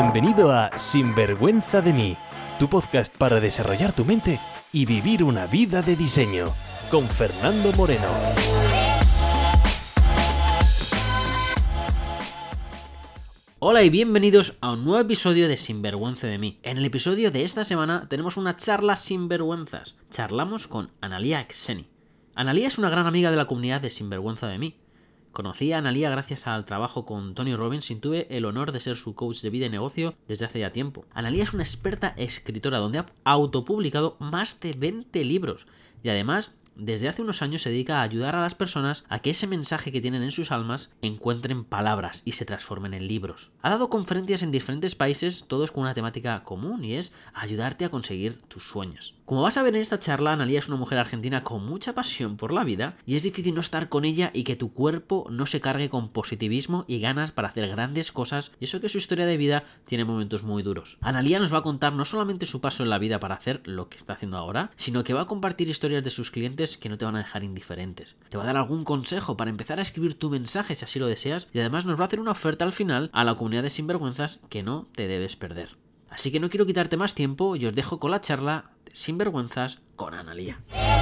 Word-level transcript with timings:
Bienvenido 0.00 0.52
a 0.52 0.78
Sinvergüenza 0.78 1.82
de 1.82 1.92
mí, 1.92 2.16
tu 2.60 2.68
podcast 2.68 3.12
para 3.16 3.40
desarrollar 3.40 3.92
tu 3.92 4.04
mente 4.04 4.38
y 4.72 4.86
vivir 4.86 5.24
una 5.24 5.48
vida 5.48 5.82
de 5.82 5.96
diseño, 5.96 6.46
con 6.88 7.02
Fernando 7.04 7.72
Moreno. 7.72 8.06
Hola 13.58 13.82
y 13.82 13.90
bienvenidos 13.90 14.56
a 14.60 14.74
un 14.74 14.84
nuevo 14.84 15.00
episodio 15.00 15.48
de 15.48 15.56
Sinvergüenza 15.56 16.28
de 16.28 16.38
mí. 16.38 16.60
En 16.62 16.78
el 16.78 16.84
episodio 16.84 17.32
de 17.32 17.42
esta 17.42 17.64
semana 17.64 18.06
tenemos 18.08 18.36
una 18.36 18.54
charla 18.54 18.94
sin 18.94 19.26
vergüenzas. 19.26 19.96
Charlamos 20.10 20.68
con 20.68 20.92
Analia 21.00 21.44
Xeni. 21.50 21.88
Analia 22.36 22.68
es 22.68 22.78
una 22.78 22.88
gran 22.88 23.08
amiga 23.08 23.32
de 23.32 23.36
la 23.36 23.48
comunidad 23.48 23.80
de 23.80 23.90
Sinvergüenza 23.90 24.46
de 24.46 24.58
mí. 24.58 24.76
Conocí 25.38 25.72
a 25.72 25.78
Analia 25.78 26.10
gracias 26.10 26.48
al 26.48 26.64
trabajo 26.64 27.04
con 27.04 27.36
Tony 27.36 27.54
Robbins 27.54 27.92
y 27.92 27.94
tuve 27.94 28.26
el 28.36 28.44
honor 28.44 28.72
de 28.72 28.80
ser 28.80 28.96
su 28.96 29.14
coach 29.14 29.40
de 29.40 29.50
vida 29.50 29.66
y 29.66 29.70
negocio 29.70 30.16
desde 30.26 30.46
hace 30.46 30.58
ya 30.58 30.72
tiempo. 30.72 31.04
Analia 31.14 31.44
es 31.44 31.54
una 31.54 31.62
experta 31.62 32.12
escritora 32.16 32.78
donde 32.78 32.98
ha 32.98 33.06
autopublicado 33.22 34.16
más 34.18 34.58
de 34.58 34.72
20 34.72 35.24
libros 35.24 35.68
y 36.02 36.08
además 36.08 36.56
desde 36.74 37.06
hace 37.06 37.22
unos 37.22 37.40
años 37.40 37.62
se 37.62 37.70
dedica 37.70 38.00
a 38.00 38.02
ayudar 38.02 38.34
a 38.34 38.40
las 38.40 38.56
personas 38.56 39.04
a 39.08 39.20
que 39.20 39.30
ese 39.30 39.46
mensaje 39.46 39.92
que 39.92 40.00
tienen 40.00 40.24
en 40.24 40.32
sus 40.32 40.50
almas 40.50 40.90
encuentren 41.02 41.62
palabras 41.62 42.22
y 42.24 42.32
se 42.32 42.44
transformen 42.44 42.92
en 42.92 43.06
libros. 43.06 43.52
Ha 43.62 43.70
dado 43.70 43.90
conferencias 43.90 44.42
en 44.42 44.50
diferentes 44.50 44.96
países, 44.96 45.44
todos 45.46 45.70
con 45.70 45.82
una 45.82 45.94
temática 45.94 46.42
común 46.42 46.84
y 46.84 46.94
es 46.94 47.12
ayudarte 47.32 47.84
a 47.84 47.90
conseguir 47.90 48.42
tus 48.48 48.64
sueños. 48.64 49.17
Como 49.28 49.42
vas 49.42 49.58
a 49.58 49.62
ver 49.62 49.76
en 49.76 49.82
esta 49.82 50.00
charla, 50.00 50.32
Analia 50.32 50.58
es 50.58 50.68
una 50.68 50.78
mujer 50.78 50.96
argentina 50.96 51.44
con 51.44 51.62
mucha 51.62 51.94
pasión 51.94 52.38
por 52.38 52.50
la 52.50 52.64
vida 52.64 52.96
y 53.04 53.14
es 53.14 53.24
difícil 53.24 53.54
no 53.54 53.60
estar 53.60 53.90
con 53.90 54.06
ella 54.06 54.30
y 54.32 54.42
que 54.42 54.56
tu 54.56 54.72
cuerpo 54.72 55.26
no 55.28 55.44
se 55.44 55.60
cargue 55.60 55.90
con 55.90 56.08
positivismo 56.08 56.86
y 56.88 56.98
ganas 56.98 57.30
para 57.30 57.48
hacer 57.48 57.68
grandes 57.68 58.10
cosas 58.10 58.52
y 58.58 58.64
eso 58.64 58.80
que 58.80 58.88
su 58.88 58.96
historia 58.96 59.26
de 59.26 59.36
vida 59.36 59.64
tiene 59.84 60.06
momentos 60.06 60.44
muy 60.44 60.62
duros. 60.62 60.96
Analia 61.02 61.38
nos 61.40 61.52
va 61.52 61.58
a 61.58 61.62
contar 61.62 61.92
no 61.92 62.06
solamente 62.06 62.46
su 62.46 62.62
paso 62.62 62.82
en 62.82 62.88
la 62.88 62.96
vida 62.96 63.20
para 63.20 63.34
hacer 63.34 63.60
lo 63.66 63.90
que 63.90 63.98
está 63.98 64.14
haciendo 64.14 64.38
ahora, 64.38 64.70
sino 64.76 65.04
que 65.04 65.12
va 65.12 65.20
a 65.20 65.26
compartir 65.26 65.68
historias 65.68 66.04
de 66.04 66.10
sus 66.10 66.30
clientes 66.30 66.78
que 66.78 66.88
no 66.88 66.96
te 66.96 67.04
van 67.04 67.16
a 67.16 67.18
dejar 67.18 67.44
indiferentes. 67.44 68.16
Te 68.30 68.38
va 68.38 68.44
a 68.44 68.46
dar 68.46 68.56
algún 68.56 68.84
consejo 68.84 69.36
para 69.36 69.50
empezar 69.50 69.78
a 69.78 69.82
escribir 69.82 70.18
tu 70.18 70.30
mensaje 70.30 70.74
si 70.74 70.86
así 70.86 70.98
lo 70.98 71.06
deseas 71.06 71.48
y 71.52 71.58
además 71.58 71.84
nos 71.84 71.98
va 71.98 72.04
a 72.04 72.06
hacer 72.06 72.20
una 72.20 72.30
oferta 72.30 72.64
al 72.64 72.72
final 72.72 73.10
a 73.12 73.24
la 73.24 73.34
comunidad 73.34 73.64
de 73.64 73.68
sinvergüenzas 73.68 74.40
que 74.48 74.62
no 74.62 74.88
te 74.94 75.06
debes 75.06 75.36
perder. 75.36 75.76
Así 76.10 76.32
que 76.32 76.40
no 76.40 76.50
quiero 76.50 76.66
quitarte 76.66 76.96
más 76.96 77.14
tiempo 77.14 77.56
y 77.56 77.66
os 77.66 77.74
dejo 77.74 77.98
con 77.98 78.10
la 78.10 78.20
charla 78.20 78.70
Sinvergüenzas 78.92 79.80
con 79.96 80.14
Analía. 80.14 80.60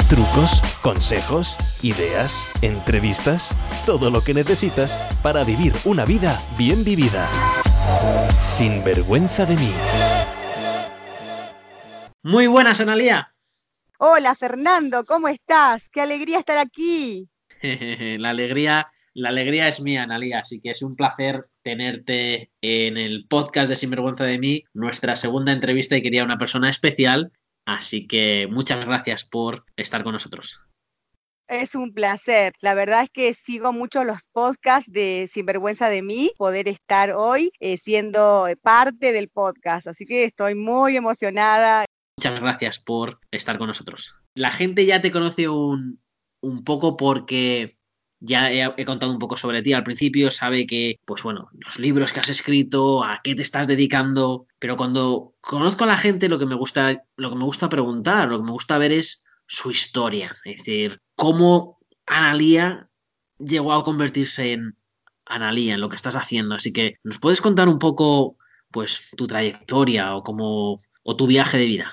Trucos, 0.09 0.61
consejos, 0.83 1.57
ideas, 1.83 2.49
entrevistas, 2.63 3.57
todo 3.87 4.11
lo 4.11 4.23
que 4.23 4.35
necesitas 4.35 4.97
para 5.23 5.45
vivir 5.45 5.73
una 5.85 6.05
vida 6.05 6.39
bien 6.59 6.85
vivida. 6.85 7.31
Sin 8.43 8.85
vergüenza 8.85 9.47
de 9.47 9.57
mí. 9.57 9.73
Muy 12.23 12.47
buenas, 12.49 12.81
Analía. 12.81 13.29
Hola 13.99 14.35
Fernando, 14.35 15.05
¿cómo 15.07 15.29
estás? 15.29 15.89
Qué 15.89 16.03
alegría 16.03 16.39
estar 16.39 16.59
aquí. 16.59 17.31
la 17.63 18.31
alegría, 18.31 18.89
la 19.17 19.31
alegría 19.31 19.67
es 19.67 19.81
mía, 19.81 20.03
Analía, 20.03 20.41
así 20.41 20.61
que 20.61 20.71
es 20.71 20.83
un 20.83 20.95
placer 20.95 21.47
tenerte 21.63 22.51
en 22.61 22.97
el 22.97 23.27
podcast 23.29 23.69
de 23.69 23.77
Sinvergüenza 23.77 24.25
de 24.25 24.39
mí, 24.39 24.65
nuestra 24.75 25.17
segunda 25.17 25.53
entrevista 25.53 25.97
y 25.97 26.03
quería 26.03 26.25
una 26.25 26.39
persona 26.39 26.69
especial 26.69 27.33
Así 27.67 28.07
que 28.07 28.47
muchas 28.47 28.87
gracias 28.87 29.25
por 29.25 29.65
estar 29.77 30.05
con 30.05 30.13
nosotros. 30.13 30.61
Es 31.49 31.75
un 31.75 31.93
placer. 31.93 32.53
La 32.61 32.75
verdad 32.75 33.03
es 33.03 33.11
que 33.11 33.35
sigo 33.35 33.73
mucho 33.73 34.05
los 34.05 34.25
podcasts 34.33 34.91
de 34.91 35.29
Sinvergüenza 35.31 35.89
de 35.89 36.03
mí, 36.03 36.33
poder 36.39 36.69
estar 36.69 37.13
hoy 37.13 37.51
eh, 37.61 37.77
siendo 37.77 38.49
parte 38.63 39.13
del 39.13 39.29
podcast. 39.29 39.89
Así 39.89 40.07
que 40.07 40.25
estoy 40.25 40.55
muy 40.55 40.97
emocionada. 40.97 41.85
Muchas 42.19 42.41
gracias 42.41 42.79
por 42.79 43.21
estar 43.31 43.59
con 43.59 43.69
nosotros. 43.69 44.15
La 44.35 44.51
gente 44.51 44.87
ya 44.87 45.03
te 45.03 45.13
conoce 45.13 45.49
un, 45.49 46.01
un 46.41 46.65
poco 46.65 46.97
porque 46.97 47.76
ya 48.21 48.51
he, 48.51 48.85
contado 48.85 49.13
un 49.13 49.19
poco 49.19 49.37
sobre 49.37 49.63
ti 49.63 49.73
al 49.73 49.85
principio, 49.85 50.31
sabe 50.31 50.67
que, 50.67 51.01
pues 51.05 51.23
bueno, 51.23 51.49
los 51.53 51.79
libros 51.79 52.13
que 52.13 52.21
has 52.21 52.29
escrito, 52.29 53.05
a 53.05 53.21
qué 53.23 53.35
te 53.35 53.43
estás 53.43 53.67
dedicando, 53.67 54.47
pero 54.59 54.77
cuando 54.77 55.35
conozco 55.41 55.85
a 55.85 55.89
la 55.89 55.97
gente 55.97 56.29
lo 56.29 56.39
que 56.39 56.47
me 56.47 56.55
gusta, 56.55 57.05
lo 57.17 57.31
que 57.31 57.37
me 57.37 57.45
gusta 57.45 57.69
preguntar, 57.69 58.29
lo 58.29 58.39
que 58.39 58.45
me 58.45 58.53
gusta 58.53 58.79
ver 58.79 58.93
es 58.93 59.25
su 59.47 59.71
historia, 59.71 60.33
es 60.45 60.59
decir, 60.59 61.01
cómo 61.15 61.79
Analía 62.07 62.89
llegó 63.39 63.73
a 63.73 63.85
convertirse 63.85 64.53
en 64.53 64.77
Analía, 65.25 65.75
en 65.75 65.81
lo 65.81 65.89
que 65.89 65.97
estás 65.97 66.17
haciendo. 66.17 66.55
Así 66.55 66.73
que, 66.73 66.99
¿nos 67.03 67.19
puedes 67.19 67.41
contar 67.41 67.69
un 67.69 67.79
poco, 67.79 68.37
pues, 68.71 69.11
tu 69.17 69.27
trayectoria 69.27 70.15
o 70.15 70.23
cómo, 70.23 70.77
o 71.03 71.17
tu 71.17 71.27
viaje 71.27 71.59
de 71.59 71.67
vida? 71.67 71.93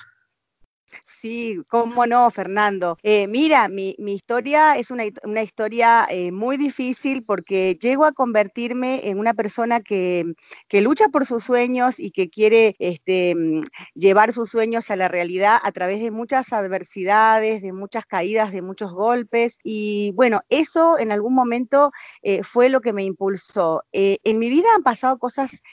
Sí, 1.23 1.63
cómo 1.69 2.05
no, 2.05 2.29
Fernando. 2.31 2.97
Eh, 3.01 3.29
mira, 3.29 3.69
mi, 3.69 3.95
historia 3.97 4.75
es 4.77 4.91
una, 4.91 5.05
historia 5.41 6.05
eh, 6.09 6.33
muy 6.33 6.57
difícil 6.57 7.23
porque 7.23 7.77
llego 7.81 8.03
a 8.03 8.11
convertirme 8.11 9.07
en 9.07 9.19
una 9.19 9.33
persona 9.33 9.79
que, 9.79 10.25
lucha 10.69 11.07
por 11.07 11.25
sus 11.25 11.45
sueños 11.45 11.97
y 11.97 12.11
que 12.11 12.29
quiere 12.29 12.75
este, 12.77 13.35
mm, 13.35 13.61
llevar 13.95 14.33
sus 14.33 14.49
sueños 14.49 14.91
a 14.91 14.97
la 14.97 15.07
realidad 15.07 15.59
a 15.63 15.71
través 15.71 16.01
de 16.01 16.11
muchas 16.11 16.51
adversidades, 16.51 17.61
de 17.61 17.71
muchas 17.71 18.05
caídas, 18.05 18.51
de 18.51 18.61
muchos 18.61 18.91
golpes. 18.91 19.59
Y 19.63 20.11
bueno, 20.15 20.41
eso 20.49 20.99
en 20.99 21.13
algún 21.13 21.33
momento 21.33 21.93
eh, 22.21 22.43
fue 22.43 22.67
lo 22.67 22.81
que 22.81 22.91
me 22.91 23.05
impulsó. 23.05 23.85
en 23.93 24.39
mi 24.39 24.49
vida 24.49 24.67
han 24.75 24.83
pasado 24.83 25.17
cosas 25.19 25.63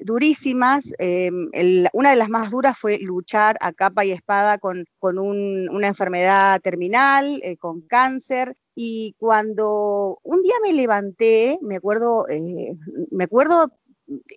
durísimas. 0.00 0.92
una 1.92 2.10
de 2.10 2.16
las 2.16 2.28
más 2.28 2.50
duras 2.50 2.76
fue 2.76 2.98
luchar 2.98 3.56
a 3.60 3.72
capa 3.72 4.04
y 4.04 4.12
espada 4.12 4.58
con 4.58 4.84
con 4.98 5.18
una 5.18 5.86
enfermedad 5.86 6.60
terminal, 6.60 7.40
eh, 7.42 7.56
con 7.56 7.82
cáncer. 7.82 8.56
Y 8.74 9.14
cuando 9.18 10.18
un 10.22 10.42
día 10.42 10.54
me 10.62 10.72
levanté, 10.72 11.58
me 11.62 11.76
acuerdo, 11.76 12.28
eh, 12.28 12.76
me 13.10 13.24
acuerdo 13.24 13.72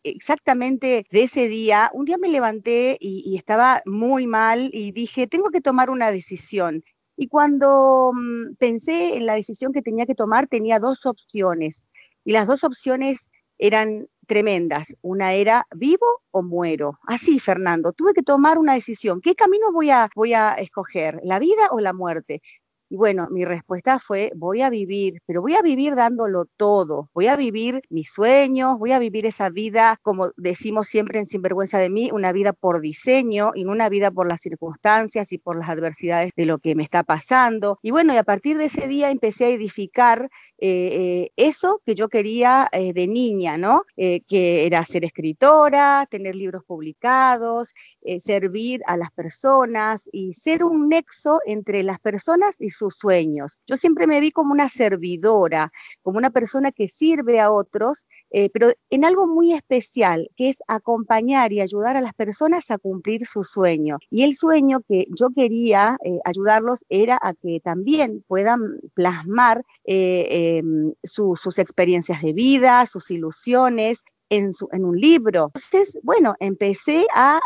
exactamente 0.04 1.06
de 1.12 1.24
ese 1.24 1.48
día, 1.48 1.90
un 1.94 2.06
día 2.06 2.18
me 2.18 2.30
levanté 2.30 2.98
y, 3.00 3.36
estaba 3.38 3.82
muy 3.86 4.28
mal 4.28 4.70
y 4.74 4.92
dije, 4.92 5.28
tengo 5.28 5.50
que 5.50 5.62
tomar 5.62 5.90
una 5.90 6.12
decisión. 6.12 6.84
Y 7.16 7.28
cuando 7.28 8.12
mm, 8.14 8.56
pensé 8.56 9.16
en 9.16 9.26
la 9.26 9.36
decisión 9.36 9.74
que 9.74 9.82
tenía 9.82 10.06
que 10.06 10.16
tomar, 10.16 10.48
tenía 10.48 10.80
dos 10.80 11.06
opciones. 11.06 11.86
Y 12.26 12.32
las 12.32 12.48
dos 12.48 12.64
opciones 12.64 13.30
eran 13.58 14.08
tremendas. 14.32 14.96
Una 15.02 15.34
era 15.34 15.68
vivo 15.76 16.22
o 16.32 16.42
muero. 16.42 16.98
Así, 17.06 17.38
Fernando, 17.38 17.92
tuve 17.92 18.14
que 18.14 18.24
tomar 18.24 18.58
una 18.60 18.76
decisión. 18.76 19.20
¿Qué 19.20 19.36
camino 19.36 19.74
voy 19.74 19.90
a, 19.90 20.10
voy 20.16 20.34
a 20.34 20.54
escoger? 20.54 21.20
¿La 21.22 21.38
vida 21.38 21.68
o 21.72 21.82
la 21.82 21.92
muerte? 21.92 22.42
Y 22.92 22.98
bueno, 22.98 23.30
mi 23.32 23.46
respuesta 23.46 24.00
fue, 24.00 24.34
voy 24.36 24.62
a 24.62 24.70
vivir, 24.70 25.22
pero 25.26 25.42
voy 25.42 25.56
a 25.56 25.62
vivir 25.62 25.96
dándolo 25.96 26.44
todo, 26.58 27.10
voy 27.14 27.28
a 27.28 27.38
vivir 27.38 27.82
mis 27.90 28.12
sueños, 28.12 28.78
voy 28.78 28.92
a 28.92 29.00
vivir 29.00 29.26
esa 29.26 29.50
vida, 29.50 29.98
como 30.02 30.32
decimos 30.36 30.88
siempre 30.88 31.18
en 31.18 31.26
Sinvergüenza 31.26 31.80
de 31.80 31.88
mí, 31.88 32.10
una 32.12 32.34
vida 32.34 32.52
por 32.52 32.82
diseño 32.82 33.54
y 33.56 33.64
no 33.64 33.72
una 33.72 33.88
vida 33.88 34.12
por 34.12 34.28
las 34.28 34.42
circunstancias 34.42 35.32
y 35.32 35.38
por 35.38 35.58
las 35.58 35.70
adversidades 35.70 36.34
de 36.36 36.46
lo 36.46 36.60
que 36.60 36.76
me 36.76 36.84
está 36.84 37.04
pasando. 37.04 37.80
Y 37.82 37.92
bueno, 37.92 38.14
y 38.14 38.18
a 38.18 38.24
partir 38.24 38.58
de 38.58 38.66
ese 38.66 38.90
día 38.90 39.10
empecé 39.10 39.46
a 39.46 39.50
edificar 39.52 40.30
eh, 40.58 40.68
eh, 40.68 41.32
eso 41.38 41.82
que 41.86 41.96
yo 41.96 42.10
quería 42.10 42.68
eh, 42.74 42.92
de 42.92 43.08
niña, 43.08 43.58
¿no? 43.58 43.86
que 43.96 44.66
era 44.66 44.84
ser 44.84 45.06
escritora, 45.06 46.08
tener 46.10 46.36
libros 46.36 46.64
publicados, 46.66 47.74
servir 48.20 48.82
a 48.88 48.98
las 48.98 49.12
personas 49.12 50.10
y 50.12 50.34
ser 50.34 50.64
un 50.64 50.90
nexo 50.90 51.40
entre 51.46 51.84
las 51.84 52.00
personas 52.00 52.60
y 52.60 52.72
sus 52.82 52.96
sueños. 52.96 53.62
Yo 53.68 53.78
siempre 53.78 54.08
me 54.08 54.20
vi 54.20 54.32
como 54.32 54.52
una 54.54 54.70
servidora, 54.70 55.72
como 56.02 56.18
una 56.18 56.32
persona 56.32 56.72
que 56.72 56.88
sirve 56.88 57.40
a 57.40 57.52
otros, 57.52 58.06
pero 58.54 58.72
en 58.90 59.06
algo 59.06 59.28
muy 59.28 59.54
especial, 59.54 60.30
que 60.36 60.50
es 60.50 60.58
acompañar 60.68 61.54
y 61.54 61.62
ayudar 61.62 61.98
a 61.98 62.02
las 62.02 62.14
personas 62.14 62.72
a 62.72 62.78
cumplir 62.78 63.26
su 63.26 63.44
sueño. 63.44 63.98
Y 64.10 64.24
el 64.24 64.36
sueño 64.36 64.82
que 64.88 65.06
yo 65.16 65.30
quería 65.36 65.98
ayudarlos 66.26 66.84
era 66.90 67.20
a 67.22 67.34
que 67.34 67.60
también 67.64 68.24
puedan 68.28 68.80
plasmar 68.94 69.64
Em, 69.84 70.94
sus 71.04 71.60
experiencias 71.60 72.22
de 72.22 72.34
vida, 72.34 72.86
sus 72.86 73.12
ilusiones, 73.12 74.04
en, 74.32 74.54
un 74.86 75.00
libro. 75.00 75.52
Entonces, 75.54 76.00
bueno, 76.04 76.36
empecé 76.40 77.06
a, 77.14 77.40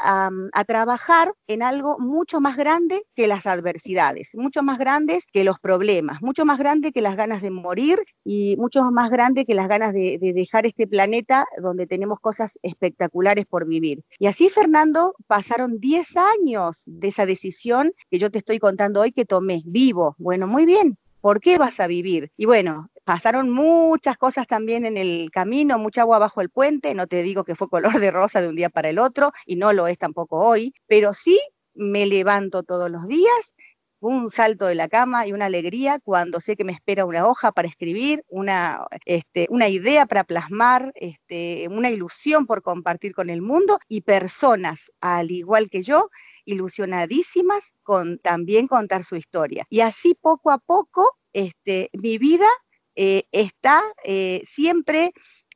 trabajar 0.67 1.33
en 1.47 1.61
algo 1.63 1.97
mucho 1.99 2.39
más 2.39 2.57
grande 2.57 3.03
que 3.15 3.27
las 3.27 3.45
adversidades, 3.45 4.31
mucho 4.35 4.63
más 4.63 4.77
grandes 4.77 5.25
que 5.31 5.43
los 5.43 5.59
problemas, 5.59 6.21
mucho 6.21 6.45
más 6.45 6.57
grande 6.57 6.91
que 6.91 7.01
las 7.01 7.15
ganas 7.15 7.41
de 7.41 7.51
morir 7.51 7.99
y 8.23 8.55
mucho 8.57 8.83
más 8.91 9.09
grande 9.09 9.45
que 9.45 9.53
las 9.53 9.67
ganas 9.67 9.93
de, 9.93 10.17
de 10.19 10.33
dejar 10.33 10.65
este 10.65 10.87
planeta 10.87 11.45
donde 11.61 11.87
tenemos 11.87 12.19
cosas 12.19 12.57
espectaculares 12.63 13.45
por 13.45 13.65
vivir. 13.67 14.03
Y 14.19 14.27
así, 14.27 14.49
Fernando, 14.49 15.15
pasaron 15.27 15.79
10 15.79 16.17
años 16.17 16.83
de 16.85 17.07
esa 17.07 17.25
decisión 17.25 17.93
que 18.09 18.19
yo 18.19 18.31
te 18.31 18.39
estoy 18.39 18.59
contando 18.59 19.01
hoy 19.01 19.11
que 19.11 19.25
tomé, 19.25 19.61
vivo. 19.65 20.15
Bueno, 20.17 20.47
muy 20.47 20.65
bien, 20.65 20.97
¿Por 21.25 21.41
qué 21.41 21.57
vas 21.57 21.79
a 21.79 21.87
vivir? 21.87 22.29
Y 22.37 22.45
bueno, 22.45 22.91
pasaron 23.05 23.49
muchas 23.49 24.17
cosas 24.17 24.47
también 24.47 24.85
en 24.85 24.97
el 24.97 25.29
camino, 25.31 25.77
mucha 25.77 26.01
agua 26.01 26.19
bajo 26.19 26.41
el 26.41 26.49
puente, 26.49 26.93
no 26.93 27.07
te 27.07 27.23
digo 27.23 27.45
que 27.45 27.55
fue 27.55 27.69
color 27.69 27.99
de 27.99 28.11
rosa 28.11 28.41
de 28.41 28.49
un 28.49 28.55
día 28.55 28.69
para 28.69 28.89
el 28.89 28.99
otro 28.99 29.31
y 29.45 29.55
no 29.55 29.71
lo 29.71 29.87
es 29.87 29.97
tampoco 29.97 30.45
hoy, 30.45 30.73
pero 30.87 31.13
sí 31.13 31.39
me 31.73 32.05
levanto 32.05 32.63
todos 32.63 32.89
los 32.89 33.07
días 33.07 33.55
un 33.99 34.29
salto 34.29 34.65
de 34.65 34.75
la 34.75 34.87
cama 34.87 35.25
y 35.25 35.33
una 35.33 35.45
alegría 35.45 35.99
cuando 35.99 36.39
sé 36.39 36.55
que 36.55 36.63
me 36.63 36.73
espera 36.73 37.05
una 37.05 37.27
hoja 37.27 37.51
para 37.51 37.67
escribir, 37.67 38.23
una, 38.27 38.85
este, 39.05 39.47
idea 39.49 40.05
para 40.05 40.23
plasmar, 40.23 40.91
este, 40.95 41.67
una 41.69 41.89
ilusión 41.89 42.45
por 42.45 42.61
compartir 42.61 43.15
con 43.15 43.29
el 43.29 43.41
mundo 43.41 43.79
y 43.87 44.01
personas, 44.01 44.91
al 45.01 45.31
igual 45.31 45.69
que 45.69 45.81
yo, 45.81 46.09
ilusionadísimas 46.45 47.73
con 47.83 48.19
también 48.19 48.67
contar 48.67 49.03
su 49.03 49.15
historia. 49.15 49.65
Y 49.69 49.79
así 49.79 50.15
poco 50.19 50.51
a 50.51 50.59
poco, 50.59 51.17
este, 51.33 51.89
mi 51.93 52.17
vida 52.19 52.47
eh, 52.95 53.23
está 53.31 53.83
eh, 54.03 54.41
siempre 54.43 55.13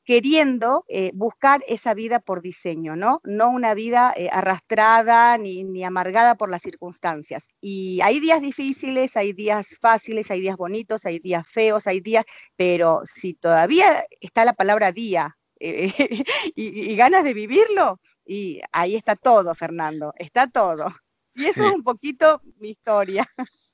queriendo 0.10 0.86
eh, 0.88 1.12
buscar 1.14 1.64
esa 1.68 1.94
vida 1.94 2.20
por 2.20 2.42
diseño, 2.42 2.96
¿no? 2.96 3.22
No 3.24 3.52
una 3.52 3.76
vida 3.76 4.12
eh, 4.18 4.28
arrastrada 4.32 5.38
ni, 5.38 5.64
ni, 5.64 5.84
amargada 5.84 6.34
por 6.34 6.50
las 6.50 6.64
circunstancias. 6.64 7.48
Y 7.62 8.02
hay 8.02 8.20
días 8.20 8.42
difíciles, 8.42 9.16
hay 9.16 9.34
días 9.34 9.78
fáciles, 9.80 10.32
hay 10.32 10.42
días 10.42 10.58
bonitos, 10.58 11.06
hay 11.06 11.20
días 11.20 11.46
feos, 11.48 11.86
hay 11.86 12.00
días, 12.00 12.26
pero 12.56 13.02
si 13.06 13.36
todavía 13.36 14.04
está 14.20 14.46
la 14.46 14.54
palabra 14.54 14.92
día 14.92 15.38
eh, 15.60 15.92
y, 16.56 16.92
y 16.92 16.96
ganas 16.96 17.24
de 17.24 17.36
vivirlo, 17.36 18.02
y 18.26 18.62
ahí 18.72 18.96
está 18.96 19.16
todo, 19.16 19.54
Fernando, 19.54 20.14
está 20.18 20.48
todo. 20.48 20.88
Y 21.36 21.46
eso 21.46 21.68
es 21.68 21.72
un 21.72 21.84
poquito 21.84 22.42
mi 22.58 22.70
historia. 22.72 23.28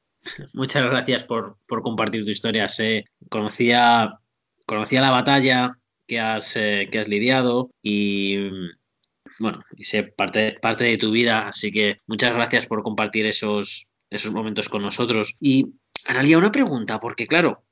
Muchas 0.54 0.83
gracias 0.83 1.24
por, 1.24 1.57
por 1.68 1.81
compartir 1.81 2.25
tu 2.25 2.31
historia. 2.31 2.68
Se 2.68 3.06
conocía, 3.30 4.19
conocía 4.66 5.01
la 5.01 5.12
batalla 5.12 5.77
que 6.07 6.19
has, 6.19 6.56
eh, 6.56 6.88
que 6.92 7.00
has 7.00 7.07
lidiado 7.07 7.72
y 7.81 8.50
bueno, 9.39 9.63
y 9.75 9.86
sé 9.86 10.04
parte, 10.04 10.57
parte 10.62 10.83
de 10.83 10.98
tu 10.98 11.12
vida, 11.12 11.48
así 11.48 11.72
que 11.72 11.98
muchas 12.07 12.33
gracias 12.33 12.68
por 12.68 12.83
compartir 12.83 13.25
esos, 13.25 13.88
esos 14.10 14.31
momentos 14.31 14.69
con 14.69 14.81
nosotros. 14.81 15.36
Y 15.39 15.74
Analia, 16.07 16.38
una 16.38 16.51
pregunta, 16.51 17.00
porque 17.00 17.28
claro, 17.28 17.63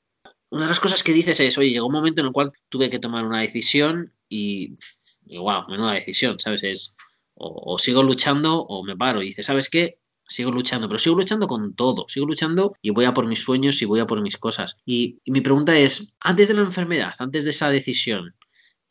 una 0.50 0.64
de 0.64 0.70
las 0.70 0.80
cosas 0.80 1.04
que 1.04 1.14
dices 1.14 1.40
es, 1.40 1.58
oye, 1.58 1.70
llegó 1.70 1.88
un 1.88 1.94
momento 1.94 2.22
en 2.22 2.28
el 2.28 2.34
cual 2.34 2.52
tuve 2.70 2.90
que 2.90 3.00
tomar 3.00 3.26
una 3.26 3.42
decisión 3.42 4.14
y, 4.28 4.78
y 5.26 5.38
wow, 5.38 5.68
menuda 5.70 5.94
decisión, 5.94 6.40
¿sabes? 6.40 6.64
Es 6.64 6.96
o, 7.36 7.74
o, 7.74 7.78
sigo 7.78 8.04
luchando 8.04 8.62
o 8.62 8.84
me 8.84 8.96
paro. 8.96 9.22
Y 9.22 9.28
dices, 9.28 9.46
¿sabes 9.46 9.70
qué? 9.70 10.00
Sigo 10.34 10.52
luchando, 10.52 10.88
pero 10.88 10.98
sigo 10.98 11.16
luchando 11.16 11.48
con 11.48 11.76
todo, 11.76 12.06
sigo 12.10 12.26
luchando 12.26 12.74
y 12.82 12.90
voy 12.90 13.06
a 13.06 13.14
por 13.14 13.28
mis 13.28 13.42
sueños 13.42 13.82
y 13.82 13.86
voy 13.86 14.00
a 14.00 14.08
por 14.08 14.20
mis 14.22 14.38
cosas. 14.38 14.78
Y, 14.84 15.20
y 15.24 15.32
mi 15.32 15.42
pregunta 15.42 15.78
es, 15.78 16.14
antes 16.20 16.48
de 16.48 16.56
la 16.56 16.62
enfermedad, 16.62 17.14
antes 17.20 17.44
de 17.44 17.52
esa 17.52 17.70
decisión, 17.70 18.34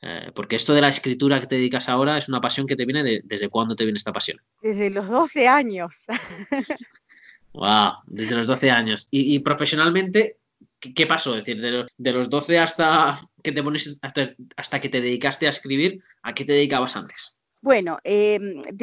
eh, 0.03 0.31
porque 0.35 0.55
esto 0.55 0.73
de 0.73 0.81
la 0.81 0.89
escritura 0.89 1.41
que 1.41 1.49
te 1.49 1.56
dedicas 1.56 1.89
ahora 1.89 2.17
es 2.17 2.29
una 2.29 2.41
pasión 2.41 2.67
que 2.69 2.77
te 2.77 2.85
viene 2.85 3.03
de, 3.03 3.23
¿desde 3.25 3.49
cuándo 3.49 3.75
te 3.75 3.85
viene 3.85 3.97
esta 3.97 4.12
pasión? 4.12 4.39
Desde 4.62 4.91
los 4.91 5.09
12 5.09 5.49
años. 5.49 6.05
wow, 7.53 7.94
desde 8.06 8.37
los 8.37 8.47
12 8.47 8.71
años. 8.71 9.09
Y, 9.11 9.35
y 9.35 9.41
profesionalmente, 9.41 10.39
¿qué, 10.79 10.94
¿qué, 10.94 11.06
pasó? 11.06 11.37
Es 11.37 11.44
decir, 11.44 11.61
de, 11.61 11.87
de, 11.97 12.12
los 12.12 12.31
12 12.31 12.61
hasta 12.61 13.21
que 13.43 13.50
te 13.50 13.65
pones, 13.65 13.99
hasta, 14.00 14.33
hasta 14.56 14.81
que 14.81 14.89
te 14.89 15.00
dedicaste 15.00 15.49
a 15.49 15.50
escribir, 15.50 16.00
¿a 16.23 16.35
qué 16.35 16.44
te 16.44 16.53
dedicabas 16.53 16.94
antes? 16.94 17.37
Bueno, 17.62 17.99
eh, 18.03 18.41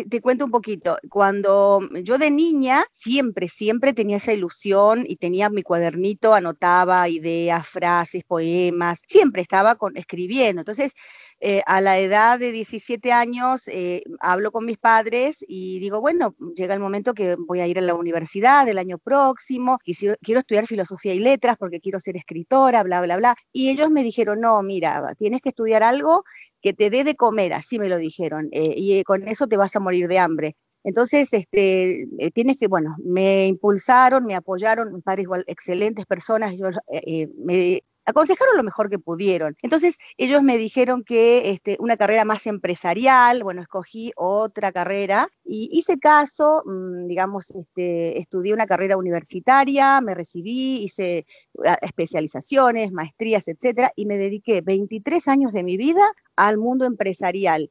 te, 0.10 0.22
cuento 0.22 0.46
un 0.46 0.52
poquito. 0.52 0.98
Cuando 1.10 1.82
yo 2.02 2.18
de 2.18 2.32
niña 2.32 2.86
siempre, 2.94 3.50
siempre 3.50 3.92
tenía 3.92 4.16
esa 4.16 4.32
ilusión 4.32 5.04
y 5.06 5.18
tenía 5.18 5.50
mi 5.50 5.64
cuadernito, 5.64 6.34
anotaba 6.34 7.10
ideas, 7.10 7.68
frases, 7.68 8.24
poemas, 8.24 9.02
siempre 9.06 9.42
estaba 9.42 9.76
con, 9.76 9.98
escribiendo. 9.98 10.62
Entonces, 10.62 10.94
eh, 11.42 11.62
a 11.66 11.82
la 11.82 12.00
edad 12.00 12.40
de 12.40 12.54
17 12.54 13.12
años, 13.12 13.68
eh, 13.68 14.02
hablo 14.22 14.54
con 14.54 14.64
mis 14.64 14.78
padres 14.78 15.44
y 15.46 15.80
digo, 15.80 16.00
bueno, 16.00 16.36
llega 16.56 16.74
el 16.74 16.80
momento 16.80 17.14
que 17.14 17.36
voy 17.36 17.60
a 17.60 17.68
ir 17.68 17.80
a 17.80 17.82
la 17.82 17.96
universidad 17.96 18.66
el 18.70 18.78
año 18.78 18.98
próximo, 18.98 19.80
y 19.84 19.96
si, 19.96 20.08
quiero 20.22 20.40
estudiar 20.40 20.68
filosofía 20.68 21.14
y 21.14 21.20
letras 21.20 21.58
porque 21.58 21.82
quiero 21.82 22.00
ser 22.00 22.16
escritora, 22.16 22.84
bla, 22.84 23.02
bla, 23.02 23.18
bla. 23.18 23.36
Y 23.52 23.70
ellos 23.72 23.90
me 23.90 24.04
dijeron, 24.04 24.40
no, 24.40 24.64
mira, 24.64 25.16
tienes 25.18 25.42
que 25.42 25.50
estudiar 25.50 25.84
algo 25.84 26.24
que 26.62 26.74
te 26.74 26.90
dé 26.90 27.04
de 27.04 27.16
comer, 27.16 27.54
así 27.54 27.80
me 27.80 27.90
lo 27.90 27.98
dijeron, 27.98 28.50
eh, 28.52 28.74
y 28.76 29.04
con 29.04 29.28
eso 29.28 29.48
te 29.48 29.58
vas 29.58 29.76
a 29.76 29.80
morir 29.80 30.08
de 30.08 30.20
hambre. 30.20 30.56
Entonces, 30.84 31.34
este, 31.34 32.04
eh, 32.20 32.32
tienes 32.34 32.58
que, 32.58 32.68
bueno, 32.68 32.96
me 33.04 33.48
impulsaron, 33.48 34.26
me 34.26 34.36
apoyaron, 34.36 34.94
mis 34.94 35.04
padres 35.04 35.24
igual, 35.24 35.44
excelentes 35.48 36.06
personas, 36.06 36.54
eh, 36.92 37.28
me 37.38 37.82
aconsejaron 38.10 38.58
lo 38.58 38.64
mejor 38.64 38.90
que 38.90 39.00
pudieron. 39.00 39.56
Entonces, 39.62 39.98
ellos 40.18 40.44
me 40.44 40.58
dijeron 40.58 41.04
que 41.04 41.52
este, 41.52 41.78
una 41.80 41.98
carrera 41.98 42.26
más 42.26 42.48
empresarial, 42.48 43.44
bueno, 43.44 43.62
escogí 43.62 44.12
otra 44.16 44.72
carrera 44.72 45.30
y 45.44 45.70
hice 45.72 46.00
caso, 46.00 46.64
mmm, 46.66 47.08
digamos, 47.08 47.50
este, 47.52 48.20
estudié 48.20 48.54
una 48.54 48.68
carrera 48.68 48.98
universitaria, 48.98 50.02
me 50.02 50.16
recibí, 50.16 50.84
hice 50.84 51.26
ah, 51.66 51.78
especializaciones, 51.82 52.92
maestrías, 52.92 53.48
etcétera, 53.48 53.92
y 53.96 54.06
me 54.06 54.18
dediqué 54.18 54.62
23 54.62 55.28
años 55.28 55.54
de 55.54 55.64
mi 55.64 55.78
vida 55.78 56.04
al 56.36 56.58
mundo 56.58 56.86
empresarial 56.86 57.70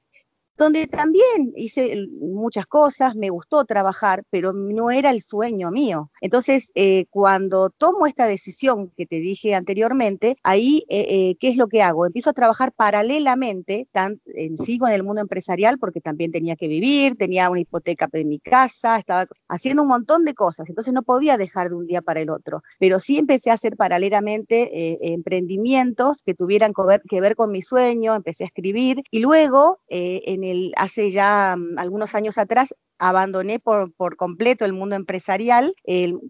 donde 0.58 0.88
también 0.88 1.52
hice 1.56 2.08
muchas 2.20 2.66
cosas, 2.66 3.14
me 3.14 3.30
gustó 3.30 3.64
trabajar, 3.64 4.24
pero 4.28 4.52
no 4.52 4.90
era 4.90 5.10
el 5.10 5.22
sueño 5.22 5.70
mío. 5.70 6.10
Entonces, 6.20 6.72
eh, 6.74 7.06
cuando 7.10 7.70
tomo 7.70 8.06
esta 8.06 8.26
decisión 8.26 8.90
que 8.96 9.06
te 9.06 9.20
dije 9.20 9.54
anteriormente, 9.54 10.36
ahí, 10.42 10.84
eh, 10.88 11.06
eh, 11.08 11.36
¿qué 11.38 11.48
es 11.48 11.56
lo 11.56 11.68
que 11.68 11.82
hago? 11.82 12.06
Empiezo 12.06 12.30
a 12.30 12.32
trabajar 12.32 12.72
paralelamente, 12.72 13.88
tan, 13.92 14.20
sigo 14.56 14.88
en 14.88 14.94
el 14.94 15.04
mundo 15.04 15.20
empresarial 15.20 15.78
porque 15.78 16.00
también 16.00 16.32
tenía 16.32 16.56
que 16.56 16.66
vivir, 16.66 17.16
tenía 17.16 17.50
una 17.50 17.60
hipoteca 17.60 18.08
en 18.12 18.28
mi 18.28 18.40
casa, 18.40 18.98
estaba 18.98 19.26
haciendo 19.48 19.82
un 19.82 19.88
montón 19.88 20.24
de 20.24 20.34
cosas, 20.34 20.68
entonces 20.68 20.92
no 20.92 21.02
podía 21.02 21.36
dejar 21.36 21.68
de 21.68 21.76
un 21.76 21.86
día 21.86 22.02
para 22.02 22.20
el 22.20 22.30
otro, 22.30 22.62
pero 22.80 22.98
sí 22.98 23.16
empecé 23.16 23.50
a 23.50 23.54
hacer 23.54 23.76
paralelamente 23.76 25.12
emprendimientos 25.12 26.22
que 26.24 26.34
tuvieran 26.34 26.72
que 26.74 26.82
ver, 26.82 27.02
que 27.08 27.20
ver, 27.20 27.36
con 27.36 27.52
mi 27.52 27.62
sueño, 27.62 28.16
empecé 28.16 28.44
a 28.44 28.48
escribir 28.48 29.02
y 29.10 29.20
luego 29.20 29.78
en 29.88 30.42
el, 30.44 30.47
hace 30.76 31.10
ya 31.10 31.54
um, 31.56 31.78
algunos 31.78 32.14
años 32.14 32.38
atrás 32.38 32.74
abandoné 32.98 33.58
por, 33.58 33.92
por 33.92 34.16
completo 34.16 34.64
el 34.64 34.72
mundo 34.72 34.96
empresarial, 34.96 35.74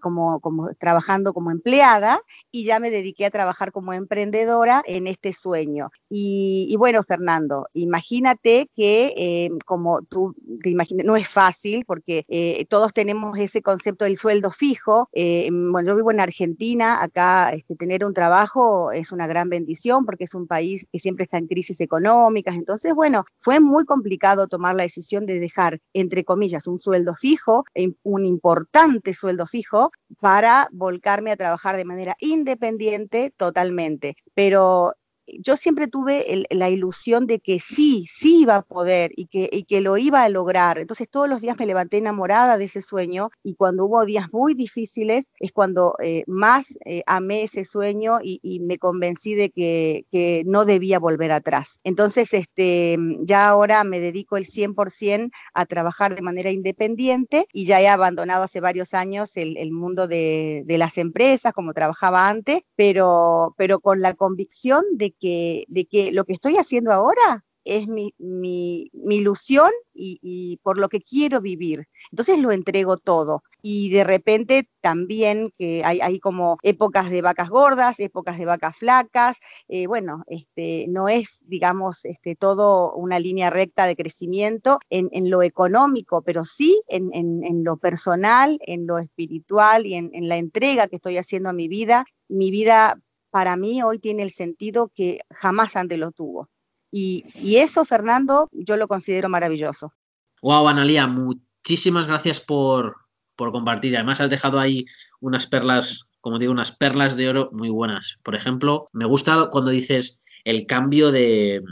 como, 0.00 0.40
como 0.40 0.70
trabajando 0.74 1.32
como 1.32 1.50
empleada 1.50 2.20
y 2.50 2.64
ya 2.64 2.80
me 2.80 2.90
dediqué 2.90 3.26
a 3.26 3.30
trabajar 3.30 3.72
como 3.72 3.92
emprendedora 3.92 4.82
en 4.86 5.06
este 5.06 5.32
sueño. 5.32 5.90
Y, 6.08 6.66
y 6.68 6.76
bueno, 6.76 7.02
Fernando, 7.02 7.68
imagínate 7.74 8.70
que 8.74 9.12
eh, 9.16 9.50
como 9.64 10.02
tú 10.02 10.34
te 10.62 10.70
imaginas, 10.70 11.06
no 11.06 11.16
es 11.16 11.28
fácil 11.28 11.84
porque 11.86 12.24
eh, 12.28 12.64
todos 12.68 12.92
tenemos 12.92 13.38
ese 13.38 13.62
concepto 13.62 14.04
del 14.04 14.16
sueldo 14.16 14.50
fijo. 14.50 15.08
Eh, 15.12 15.48
bueno, 15.50 15.88
yo 15.88 15.96
vivo 15.96 16.10
en 16.10 16.20
Argentina, 16.20 17.02
acá 17.02 17.50
este, 17.52 17.76
tener 17.76 18.04
un 18.04 18.14
trabajo 18.14 18.92
es 18.92 19.12
una 19.12 19.26
gran 19.26 19.48
bendición 19.48 20.04
porque 20.04 20.24
es 20.24 20.34
un 20.34 20.46
país 20.46 20.86
que 20.92 20.98
siempre 20.98 21.24
está 21.24 21.38
en 21.38 21.46
crisis 21.46 21.80
económicas. 21.80 22.54
Entonces, 22.54 22.94
bueno, 22.94 23.24
fue 23.40 23.60
muy 23.60 23.84
complicado 23.84 24.48
tomar 24.48 24.74
la 24.74 24.82
decisión 24.82 25.26
de 25.26 25.38
dejar, 25.38 25.80
entre 25.92 26.24
comillas, 26.24 26.57
un 26.66 26.80
sueldo 26.80 27.14
fijo, 27.14 27.64
un 28.02 28.24
importante 28.24 29.14
sueldo 29.14 29.46
fijo, 29.46 29.92
para 30.20 30.68
volcarme 30.72 31.32
a 31.32 31.36
trabajar 31.36 31.76
de 31.76 31.84
manera 31.84 32.16
independiente 32.20 33.32
totalmente. 33.36 34.16
Pero 34.34 34.94
yo 35.40 35.56
siempre 35.56 35.88
tuve 35.88 36.32
el, 36.32 36.46
la 36.50 36.70
ilusión 36.70 37.26
de 37.26 37.40
que 37.40 37.60
sí, 37.60 38.06
sí 38.08 38.42
iba 38.42 38.56
a 38.56 38.62
poder 38.62 39.12
y 39.16 39.26
que, 39.26 39.48
y 39.52 39.64
que 39.64 39.80
lo 39.80 39.96
iba 39.98 40.22
a 40.22 40.28
lograr. 40.28 40.78
Entonces 40.78 41.08
todos 41.08 41.28
los 41.28 41.40
días 41.40 41.58
me 41.58 41.66
levanté 41.66 41.98
enamorada 41.98 42.58
de 42.58 42.64
ese 42.64 42.80
sueño 42.80 43.30
y 43.42 43.54
cuando 43.54 43.84
hubo 43.84 44.04
días 44.04 44.32
muy 44.32 44.54
difíciles 44.54 45.30
es 45.38 45.52
cuando 45.52 45.94
eh, 46.02 46.24
más 46.26 46.78
eh, 46.84 47.02
amé 47.06 47.42
ese 47.42 47.64
sueño 47.64 48.18
y, 48.22 48.40
y 48.42 48.60
me 48.60 48.78
convencí 48.78 49.34
de 49.34 49.50
que, 49.50 50.06
que, 50.10 50.42
no 50.46 50.64
debía 50.64 50.98
volver 50.98 51.32
atrás. 51.32 51.80
Entonces 51.84 52.32
este, 52.32 52.96
ya 53.20 53.48
ahora 53.48 53.84
me 53.84 54.00
dedico 54.00 54.36
el 54.36 54.44
100% 54.44 55.30
a 55.54 55.66
trabajar 55.66 56.14
de 56.14 56.22
manera 56.22 56.50
independiente 56.50 57.46
y 57.52 57.66
ya 57.66 57.80
he 57.80 57.88
abandonado 57.88 58.44
hace 58.44 58.60
varios 58.60 58.94
años 58.94 59.36
el, 59.36 59.56
el 59.56 59.72
mundo 59.72 60.06
de, 60.06 60.62
de, 60.64 60.78
las 60.78 60.98
empresas 60.98 61.52
como 61.52 61.72
trabajaba 61.72 62.28
antes, 62.28 62.62
pero, 62.76 63.54
pero 63.56 63.80
con 63.80 64.00
la 64.00 64.14
convicción 64.14 64.84
de 64.92 65.12
que, 65.18 65.64
de 65.68 65.86
que 65.86 66.12
lo 66.12 66.24
que 66.24 66.32
estoy 66.32 66.56
haciendo 66.56 66.92
ahora 66.92 67.44
es 67.68 67.86
mi, 67.86 68.14
mi, 68.18 68.90
ilusión 69.10 69.70
y, 69.94 70.58
por 70.62 70.78
lo 70.78 70.88
que 70.88 71.00
quiero 71.00 71.40
vivir. 71.40 71.86
Entonces 72.10 72.38
lo 72.38 72.52
entrego 72.52 72.96
todo. 72.96 73.42
Y 73.60 73.90
de 73.90 74.04
repente 74.04 74.68
también 74.80 75.52
que 75.58 75.84
hay, 75.84 76.00
hay 76.00 76.20
como 76.20 76.58
épocas 76.62 77.10
de 77.10 77.20
vacas 77.20 77.50
gordas, 77.50 78.00
épocas 78.00 78.38
de 78.38 78.46
vacas 78.46 78.76
flacas. 78.76 79.38
Eh, 79.68 79.86
bueno, 79.86 80.22
este, 80.28 80.86
no 80.88 81.08
es, 81.08 81.40
digamos, 81.46 82.04
este, 82.04 82.36
todo 82.36 82.92
una 82.94 83.18
línea 83.18 83.50
recta 83.50 83.86
de 83.86 83.96
crecimiento 83.96 84.78
en, 84.88 85.08
en 85.12 85.28
lo 85.28 85.42
económico, 85.42 86.22
pero 86.22 86.44
sí 86.44 86.80
en, 86.88 87.10
en, 87.12 87.44
en, 87.44 87.64
lo 87.64 87.76
personal, 87.76 88.58
en 88.62 88.86
lo 88.86 88.98
espiritual 88.98 89.84
y 89.86 89.94
en, 89.94 90.10
en 90.14 90.28
la 90.28 90.36
entrega 90.36 90.88
que 90.88 90.96
estoy 90.96 91.18
haciendo 91.18 91.50
a 91.50 91.54
mi 91.54 91.68
vida. 91.68 92.06
Mi 92.28 92.50
vida 92.50 93.00
para 93.30 93.56
mí 93.56 93.82
hoy 93.82 93.98
tiene 93.98 94.22
el 94.22 94.30
sentido 94.30 94.90
que 94.94 95.20
jamás 95.30 95.76
antes 95.76 95.98
lo 95.98 96.12
tuvo. 96.12 96.48
Y, 96.90 97.56
eso, 97.56 97.84
Fernando, 97.84 98.48
yo 98.52 98.76
lo 98.76 98.88
considero 98.88 99.28
maravilloso. 99.28 99.92
Wow, 100.40 100.68
Analia, 100.68 101.06
muchísimas 101.06 102.06
gracias 102.06 102.40
por, 102.40 102.96
por 103.36 103.52
compartir. 103.52 103.94
Además, 103.96 104.20
has 104.20 104.30
dejado 104.30 104.58
ahí 104.58 104.86
unas 105.20 105.46
perlas, 105.46 106.08
como 106.20 106.38
digo, 106.38 106.52
unas 106.52 106.72
perlas 106.72 107.16
de 107.16 107.28
oro 107.28 107.50
muy 107.52 107.68
buenas. 107.68 108.18
Por 108.22 108.34
ejemplo, 108.34 108.88
me 108.92 109.04
gusta 109.04 109.50
cuando 109.50 109.70
dices 109.70 110.24
el 110.44 110.64
cambio 110.66 111.12
de, 111.12 111.62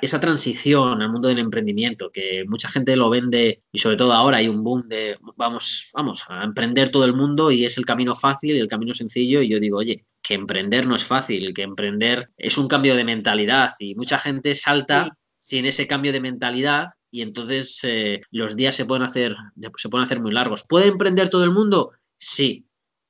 esa 0.00 0.20
transición 0.20 1.02
al 1.02 1.10
mundo 1.10 1.28
del 1.28 1.40
emprendimiento, 1.40 2.10
que 2.12 2.44
mucha 2.46 2.68
gente 2.68 2.94
lo 2.94 3.10
vende 3.10 3.60
y 3.72 3.78
sobre 3.78 3.96
todo 3.96 4.12
ahora 4.12 4.36
hay 4.36 4.48
un 4.48 4.62
boom 4.62 4.86
de 4.88 5.18
vamos, 5.36 5.90
vamos 5.92 6.24
a 6.28 6.44
emprender 6.44 6.90
todo 6.90 7.04
el 7.04 7.14
mundo 7.14 7.50
y 7.50 7.64
es 7.64 7.76
el 7.78 7.84
camino 7.84 8.14
fácil 8.14 8.54
y 8.54 8.60
el 8.60 8.68
camino 8.68 8.94
sencillo 8.94 9.42
y 9.42 9.48
yo 9.48 9.58
digo, 9.58 9.78
oye, 9.78 10.06
que 10.22 10.34
emprender 10.34 10.86
no 10.86 10.94
es 10.94 11.04
fácil, 11.04 11.52
que 11.52 11.62
emprender 11.62 12.30
es 12.36 12.58
un 12.58 12.68
cambio 12.68 12.94
de 12.94 13.04
mentalidad 13.04 13.72
y 13.80 13.96
mucha 13.96 14.18
gente 14.18 14.54
salta 14.54 15.16
sin 15.40 15.66
ese 15.66 15.88
cambio 15.88 16.12
de 16.12 16.20
mentalidad 16.20 16.86
y 17.10 17.22
entonces 17.22 17.80
eh, 17.82 18.20
los 18.30 18.54
días 18.54 18.76
se 18.76 18.86
pueden 18.86 19.02
hacer 19.02 19.34
se 19.76 19.88
pueden 19.88 20.04
hacer 20.04 20.20
muy 20.20 20.30
largos. 20.30 20.64
¿Puede 20.68 20.86
emprender 20.86 21.28
todo 21.28 21.42
el 21.42 21.50
mundo? 21.50 21.90
Sí, 22.16 22.66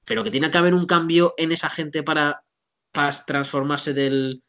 pero 0.06 0.24
que 0.24 0.30
tiene 0.30 0.50
que 0.50 0.58
haber 0.58 0.72
un 0.72 0.86
cambio 0.86 1.34
en 1.36 1.52
esa 1.52 1.68
gente 1.68 2.02
para, 2.02 2.42
para 2.92 3.10
transformarse 3.26 3.92
del 3.92 4.42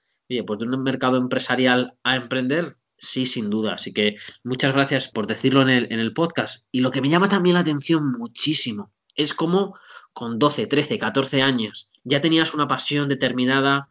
pues 0.46 0.60
de 0.60 0.66
un 0.66 0.84
mercado 0.84 1.18
empresarial 1.18 1.98
a 2.04 2.16
emprender, 2.16 2.78
sí, 2.98 3.26
sin 3.26 3.50
duda. 3.50 3.74
Así 3.76 3.94
que 3.94 4.16
muchas 4.44 4.74
gracias 4.74 5.08
por 5.08 5.28
decirlo 5.28 5.62
en 5.62 5.70
el, 5.70 5.92
en 5.92 6.00
el 6.00 6.14
podcast. 6.14 6.66
Y 6.72 6.82
lo 6.82 6.92
que 6.92 7.02
me 7.02 7.10
llama 7.10 7.30
también 7.30 7.56
la 7.56 7.60
atención 7.60 8.12
muchísimo 8.12 8.92
es 9.16 9.34
cómo 9.34 9.76
con 10.14 10.40
12, 10.40 10.68
13, 10.68 10.98
14 10.98 11.42
años 11.42 11.92
ya 12.04 12.22
tenías 12.22 12.54
una 12.54 12.68
pasión 12.68 13.10
determinada, 13.10 13.90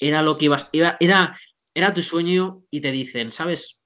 era 0.00 0.22
lo 0.22 0.38
que 0.38 0.46
ibas, 0.46 0.70
era, 0.72 0.96
era, 1.00 1.38
era 1.74 1.94
tu 1.94 2.02
sueño 2.02 2.64
y 2.70 2.80
te 2.80 2.90
dicen, 2.90 3.32
¿sabes? 3.32 3.82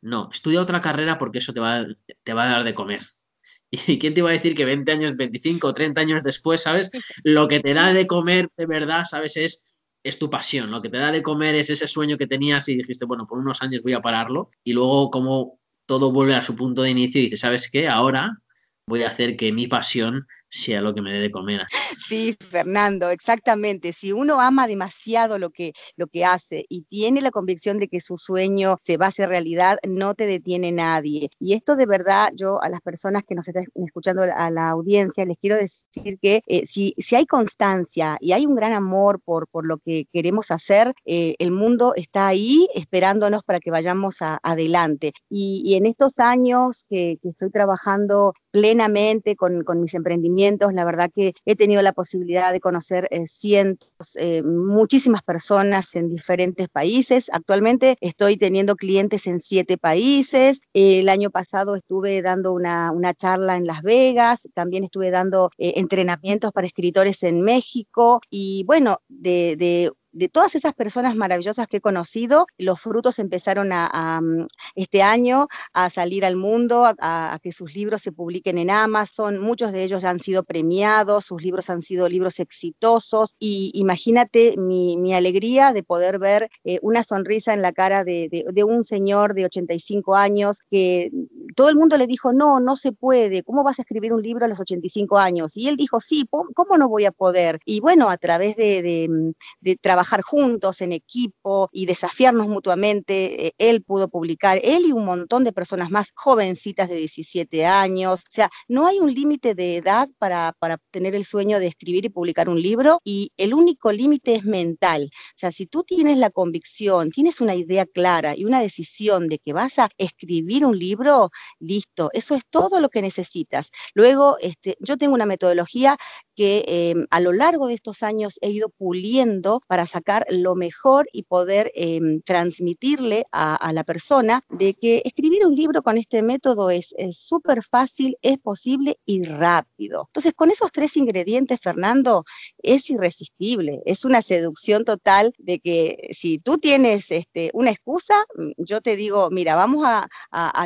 No, 0.00 0.28
estudia 0.32 0.60
otra 0.60 0.80
carrera 0.80 1.18
porque 1.18 1.38
eso 1.38 1.52
te 1.52 1.60
va, 1.60 1.86
te 2.22 2.32
va 2.32 2.44
a 2.44 2.50
dar 2.50 2.64
de 2.64 2.74
comer. 2.74 3.00
¿Y 3.70 3.98
quién 3.98 4.14
te 4.14 4.20
iba 4.20 4.30
a 4.30 4.34
decir 4.34 4.54
que 4.54 4.64
20 4.64 4.92
años, 4.92 5.16
25 5.16 5.68
o 5.68 5.74
30 5.74 6.00
años 6.00 6.22
después, 6.22 6.62
¿sabes? 6.62 6.90
Lo 7.24 7.48
que 7.48 7.60
te 7.60 7.74
da 7.74 7.92
de 7.92 8.06
comer 8.06 8.48
de 8.56 8.66
verdad, 8.66 9.04
¿sabes? 9.04 9.36
Es 9.36 9.74
es 10.08 10.18
tu 10.18 10.30
pasión, 10.30 10.70
lo 10.70 10.80
que 10.80 10.88
te 10.88 10.98
da 10.98 11.10
de 11.10 11.22
comer 11.22 11.54
es 11.54 11.70
ese 11.70 11.86
sueño 11.86 12.16
que 12.16 12.26
tenías 12.26 12.68
y 12.68 12.76
dijiste, 12.76 13.04
bueno, 13.04 13.26
por 13.26 13.38
unos 13.38 13.62
años 13.62 13.82
voy 13.82 13.92
a 13.94 14.00
pararlo 14.00 14.50
y 14.64 14.72
luego 14.72 15.10
como 15.10 15.58
todo 15.86 16.12
vuelve 16.12 16.34
a 16.34 16.42
su 16.42 16.54
punto 16.56 16.82
de 16.82 16.90
inicio 16.90 17.20
y 17.20 17.24
dices, 17.24 17.40
¿sabes 17.40 17.70
qué? 17.70 17.88
Ahora 17.88 18.38
voy 18.86 19.02
a 19.02 19.08
hacer 19.08 19.36
que 19.36 19.52
mi 19.52 19.66
pasión 19.66 20.26
sea 20.48 20.80
lo 20.80 20.94
que 20.94 21.02
me 21.02 21.12
dé 21.12 21.20
de 21.20 21.30
comer. 21.30 21.62
Sí, 22.08 22.36
Fernando, 22.38 23.10
exactamente. 23.10 23.92
Si 23.92 24.12
uno 24.12 24.40
ama 24.40 24.66
demasiado 24.66 25.38
lo 25.38 25.50
que, 25.50 25.72
lo 25.96 26.06
que 26.06 26.24
hace 26.24 26.64
y 26.68 26.82
tiene 26.82 27.20
la 27.20 27.30
convicción 27.30 27.78
de 27.78 27.88
que 27.88 28.00
su 28.00 28.18
sueño 28.18 28.78
se 28.84 28.96
va 28.96 29.06
a 29.06 29.08
hacer 29.08 29.28
realidad, 29.28 29.78
no 29.86 30.14
te 30.14 30.26
detiene 30.26 30.72
nadie. 30.72 31.30
Y 31.40 31.54
esto 31.54 31.76
de 31.76 31.86
verdad, 31.86 32.30
yo 32.34 32.62
a 32.62 32.68
las 32.68 32.80
personas 32.80 33.24
que 33.26 33.34
nos 33.34 33.48
están 33.48 33.66
escuchando 33.74 34.22
a 34.22 34.50
la 34.50 34.70
audiencia, 34.70 35.24
les 35.24 35.38
quiero 35.38 35.56
decir 35.56 36.18
que 36.20 36.42
eh, 36.46 36.66
si, 36.66 36.94
si 36.98 37.16
hay 37.16 37.26
constancia 37.26 38.16
y 38.20 38.32
hay 38.32 38.46
un 38.46 38.54
gran 38.54 38.72
amor 38.72 39.20
por, 39.20 39.48
por 39.48 39.66
lo 39.66 39.78
que 39.78 40.06
queremos 40.12 40.50
hacer, 40.50 40.94
eh, 41.04 41.34
el 41.38 41.50
mundo 41.50 41.94
está 41.96 42.28
ahí 42.28 42.68
esperándonos 42.74 43.42
para 43.44 43.60
que 43.60 43.70
vayamos 43.70 44.16
adelante. 44.20 45.12
Y, 45.28 45.74
en 45.76 45.84
estos 45.84 46.18
años 46.18 46.84
que, 46.88 47.18
que 47.22 47.28
estoy 47.28 47.50
trabajando 47.50 48.32
plenamente 48.56 49.36
con, 49.36 49.64
con, 49.64 49.82
mis 49.82 49.92
emprendimientos. 49.92 50.35
La 50.36 50.84
verdad 50.84 51.10
que 51.14 51.32
he 51.46 51.56
tenido 51.56 51.80
la 51.80 51.94
posibilidad 51.94 52.52
de 52.52 52.60
conocer 52.60 53.08
eh, 53.10 53.26
cientos, 53.26 54.16
eh, 54.16 54.42
muchísimas 54.42 55.22
personas 55.22 55.94
en 55.94 56.10
diferentes 56.10 56.68
países. 56.68 57.30
Actualmente 57.32 57.96
estoy 58.02 58.36
teniendo 58.36 58.76
clientes 58.76 59.26
en 59.26 59.40
siete 59.40 59.78
países. 59.78 60.60
el 60.74 61.08
año 61.08 61.30
pasado 61.30 61.74
estuve 61.74 62.20
dando 62.20 62.52
una, 62.52 62.92
una, 62.92 63.14
charla 63.14 63.56
en 63.56 63.66
Las 63.66 63.82
Vegas, 63.82 64.46
también 64.52 64.84
estuve 64.84 65.10
dando 65.10 65.50
eh, 65.56 65.72
entrenamientos 65.76 66.52
para 66.52 66.66
escritores 66.66 67.22
en 67.22 67.40
México 67.40 68.20
y 68.28 68.62
bueno, 68.64 69.00
de, 69.08 69.56
de 69.56 69.90
de 70.16 70.30
todas 70.30 70.54
esas 70.54 70.72
personas 70.72 71.14
maravillosas 71.14 71.66
que 71.66 71.76
he 71.76 71.80
conocido, 71.82 72.46
los 72.56 72.80
frutos 72.80 73.18
empezaron 73.18 73.70
a, 73.70 74.20
mm, 74.22 74.46
este 74.74 75.02
año 75.02 75.46
a 75.74 75.90
salir 75.90 76.24
al 76.24 76.36
mundo, 76.36 76.86
a, 76.86 77.38
que 77.42 77.52
sus 77.52 77.74
libros 77.74 78.00
se 78.00 78.12
publiquen 78.12 78.56
en 78.56 78.70
Amazon. 78.70 79.38
Muchos 79.38 79.72
de 79.72 79.84
ellos 79.84 80.00
ya 80.00 80.08
han 80.08 80.20
sido 80.20 80.42
premiados, 80.42 81.26
sus 81.26 81.42
libros 81.42 81.68
han 81.68 81.82
sido 81.82 82.08
libros 82.08 82.40
exitosos. 82.40 83.36
Y 83.38 83.70
imagínate 83.74 84.56
mi, 84.56 84.96
alegría 85.14 85.72
de 85.72 85.82
poder 85.82 86.18
ver 86.18 86.50
eh, 86.64 86.78
una 86.82 87.02
sonrisa 87.02 87.52
en 87.54 87.62
la 87.62 87.72
cara 87.72 88.02
de, 88.04 88.44
un 88.66 88.84
señor 88.84 89.34
de 89.34 89.44
85 89.44 90.16
años 90.16 90.60
que 90.70 91.10
todo 91.54 91.68
el 91.68 91.76
mundo 91.76 91.96
le 91.96 92.06
dijo, 92.06 92.32
no, 92.32 92.58
no 92.58 92.76
se 92.76 92.92
puede, 92.92 93.42
¿cómo 93.42 93.62
vas 93.62 93.78
a 93.78 93.82
escribir 93.82 94.12
un 94.12 94.22
libro 94.22 94.44
a 94.44 94.48
los 94.48 94.60
85 94.60 95.18
años? 95.18 95.56
Y 95.56 95.68
él 95.68 95.76
dijo, 95.76 96.00
sí, 96.00 96.26
¿cómo 96.30 96.78
no 96.78 96.88
voy 96.88 97.04
a 97.04 97.12
poder? 97.12 97.60
Y 97.64 97.80
bueno, 97.80 98.10
a 98.10 98.16
través 98.16 98.56
de, 98.56 99.34
de 99.60 99.76
trabajar 99.76 100.05
juntos 100.22 100.80
en 100.80 100.92
equipo 100.92 101.68
y 101.72 101.86
desafiarnos 101.86 102.48
mutuamente. 102.48 103.48
Eh, 103.48 103.52
él 103.58 103.82
pudo 103.82 104.08
publicar, 104.08 104.60
él 104.62 104.86
y 104.86 104.92
un 104.92 105.04
montón 105.04 105.44
de 105.44 105.52
personas 105.52 105.90
más 105.90 106.12
jovencitas 106.14 106.88
de 106.88 106.96
17 106.96 107.66
años. 107.66 108.20
O 108.20 108.30
sea, 108.30 108.50
no 108.68 108.86
hay 108.86 108.98
un 108.98 109.12
límite 109.12 109.54
de 109.54 109.76
edad 109.76 110.08
para, 110.18 110.54
para 110.58 110.78
tener 110.90 111.14
el 111.14 111.24
sueño 111.24 111.58
de 111.60 111.66
escribir 111.66 112.04
y 112.04 112.08
publicar 112.08 112.48
un 112.48 112.60
libro 112.60 113.00
y 113.04 113.32
el 113.36 113.54
único 113.54 113.92
límite 113.92 114.34
es 114.34 114.44
mental. 114.44 115.10
O 115.12 115.38
sea, 115.38 115.52
si 115.52 115.66
tú 115.66 115.84
tienes 115.84 116.18
la 116.18 116.30
convicción, 116.30 117.10
tienes 117.10 117.40
una 117.40 117.54
idea 117.54 117.86
clara 117.86 118.36
y 118.36 118.44
una 118.44 118.60
decisión 118.60 119.28
de 119.28 119.38
que 119.38 119.52
vas 119.52 119.78
a 119.78 119.88
escribir 119.98 120.64
un 120.64 120.78
libro, 120.78 121.30
listo, 121.58 122.10
eso 122.12 122.34
es 122.34 122.42
todo 122.50 122.80
lo 122.80 122.88
que 122.88 123.02
necesitas. 123.02 123.70
Luego, 123.94 124.36
este, 124.40 124.76
yo 124.80 124.96
tengo 124.96 125.14
una 125.14 125.26
metodología 125.26 125.96
que 126.36 126.64
em, 126.66 127.06
a 127.10 127.20
lo 127.20 127.32
largo 127.32 127.66
de 127.66 127.74
estos 127.74 128.02
años 128.02 128.38
he 128.42 128.50
ido 128.50 128.68
puliendo 128.68 129.62
para 129.66 129.86
sacar 129.86 130.26
lo 130.30 130.54
mejor 130.54 131.08
y 131.12 131.22
poder 131.24 131.72
em, 131.74 132.20
transmitirle 132.22 133.26
a, 133.32 133.72
la 133.72 133.84
persona 133.84 134.42
de 134.50 134.74
que 134.74 135.02
escribir 135.04 135.44
un 135.46 135.54
libro 135.54 135.82
con 135.82 135.98
este 135.98 136.22
método 136.22 136.70
es 136.70 136.94
súper 137.12 137.62
fácil, 137.64 138.16
es 138.22 138.38
posible 138.38 138.98
y 139.04 139.22
rápido. 139.24 140.04
Entonces, 140.08 140.34
con 140.34 140.50
esos 140.50 140.72
tres 140.72 140.96
ingredientes, 140.96 141.60
Fernando, 141.60 142.24
es 142.62 142.88
irresistible, 142.90 143.82
es 143.86 144.04
una 144.04 144.22
seducción 144.22 144.84
total 144.84 145.34
de 145.38 145.58
que 145.60 146.10
si 146.12 146.38
tú 146.38 146.58
tienes 146.58 147.10
este, 147.10 147.50
una 147.54 147.70
excusa, 147.70 148.14
mm, 148.36 148.50
yo 148.58 148.80
te 148.80 148.96
digo, 148.96 149.30
mira, 149.30 149.54
vamos 149.54 149.84
a, 149.86 150.08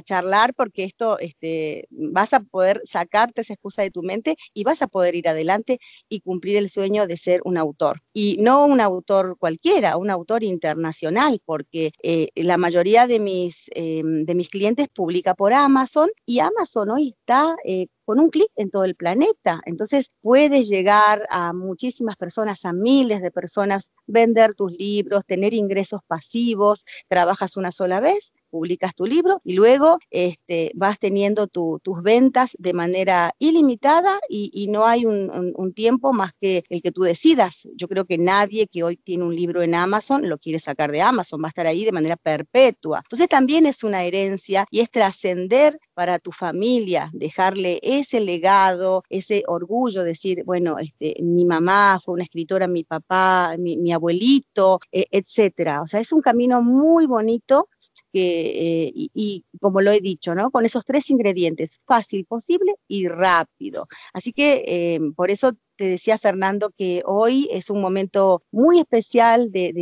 charlar 0.04 0.54
porque 0.54 0.84
esto 0.84 1.18
este, 1.18 1.86
vas 1.90 2.32
a 2.32 2.40
poder 2.40 2.80
sacarte 2.84 3.42
esa 3.42 3.52
excusa 3.52 3.82
de 3.82 3.90
tu 3.90 4.02
mente 4.02 4.36
y 4.54 4.64
vas 4.64 4.82
a 4.82 4.86
poder 4.86 5.14
ir 5.14 5.28
adelante 5.28 5.59
y 6.08 6.20
cumplir 6.20 6.56
el 6.56 6.70
sueño 6.70 7.06
de 7.06 7.16
ser 7.16 7.40
un 7.44 7.56
autor. 7.56 8.02
Y 8.12 8.36
no 8.40 8.64
un 8.64 8.80
autor 8.80 9.36
cualquiera, 9.38 9.96
un 9.96 10.10
autor 10.10 10.42
internacional, 10.44 11.40
porque 11.44 11.92
eh, 12.02 12.28
la 12.34 12.56
mayoría 12.56 13.06
de 13.06 13.20
mis, 13.20 13.70
em, 13.74 14.24
de 14.24 14.34
mis 14.34 14.48
clientes 14.48 14.88
publica 14.88 15.34
por 15.34 15.52
Amazon 15.52 16.10
y 16.26 16.40
Amazon 16.40 16.90
hoy 16.90 17.14
está 17.18 17.56
eh, 17.64 17.86
con 18.04 18.18
un 18.18 18.30
clic 18.30 18.50
en 18.56 18.70
todo 18.70 18.84
el 18.84 18.96
planeta. 18.96 19.60
Entonces 19.66 20.10
puedes 20.20 20.68
llegar 20.68 21.26
a 21.30 21.52
muchísimas 21.52 22.16
personas, 22.16 22.64
a 22.64 22.72
miles 22.72 23.22
de 23.22 23.30
personas, 23.30 23.90
vender 24.06 24.54
tus 24.54 24.72
libros, 24.72 25.24
tener 25.26 25.54
ingresos 25.54 26.00
pasivos, 26.06 26.84
trabajas 27.08 27.56
una 27.56 27.70
sola 27.70 28.00
vez 28.00 28.32
publicas 28.50 28.94
tu 28.94 29.06
libro 29.06 29.40
y 29.44 29.54
luego 29.54 29.98
este, 30.10 30.72
vas 30.74 30.98
teniendo 30.98 31.46
tus 31.46 32.02
ventas 32.02 32.56
de 32.58 32.72
manera 32.72 33.34
ilimitada 33.38 34.20
y, 34.28 34.68
no 34.70 34.86
hay 34.86 35.06
un, 35.06 35.72
tiempo 35.74 36.12
más 36.12 36.32
que 36.40 36.64
el 36.68 36.82
que 36.82 36.92
tú 36.92 37.02
decidas. 37.02 37.68
Yo 37.74 37.88
creo 37.88 38.04
que 38.04 38.18
nadie 38.18 38.66
que 38.66 38.82
hoy 38.82 38.96
tiene 38.96 39.24
un 39.24 39.34
libro 39.34 39.62
en 39.62 39.74
Amazon 39.74 40.28
lo 40.28 40.38
quiere 40.38 40.58
sacar 40.58 40.90
de 40.90 41.00
Amazon, 41.00 41.40
va 41.42 41.46
a 41.46 41.48
estar 41.48 41.66
ahí 41.66 41.84
de 41.84 41.92
manera 41.92 42.16
perpetua. 42.16 43.00
Entonces 43.04 43.28
también 43.28 43.66
es 43.66 43.84
una 43.84 44.04
herencia 44.04 44.66
y 44.70 44.80
es 44.80 44.90
trascender 44.90 45.78
para 45.94 46.18
tu 46.18 46.32
familia, 46.32 47.10
dejarle 47.12 47.78
ese 47.82 48.20
legado, 48.20 49.04
ese 49.10 49.44
orgullo, 49.46 50.02
decir, 50.02 50.44
bueno, 50.44 50.78
este, 50.78 51.14
mi 51.22 51.44
mamá 51.44 52.00
fue 52.02 52.14
una 52.14 52.24
escritora, 52.24 52.66
mi 52.66 52.84
papá, 52.84 53.54
mi, 53.58 53.92
abuelito, 53.92 54.80
e, 54.90 55.04
etcétera. 55.10 55.82
O 55.82 55.86
sea, 55.86 56.00
es 56.00 56.12
un 56.12 56.22
camino 56.22 56.62
muy 56.62 57.06
bonito 57.06 57.68
eh, 58.12 58.92
y, 58.94 59.44
como 59.60 59.80
lo 59.80 59.92
he 59.92 60.00
dicho, 60.00 60.34
¿no? 60.34 60.50
Con 60.50 60.64
esos 60.64 60.84
tres 60.84 61.10
ingredientes, 61.10 61.80
fácil, 61.86 62.24
posible 62.24 62.74
y 62.88 63.08
rápido. 63.08 63.86
Así 64.12 64.32
que 64.32 64.64
eh, 64.66 65.00
por 65.14 65.30
eso 65.30 65.52
te 65.76 65.84
decía 65.84 66.18
Fernando 66.18 66.72
que 66.76 67.02
hoy 67.06 67.48
es 67.52 67.70
un 67.70 67.80
momento 67.80 68.42
muy 68.50 68.80
especial 68.80 69.50
de, 69.52 69.72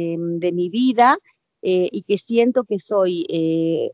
mi 0.53 0.69
vida 0.69 1.19
eh, 1.63 1.89
y 1.91 2.03
que 2.03 2.19
siento 2.19 2.65
que 2.65 2.79
soy 2.79 3.27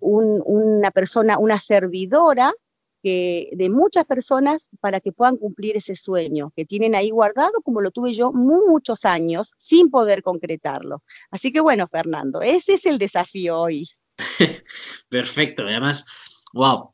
una 0.00 0.90
persona, 0.90 1.38
una 1.38 1.60
servidora 1.60 2.52
de 3.02 3.68
muchas 3.70 4.06
personas 4.06 4.66
para 4.80 4.98
que 4.98 5.12
puedan 5.12 5.36
cumplir 5.36 5.76
ese 5.76 5.94
sueño 5.94 6.52
que 6.56 6.64
tienen 6.64 6.94
ahí 6.94 7.10
guardado, 7.10 7.60
como 7.62 7.82
lo 7.82 7.90
tuve 7.90 8.14
yo 8.14 8.32
muchos 8.32 9.04
años 9.04 9.52
sin 9.58 9.90
poder 9.90 10.22
concretarlo. 10.22 11.02
Así 11.30 11.52
que 11.52 11.60
bueno, 11.60 11.86
Fernando, 11.86 12.40
ese 12.40 12.74
es 12.74 12.86
el 12.86 12.96
desafío 12.98 13.60
hoy. 13.60 13.86
Perfecto, 15.08 15.64
además, 15.64 16.04
wow, 16.52 16.93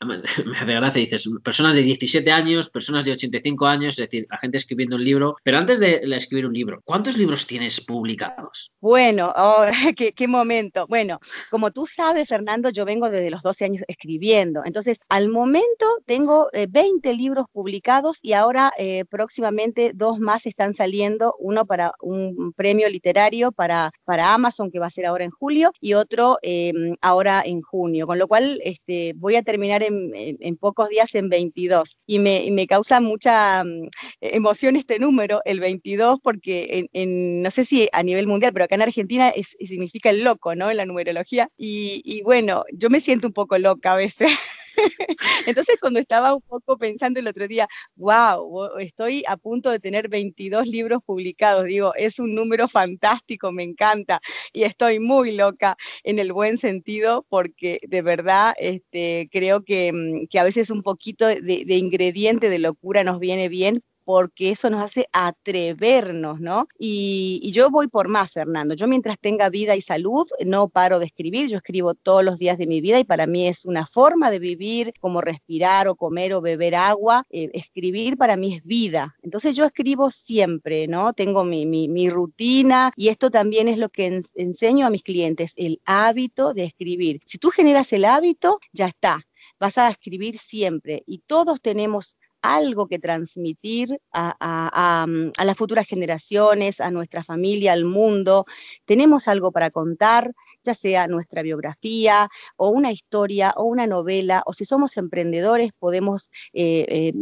me 0.66 0.76
hace 0.76 1.00
dices, 1.00 1.28
personas 1.42 1.74
de 1.74 1.82
17 1.82 2.30
años, 2.30 2.70
personas 2.70 3.04
de 3.04 3.12
85 3.12 3.66
años, 3.66 3.98
es 3.98 4.08
decir, 4.08 4.26
la 4.30 4.38
gente 4.38 4.56
escribiendo 4.56 4.96
un 4.96 5.04
libro. 5.04 5.36
Pero 5.42 5.58
antes 5.58 5.80
de 5.80 6.00
escribir 6.16 6.46
un 6.46 6.54
libro, 6.54 6.80
¿cuántos 6.84 7.16
libros 7.16 7.46
tienes 7.46 7.80
publicados? 7.80 8.70
Bueno, 8.80 9.32
oh, 9.36 9.64
qué, 10.16 10.28
momento. 10.28 10.86
Bueno, 10.88 11.18
como 11.50 11.70
tú 11.70 11.86
sabes, 11.86 12.28
Fernando, 12.28 12.70
yo 12.70 12.84
vengo 12.84 13.10
desde 13.10 13.30
los 13.30 13.42
12 13.42 13.64
años 13.64 13.84
escribiendo. 13.88 14.62
Entonces, 14.64 14.98
al 15.08 15.28
momento 15.28 15.86
tengo 16.06 16.48
20 16.52 17.08
eh, 17.08 17.14
libros 17.14 17.46
publicados 17.52 18.18
y 18.22 18.34
ahora 18.34 18.72
eh, 18.78 19.04
próximamente 19.08 19.92
dos 19.94 20.18
más 20.18 20.46
están 20.46 20.74
saliendo, 20.74 21.34
uno 21.38 21.66
para 21.66 21.92
un 22.00 22.52
premio 22.52 22.88
literario 22.88 23.52
para, 23.52 23.90
para 24.04 24.34
Amazon, 24.34 24.70
que 24.70 24.78
va 24.78 24.86
a 24.86 24.90
ser 24.90 25.06
ahora 25.06 25.24
en 25.24 25.30
julio, 25.30 25.72
y 25.80 25.94
otro 25.94 26.38
em, 26.42 26.96
ahora 27.00 27.42
en 27.44 27.62
junio. 27.62 28.06
Con 28.06 28.18
lo 28.18 28.28
cual, 28.28 28.60
este, 28.62 29.12
voy 29.16 29.36
a 29.36 29.42
terminar 29.42 29.82
en, 29.88 30.56
pocos 30.56 30.88
días 30.88 31.14
en 31.14 31.28
22. 31.28 31.98
Y 32.06 32.18
me, 32.18 32.48
me 32.52 32.66
causa 32.66 33.00
mucha 33.00 33.64
mm, 33.64 33.88
emoción 34.20 34.76
este 34.76 34.98
número, 34.98 35.40
el 35.44 35.60
22, 35.60 36.20
porque 36.22 36.88
en, 36.92 37.42
no 37.42 37.50
sé 37.50 37.64
si 37.64 37.88
a 37.92 38.02
nivel 38.02 38.26
mundial, 38.26 38.52
pero 38.52 38.64
acá 38.64 38.74
en 38.74 38.82
Argentina 38.82 39.28
es, 39.30 39.56
significa 39.60 40.10
el 40.10 40.24
loco, 40.24 40.54
¿no? 40.54 40.70
En 40.70 40.76
la 40.76 40.86
numerología. 40.86 41.50
Y, 41.56 42.02
y 42.04 42.22
bueno, 42.22 42.64
yo 42.72 42.90
me 42.90 43.00
siento 43.00 43.26
un 43.26 43.32
poco 43.32 43.58
loca 43.58 43.92
a 43.92 43.96
veces. 43.96 44.30
Entonces, 45.46 45.76
cuando 45.80 46.00
estaba 46.00 46.34
un 46.34 46.42
poco 46.42 46.76
pensando 46.76 47.20
el 47.20 47.28
otro 47.28 47.48
día, 47.48 47.68
wow, 47.96 48.78
estoy 48.78 49.24
a 49.26 49.36
punto 49.36 49.70
de 49.70 49.80
tener 49.80 50.08
22 50.08 50.68
libros 50.68 51.02
publicados, 51.04 51.64
digo, 51.64 51.94
es 51.94 52.18
un 52.18 52.34
número 52.34 52.68
fantástico, 52.68 53.52
me 53.52 53.62
encanta 53.62 54.20
y 54.52 54.64
estoy 54.64 55.00
muy 55.00 55.36
loca 55.36 55.76
en 56.04 56.18
el 56.18 56.32
buen 56.32 56.58
sentido 56.58 57.26
porque 57.28 57.80
de 57.86 58.02
verdad 58.02 58.54
este, 58.58 59.28
creo 59.32 59.64
que, 59.64 59.92
mm, 59.92 60.26
que 60.28 60.38
a 60.38 60.44
veces 60.44 60.70
un 60.70 60.82
poquito 60.82 61.26
de, 61.26 61.40
de 61.40 61.76
ingrediente 61.76 62.48
de 62.48 62.58
locura 62.58 63.04
nos 63.04 63.18
viene 63.18 63.48
bien 63.48 63.82
porque 64.08 64.48
eso 64.52 64.70
nos 64.70 64.82
hace 64.82 65.06
atrevernos, 65.12 66.40
¿no? 66.40 66.66
Y, 66.78 67.50
yo 67.52 67.68
voy 67.68 67.88
por 67.88 68.08
más, 68.08 68.32
Fernando. 68.32 68.74
Yo 68.74 68.88
mientras 68.88 69.18
tenga 69.18 69.50
vida 69.50 69.76
y 69.76 69.82
salud, 69.82 70.26
no 70.46 70.70
paro 70.70 70.98
de 70.98 71.04
escribir. 71.04 71.50
Yo 71.50 71.58
escribo 71.58 71.92
todos 71.92 72.24
los 72.24 72.38
días 72.38 72.56
de 72.56 72.66
mi 72.66 72.80
vida 72.80 72.98
y 72.98 73.04
para 73.04 73.26
mí 73.26 73.46
es 73.46 73.66
una 73.66 73.86
forma 73.86 74.30
de 74.30 74.38
vivir, 74.38 74.94
como 74.98 75.20
respirar 75.20 75.88
o 75.88 75.94
comer 75.94 76.32
o 76.32 76.40
beber 76.40 76.74
agua. 76.74 77.26
Eh, 77.28 77.50
escribir 77.52 78.16
para 78.16 78.38
mí 78.38 78.54
es 78.54 78.64
vida. 78.64 79.14
Entonces 79.20 79.54
yo 79.54 79.66
escribo 79.66 80.10
siempre, 80.10 80.88
¿no? 80.88 81.12
Tengo 81.12 81.44
mi, 81.44 81.66
mi, 81.66 82.08
rutina 82.08 82.92
y 82.96 83.08
esto 83.08 83.30
también 83.30 83.68
es 83.68 83.76
lo 83.76 83.90
que 83.90 84.22
enseño 84.36 84.86
a 84.86 84.90
mis 84.90 85.02
clientes, 85.02 85.52
el 85.56 85.82
hábito 85.84 86.54
de 86.54 86.64
escribir. 86.64 87.20
Si 87.26 87.36
tú 87.36 87.50
generas 87.50 87.92
el 87.92 88.06
hábito, 88.06 88.58
ya 88.72 88.86
está 88.86 89.22
vas 89.60 89.76
a 89.76 89.88
escribir 89.88 90.38
siempre 90.38 91.02
y 91.06 91.18
todos 91.26 91.60
tenemos 91.60 92.16
algo 92.42 92.86
que 92.88 92.98
transmitir 92.98 93.90
mm, 93.92 93.98
a, 94.12 95.44
las 95.44 95.56
futuras 95.56 95.86
generaciones, 95.86 96.80
a 96.80 96.90
nuestra 96.90 97.24
familia, 97.24 97.72
al 97.72 97.84
mundo. 97.84 98.46
Tenemos 98.84 99.28
algo 99.28 99.52
para 99.52 99.70
contar, 99.70 100.34
ya 100.64 100.74
sea 100.74 101.06
nuestra 101.06 101.42
biografía 101.42 102.28
o 102.56 102.70
una 102.70 102.92
historia 102.92 103.52
o 103.56 103.64
una 103.64 103.86
novela, 103.86 104.42
o 104.46 104.52
si 104.52 104.64
somos 104.64 104.96
emprendedores 104.96 105.72
podemos 105.78 106.30
eh, 106.52 106.84
eh, 106.88 107.12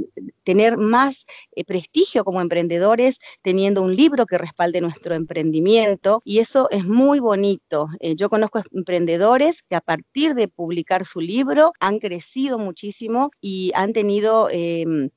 tener 0.45 0.77
más 0.77 1.27
eh, 1.53 1.65
prestigio 1.65 2.25
como 2.25 2.41
emprendedores 2.41 3.19
teniendo 3.43 3.83
un 3.83 3.97
libro 3.97 4.27
que 4.27 4.39
respalde 4.39 4.81
nuestro 4.81 5.15
emprendimiento 5.15 6.23
y 6.25 6.39
eso 6.39 6.69
es 6.71 6.85
muy 6.85 7.21
bonito. 7.21 7.89
yo 8.17 8.29
conozco 8.29 8.61
emprendedores 8.73 9.63
que 9.69 9.77
a 9.77 9.81
partir 9.81 10.35
de 10.35 10.49
publicar 10.49 11.07
su 11.07 11.21
libro 11.21 11.73
han 11.81 11.99
crecido 11.99 12.59
muchísimo 12.59 13.31
y 13.41 13.73
han 13.75 13.93
tenido 13.93 14.49
em, 14.51 15.11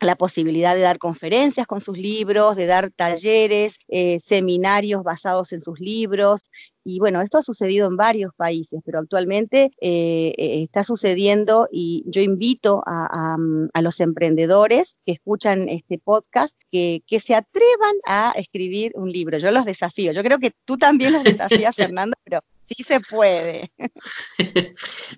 la 0.00 0.16
posibilidad 0.16 0.74
de 0.74 0.82
dar 0.82 0.98
conferencias 0.98 1.66
con 1.66 1.80
sus 1.80 1.96
libros, 1.96 2.56
de 2.56 2.66
dar 2.66 2.90
talleres, 2.90 3.78
eh, 3.88 4.18
seminarios 4.20 5.02
basados 5.02 5.52
en 5.52 5.62
sus 5.62 5.80
libros. 5.80 6.50
Y 6.84 6.98
bueno, 6.98 7.22
esto 7.22 7.38
ha 7.38 7.42
sucedido 7.42 7.86
en 7.86 7.96
varios 7.96 8.34
países, 8.34 8.80
pero 8.84 8.98
actualmente 8.98 9.70
eh, 9.80 10.34
eh, 10.36 10.62
está 10.62 10.84
sucediendo 10.84 11.68
y 11.72 12.04
yo 12.06 12.20
invito 12.20 12.82
a, 12.84 13.36
los 13.80 14.00
emprendedores 14.00 14.96
que 15.04 15.12
escuchan 15.12 15.68
este 15.68 15.98
podcast 15.98 16.54
que, 16.70 17.02
que, 17.06 17.20
se 17.20 17.34
atrevan 17.34 17.94
a 18.06 18.32
escribir 18.36 18.92
un 18.94 19.10
libro. 19.12 19.38
Yo 19.38 19.50
los 19.50 19.64
desafío. 19.64 20.12
Yo 20.12 20.22
creo 20.22 20.38
que 20.38 20.52
tú 20.64 20.78
también 20.78 21.12
los 21.12 21.24
desafías, 21.24 21.76
Fernando, 21.76 22.16
pero 22.24 22.40
sí 22.66 22.82
se 22.82 23.00
puede. 23.00 23.72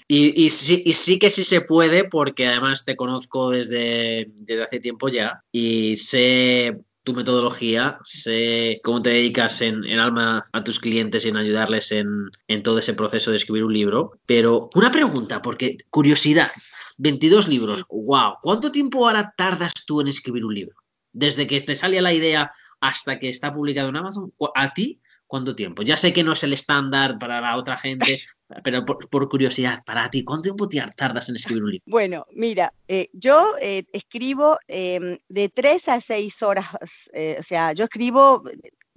y, 0.08 0.50
sí, 0.50 1.18
que 1.18 1.30
sí 1.30 1.44
se 1.44 1.60
puede 1.60 2.04
porque 2.04 2.46
además 2.46 2.84
te 2.84 2.96
conozco 2.96 3.50
desde, 3.50 4.32
hace 4.62 4.80
tiempo 4.80 5.08
ya 5.08 5.42
y 5.52 5.96
sé 5.96 6.78
tu 7.04 7.14
metodología, 7.14 7.98
sé 8.02 8.80
cómo 8.82 9.00
te 9.00 9.10
dedicas 9.10 9.60
en, 9.60 9.84
alma 9.98 10.42
a 10.52 10.64
tus 10.64 10.80
clientes 10.80 11.24
y 11.24 11.28
en 11.28 11.36
ayudarles 11.36 11.92
en, 11.92 12.08
en, 12.48 12.62
todo 12.64 12.80
ese 12.80 12.94
proceso 12.94 13.30
de 13.30 13.36
escribir 13.36 13.64
un 13.64 13.72
libro. 13.72 14.18
Pero 14.26 14.70
una 14.74 14.90
pregunta, 14.90 15.40
porque 15.40 15.78
curiosidad, 15.90 16.50
22 16.98 17.48
libros, 17.48 17.84
wow, 17.90 18.34
¿cuánto 18.42 18.72
tiempo 18.72 19.06
ahora 19.06 19.32
tardas 19.36 19.72
tú 19.86 20.00
en 20.00 20.08
escribir 20.08 20.44
un 20.44 20.54
libro? 20.54 20.76
Desde 21.12 21.46
que 21.46 21.60
te 21.60 21.76
sale 21.76 22.00
la 22.00 22.12
idea 22.12 22.52
hasta 22.80 23.18
que 23.18 23.28
está 23.28 23.54
publicado 23.54 23.88
en 23.88 23.96
Amazon, 23.96 24.32
a 24.54 24.74
ti, 24.74 25.00
¿Cuánto 25.28 25.56
tiempo? 25.56 25.82
Ya 25.82 25.96
sé 25.96 26.12
que 26.12 26.22
no 26.22 26.32
es 26.32 26.44
el 26.44 26.52
estándar 26.52 27.18
para 27.18 27.40
la 27.40 27.56
otra 27.56 27.76
gente, 27.76 28.04
pero 28.64 28.84
por, 28.84 29.28
curiosidad, 29.28 29.82
para 29.84 30.08
ti, 30.08 30.22
¿cuánto 30.24 30.54
tiempo 30.54 30.68
tardas 30.96 31.28
en 31.28 31.36
escribir 31.36 31.64
un 31.64 31.70
libro? 31.72 31.84
Bueno, 31.86 32.26
mira, 32.32 32.72
eh, 32.86 33.08
yo 33.12 33.54
eh, 33.60 33.84
escribo 33.92 34.58
em, 34.68 35.18
de 35.28 35.48
tres 35.48 35.88
a 35.88 36.00
seis 36.00 36.42
horas, 36.42 36.66
eh, 37.12 37.36
o 37.40 37.42
sea, 37.42 37.72
yo 37.72 37.84
escribo 37.84 38.44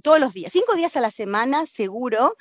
todos 0.04 0.20
los 0.20 0.34
días, 0.34 0.52
cinco 0.54 0.76
días 0.76 0.96
a 0.96 1.02
la 1.02 1.10
semana, 1.10 1.65
seguro, 1.65 2.36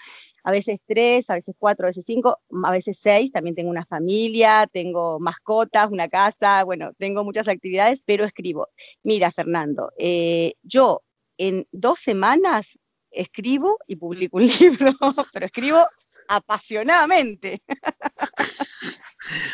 a 0.45 0.51
veces 0.51 0.81
tres, 0.87 1.31
a 1.31 1.35
veces 1.35 1.55
cuatro, 1.59 1.87
a 1.87 1.89
veces 1.89 2.05
cinco, 2.07 2.41
a 2.65 2.71
veces 2.71 2.99
seis, 3.01 3.33
también 3.33 3.57
tengo 3.57 3.71
una 3.71 3.87
familia, 3.87 4.69
tengo 4.71 5.19
mascotas, 5.19 5.91
una 5.91 6.09
casa, 6.09 6.63
bueno, 6.65 6.93
tengo 6.99 7.25
muchas 7.25 7.49
actividades, 7.49 8.03
pero 8.05 8.27
escribo. 8.27 8.69
Mira, 9.03 9.31
Fernando, 9.31 9.91
yo 10.63 11.03
en 11.39 11.67
dos 11.73 12.01
semanas 12.01 12.79
escribo 13.11 13.79
y 13.87 13.97
publico 13.97 14.37
un 14.37 14.47
libro, 14.61 14.93
pero 15.33 15.47
escribo 15.47 15.85
apasionadamente. 16.29 17.63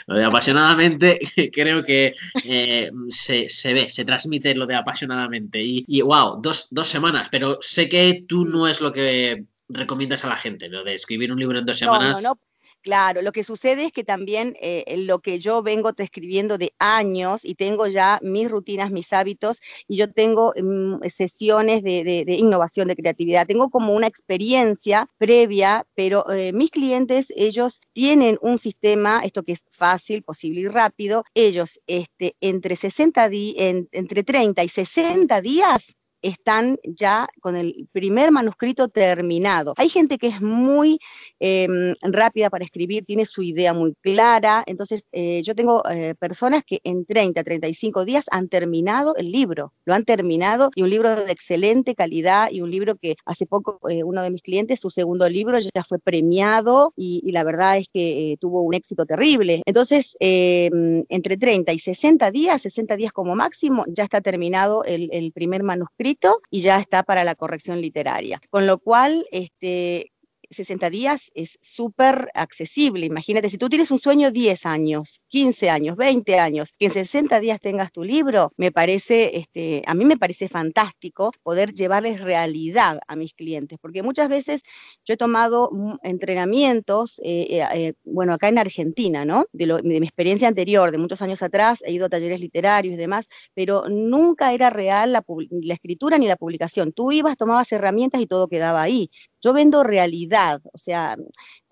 Lo 0.06 0.16
de 0.16 0.24
apasionadamente 0.24 1.18
creo 1.52 1.84
que 1.84 2.14
eh, 2.44 2.90
se, 3.08 3.72
ve, 3.72 3.90
se 3.90 4.04
transmite 4.04 4.54
lo 4.54 4.66
de 4.66 4.76
apasionadamente. 4.76 5.60
Y, 5.62 6.02
wow, 6.02 6.40
dos, 6.40 6.68
semanas, 6.84 7.28
pero 7.30 7.58
sé 7.60 7.88
que 7.88 8.24
tú 8.28 8.44
no 8.44 8.68
es 8.68 8.80
lo 8.80 8.92
que 8.92 9.44
recomiendas 9.68 10.24
a 10.24 10.28
la 10.28 10.36
gente, 10.36 10.68
lo 10.68 10.84
de 10.84 10.94
escribir 10.94 11.32
un 11.32 11.40
libro 11.40 11.58
en 11.58 11.66
dos 11.66 11.78
semanas. 11.78 12.22
No, 12.22 12.28
no, 12.30 12.34
no. 12.34 12.53
Claro, 12.84 13.22
lo 13.22 13.32
que 13.32 13.44
sucede 13.44 13.86
es 13.86 13.92
que 13.92 14.04
también 14.04 14.56
eh, 14.60 14.84
lo 15.06 15.20
que 15.20 15.38
yo 15.38 15.62
vengo 15.62 15.90
escribiendo 15.96 16.58
de 16.58 16.74
años 16.78 17.42
y 17.42 17.54
tengo 17.54 17.86
ya 17.86 18.18
mis 18.22 18.50
rutinas, 18.50 18.90
mis 18.90 19.10
hábitos 19.14 19.62
y 19.88 19.96
yo 19.96 20.12
tengo 20.12 20.52
mm, 20.54 20.96
sesiones 21.08 21.82
de, 21.82 22.26
innovación, 22.26 22.88
de 22.88 22.96
creatividad, 22.96 23.46
tengo 23.46 23.70
como 23.70 23.94
una 23.94 24.06
experiencia 24.06 25.08
previa, 25.16 25.86
pero 25.94 26.30
eh, 26.30 26.52
mis 26.52 26.70
clientes, 26.70 27.28
ellos 27.34 27.80
tienen 27.94 28.38
un 28.42 28.58
sistema, 28.58 29.22
esto 29.24 29.44
que 29.44 29.52
es 29.52 29.64
fácil, 29.70 30.22
posible 30.22 30.60
y 30.60 30.68
rápido, 30.68 31.24
ellos 31.32 31.80
este, 31.86 32.36
entre, 32.42 32.76
60 32.76 33.30
entre 33.32 34.24
30 34.24 34.62
y 34.62 34.68
60 34.68 35.40
días 35.40 35.96
están 36.24 36.78
ya 36.84 37.28
con 37.40 37.54
el 37.54 37.86
primer 37.92 38.32
manuscrito 38.32 38.88
terminado. 38.88 39.74
Hay 39.76 39.88
gente 39.90 40.16
que 40.16 40.28
es 40.28 40.40
muy 40.40 40.98
em, 41.38 41.94
rápida 42.00 42.48
para 42.48 42.64
escribir, 42.64 43.04
tiene 43.04 43.26
su 43.26 43.42
idea 43.42 43.74
muy 43.74 43.94
clara, 44.00 44.62
entonces 44.66 45.06
eh, 45.12 45.42
yo 45.42 45.54
tengo 45.54 45.82
eh, 45.88 46.14
personas 46.18 46.62
que 46.66 46.80
en 46.82 47.04
30, 47.04 47.44
35 47.44 48.04
días 48.04 48.24
han 48.30 48.48
terminado 48.48 49.14
el 49.16 49.30
libro, 49.30 49.72
lo 49.84 49.94
han 49.94 50.04
terminado 50.04 50.70
y 50.74 50.82
un 50.82 50.90
libro 50.90 51.14
de 51.14 51.30
excelente 51.30 51.94
calidad 51.94 52.50
y 52.50 52.62
un 52.62 52.70
libro 52.70 52.96
que 52.96 53.16
hace 53.26 53.44
poco 53.44 53.78
eh, 53.90 54.02
uno 54.02 54.22
de 54.22 54.30
mis 54.30 54.42
clientes, 54.42 54.80
su 54.80 54.90
segundo 54.90 55.28
libro 55.28 55.58
ya 55.58 55.84
fue 55.84 55.98
premiado 55.98 56.92
y, 56.96 57.32
la 57.34 57.42
verdad 57.42 57.78
es 57.78 57.88
que 57.92 58.36
tuvo 58.40 58.62
un 58.62 58.74
éxito 58.74 59.06
terrible. 59.06 59.62
Entonces, 59.66 60.16
em, 60.20 61.04
entre 61.08 61.36
30 61.36 61.72
y 61.72 61.80
60 61.80 62.30
días, 62.30 62.62
60 62.62 62.96
días 62.96 63.12
como 63.12 63.34
máximo, 63.34 63.84
ya 63.88 64.04
está 64.04 64.20
terminado 64.20 64.84
el 64.84 65.32
primer 65.32 65.64
manuscrito 65.64 66.13
y 66.50 66.60
ya 66.60 66.78
está 66.78 67.02
para 67.02 67.24
la 67.24 67.34
corrección 67.34 67.80
literaria. 67.80 68.40
Con 68.50 68.66
lo 68.66 68.78
cual, 68.78 69.26
este, 69.30 70.12
60 70.54 70.90
días 70.90 71.30
es 71.34 71.58
súper 71.60 72.30
accesible. 72.34 73.06
Imagínate, 73.06 73.48
si 73.48 73.58
tú 73.58 73.68
tienes 73.68 73.90
un 73.90 73.98
sueño 73.98 74.30
10 74.30 74.66
años, 74.66 75.20
15 75.28 75.70
años, 75.70 75.96
20 75.96 76.38
años, 76.38 76.72
que 76.78 76.86
en 76.86 76.92
60 76.92 77.40
días 77.40 77.60
tengas 77.60 77.92
tu 77.92 78.04
libro, 78.04 78.52
me 78.56 78.72
parece, 78.72 79.36
este, 79.36 79.82
a 79.86 79.94
mí 79.94 80.04
me 80.04 80.16
parece 80.16 80.48
fantástico 80.48 81.32
poder 81.42 81.74
llevarles 81.74 82.20
realidad 82.20 83.00
a 83.06 83.16
mis 83.16 83.34
clientes, 83.34 83.78
porque 83.80 84.02
muchas 84.02 84.28
veces 84.28 84.62
yo 85.04 85.14
he 85.14 85.16
tomado 85.16 85.70
entrenamientos, 86.02 87.20
eh, 87.24 87.46
eh, 87.50 87.66
eh, 87.74 87.94
bueno, 88.04 88.34
acá 88.34 88.48
en 88.48 88.58
Argentina, 88.58 89.24
¿no? 89.24 89.46
De, 89.52 89.66
de 89.66 90.00
mi 90.00 90.06
experiencia 90.06 90.48
anterior, 90.48 90.90
de 90.90 90.98
muchos 90.98 91.22
años 91.22 91.42
atrás, 91.42 91.82
he 91.86 91.92
ido 91.92 92.06
a 92.06 92.08
talleres 92.08 92.40
literarios 92.40 92.94
y 92.94 92.96
demás, 92.96 93.28
pero 93.54 93.88
nunca 93.88 94.52
era 94.52 94.70
real 94.70 95.12
la, 95.12 95.24
la 95.50 95.74
escritura 95.74 96.18
ni 96.18 96.26
la 96.26 96.36
publicación. 96.36 96.92
Tú 96.92 97.12
ibas, 97.12 97.36
tomabas 97.36 97.70
herramientas 97.72 98.20
y 98.20 98.26
todo 98.26 98.48
quedaba 98.48 98.82
ahí. 98.82 99.10
Yo 99.44 99.52
vendo 99.52 99.82
realidad, 99.84 100.62
o 100.72 100.78
sea, 100.78 101.16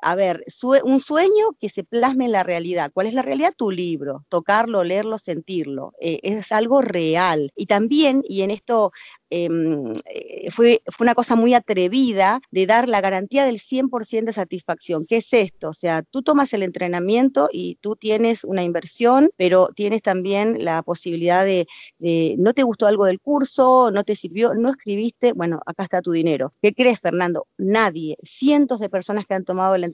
a 0.03 0.17
ver, 0.17 0.45
un 0.85 1.01
sueño 1.01 1.53
que 1.61 1.69
se 1.69 1.85
plasme 1.85 2.27
en 2.27 2.33
la 2.33 2.43
realidad. 2.43 2.91
¿Cuál 2.93 3.07
es 3.07 3.15
la 3.15 3.23
realidad? 3.23 3.55
Tu 3.57 3.71
libro, 3.71 4.25
tocarlo, 4.29 4.83
leerlo, 4.83 5.17
sentirlo. 5.17 5.95
Eh, 6.01 6.19
es 6.23 6.51
algo 6.51 6.83
real. 6.83 7.53
Y 7.55 7.67
también, 7.67 8.23
y 8.29 8.43
en 8.43 8.51
esto 8.51 8.93
em, 9.31 9.93
eh, 10.07 10.51
fue, 10.51 10.83
fue 10.91 11.05
una 11.05 11.15
cosa 11.15 11.37
muy 11.37 11.55
atrevida 11.55 12.41
de 12.51 12.67
dar 12.67 12.89
la 12.89 13.01
garantía 13.01 13.45
del 13.45 13.61
100% 13.61 14.27
de 14.27 14.33
satisfacción. 14.33 15.07
¿Qué 15.07 15.19
es 15.19 15.33
esto? 15.33 15.69
O 15.69 15.73
sea, 15.73 16.03
tú 16.03 16.23
tomas 16.23 16.53
el 16.53 16.65
entrenamiento 16.65 17.49
y 17.53 17.77
tú 17.77 17.95
tienes 17.95 18.43
una 18.43 18.65
inversión, 18.65 19.31
pero 19.37 19.71
tienes 19.75 20.03
también 20.03 20.65
la 20.65 20.83
posibilidad 20.83 21.45
de, 21.45 21.67
de 21.99 22.35
no 22.39 22.55
te 22.55 22.65
gustó 22.65 22.87
algo 22.87 23.05
del 23.05 23.21
curso, 23.21 23.91
no 23.93 24.03
te 24.03 24.17
sirvió, 24.17 24.53
no 24.55 24.71
escribiste, 24.71 25.33
bueno, 25.33 25.61
acá 25.65 25.85
está 25.85 26.03
tu 26.03 26.11
dinero. 26.11 26.53
¿Qué 26.61 26.75
crees, 26.75 27.01
Fernando? 27.01 27.47
Nadie, 27.57 28.17
cientos 28.23 28.81
de 28.81 28.89
personas 28.91 29.27
que 29.27 29.35
han 29.35 29.45
tomado 29.45 29.77
el 29.77 29.85
entrenamiento, 29.85 29.92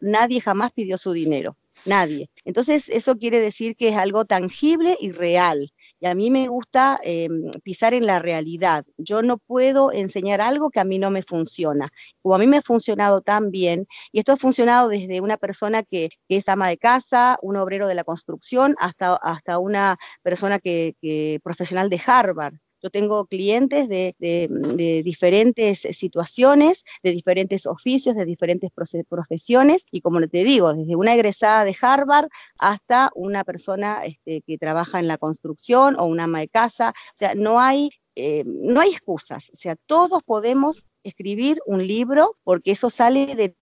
nadie 0.00 0.40
jamás 0.40 0.72
pidió 0.72 0.96
su 0.96 1.12
dinero, 1.12 1.56
nadie. 1.86 2.30
Entonces, 2.44 2.88
eso 2.88 3.16
quiere 3.16 3.40
decir 3.40 3.76
que 3.76 3.88
es 3.88 3.96
algo 3.96 4.24
tangible 4.24 4.96
y 5.00 5.12
real. 5.12 5.72
Y 6.00 6.06
a 6.06 6.14
mí 6.16 6.30
me 6.30 6.48
gusta 6.48 6.98
em, 7.04 7.50
pisar 7.62 7.94
en 7.94 8.06
la 8.06 8.18
realidad. 8.18 8.84
Yo 8.96 9.22
no 9.22 9.38
puedo 9.38 9.92
enseñar 9.92 10.40
algo 10.40 10.70
que 10.70 10.80
a 10.80 10.84
mí 10.84 10.98
no 10.98 11.10
me 11.10 11.22
funciona. 11.22 11.92
Como 12.22 12.34
a 12.34 12.38
mí 12.38 12.46
me 12.48 12.58
ha 12.58 12.62
funcionado 12.62 13.20
tan 13.20 13.50
bien, 13.52 13.86
y 14.10 14.18
esto 14.18 14.32
ha 14.32 14.36
funcionado 14.36 14.88
desde 14.88 15.20
una 15.20 15.36
persona 15.36 15.84
que, 15.84 16.10
es 16.28 16.48
ama 16.48 16.68
de 16.68 16.78
casa, 16.78 17.38
un 17.42 17.56
obrero 17.56 17.86
de 17.86 17.94
la 17.94 18.04
construcción, 18.04 18.74
hasta, 18.78 19.14
hasta 19.14 19.58
una 19.58 19.96
persona 20.22 20.58
que, 20.58 20.96
que 21.00 21.40
profesional 21.44 21.88
de 21.88 22.00
Harvard. 22.04 22.54
Yo 22.82 22.90
tengo 22.90 23.26
clientes 23.26 23.88
de, 23.88 24.14
diferentes 25.04 25.80
situaciones, 25.92 26.84
de 27.02 27.12
diferentes 27.12 27.66
oficios, 27.66 28.16
de 28.16 28.24
diferentes 28.24 28.70
profesiones 29.08 29.86
y 29.92 30.00
como 30.00 30.20
te 30.26 30.42
digo, 30.42 30.74
desde 30.74 30.96
una 30.96 31.14
egresada 31.14 31.64
de 31.64 31.76
Harvard 31.80 32.28
hasta 32.58 33.10
una 33.14 33.44
persona 33.44 34.02
este, 34.04 34.42
que 34.42 34.58
trabaja 34.58 34.98
en 34.98 35.06
la 35.06 35.16
construcción 35.18 35.94
o 35.98 36.06
una 36.06 36.24
ama 36.24 36.40
de 36.40 36.48
casa. 36.48 36.90
O 36.90 37.16
sea, 37.16 37.34
no 37.36 37.60
hay, 37.60 37.90
eh, 38.16 38.42
no 38.44 38.80
hay 38.80 38.90
excusas. 38.90 39.50
O 39.52 39.56
sea, 39.56 39.76
todos 39.86 40.24
podemos 40.24 40.84
escribir 41.04 41.60
un 41.66 41.86
libro 41.86 42.36
porque 42.42 42.72
eso 42.72 42.90
sale 42.90 43.34
de 43.36 43.54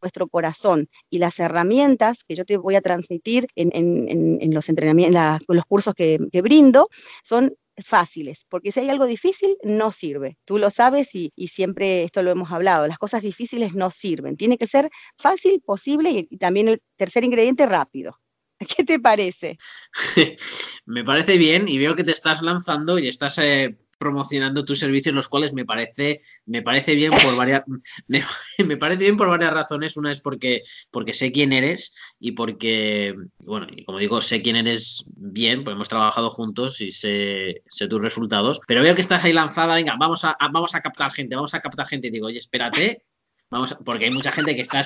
nuestro 0.00 0.28
corazón 0.28 0.88
y 1.10 1.18
las 1.18 1.38
herramientas 1.38 2.24
que 2.24 2.36
yo 2.36 2.44
te 2.44 2.56
voy 2.56 2.76
a 2.76 2.80
transmitir 2.80 3.48
en, 3.56 4.54
los 4.54 4.68
entrenamientos, 4.68 5.44
los 5.48 5.64
cursos 5.64 5.94
que 5.94 6.40
brindo, 6.42 6.88
son 7.22 7.54
fáciles, 7.84 8.44
porque 8.48 8.72
si 8.72 8.80
hay 8.80 8.90
algo 8.90 9.06
difícil, 9.06 9.56
no 9.62 9.92
sirve. 9.92 10.36
Tú 10.44 10.58
lo 10.58 10.70
sabes 10.70 11.14
y, 11.14 11.32
siempre 11.48 12.04
esto 12.04 12.22
lo 12.22 12.30
hemos 12.30 12.50
hablado, 12.52 12.86
las 12.86 12.98
cosas 12.98 13.22
difíciles 13.22 13.74
no 13.74 13.90
sirven. 13.90 14.36
Tiene 14.36 14.58
que 14.58 14.66
ser 14.66 14.90
fácil, 15.16 15.60
posible 15.60 16.26
y, 16.30 16.36
también 16.38 16.68
el 16.68 16.82
tercer 16.96 17.24
ingrediente, 17.24 17.66
rápido. 17.66 18.16
¿Qué 18.76 18.84
te 18.84 18.98
parece? 18.98 19.58
Me 20.86 21.04
parece 21.04 21.36
bien 21.36 21.68
y 21.68 21.78
veo 21.78 21.94
que 21.94 22.04
te 22.04 22.12
estás 22.12 22.42
lanzando 22.42 22.98
y 22.98 23.08
estás 23.08 23.38
eh, 23.38 23.78
promocionando 23.98 24.64
tus 24.64 24.78
servicios, 24.78 25.14
los 25.14 25.28
cuales 25.28 25.52
me 25.52 25.64
parece, 25.64 26.20
me 26.46 26.62
parece 26.62 26.94
bien 26.94 27.12
por 27.12 27.36
varias, 27.36 27.62
me, 28.08 28.76
parece 28.76 29.04
bien 29.04 29.16
por 29.16 29.28
varias 29.28 29.52
razones. 29.52 29.96
Una 29.96 30.12
es 30.12 30.20
porque, 30.20 30.62
porque 30.90 31.12
sé 31.12 31.32
quién 31.32 31.52
eres 31.52 31.94
y 32.18 32.32
porque, 32.32 33.14
bueno, 33.38 33.66
y 33.70 33.84
como 33.84 33.98
digo, 33.98 34.22
sé 34.22 34.42
quién 34.42 34.56
eres 34.56 35.04
bien, 35.16 35.64
pues 35.64 35.74
hemos 35.74 35.88
trabajado 35.88 36.30
juntos 36.30 36.80
y 36.80 36.90
sé, 36.90 37.62
sé 37.66 37.88
tus 37.88 38.02
resultados. 38.02 38.60
Pero 38.66 38.82
veo 38.82 38.94
que 38.94 39.00
estás 39.00 39.24
ahí 39.24 39.32
lanzada, 39.32 39.74
venga, 39.74 39.96
vamos 39.98 40.24
a, 40.24 40.36
vamos 40.52 40.74
a 40.74 40.80
captar 40.80 41.12
gente, 41.12 41.34
vamos 41.34 41.54
a 41.54 41.60
captar 41.60 41.86
gente. 41.86 42.08
Y 42.08 42.10
digo, 42.10 42.26
oye, 42.26 42.38
espérate, 42.38 43.04
vamos, 43.50 43.76
porque 43.84 44.06
hay 44.06 44.10
mucha 44.10 44.32
gente 44.32 44.56
que 44.56 44.62
está, 44.62 44.82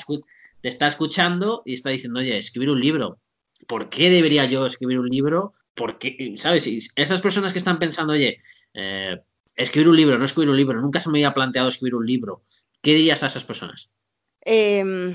te 0.61 0.68
está 0.68 0.88
escuchando 0.88 1.62
y 1.64 1.75
está 1.75 1.90
diciendo, 1.90 2.20
oye, 2.20 2.37
escribir 2.37 2.70
un 2.70 2.81
libro. 2.81 3.20
¿Por 3.66 3.88
qué 3.88 4.11
debería 4.11 4.44
yo 4.46 4.66
escribir 4.66 4.98
un 4.98 5.09
libro? 5.09 5.53
Porque, 5.75 6.35
¿sabes? 6.37 6.66
Esas 6.96 7.20
personas 7.20 7.53
que 7.53 7.59
están 7.59 7.79
pensando, 7.79 8.12
oye, 8.12 8.40
eh, 8.75 9.20
escribir 9.57 9.88
un 9.88 9.96
libro, 9.96 10.18
no 10.18 10.25
escribir 10.25 10.51
un 10.51 10.57
libro, 10.57 10.81
nunca 10.81 11.01
se 11.01 11.09
me 11.09 11.18
había 11.18 11.35
planteado 11.35 11.68
escribir 11.68 11.94
un 11.94 12.07
libro. 12.07 12.42
¿Qué 12.81 12.94
dirías 12.94 13.22
a 13.22 13.27
esas 13.27 13.44
personas? 13.44 13.90
Em, 14.40 15.14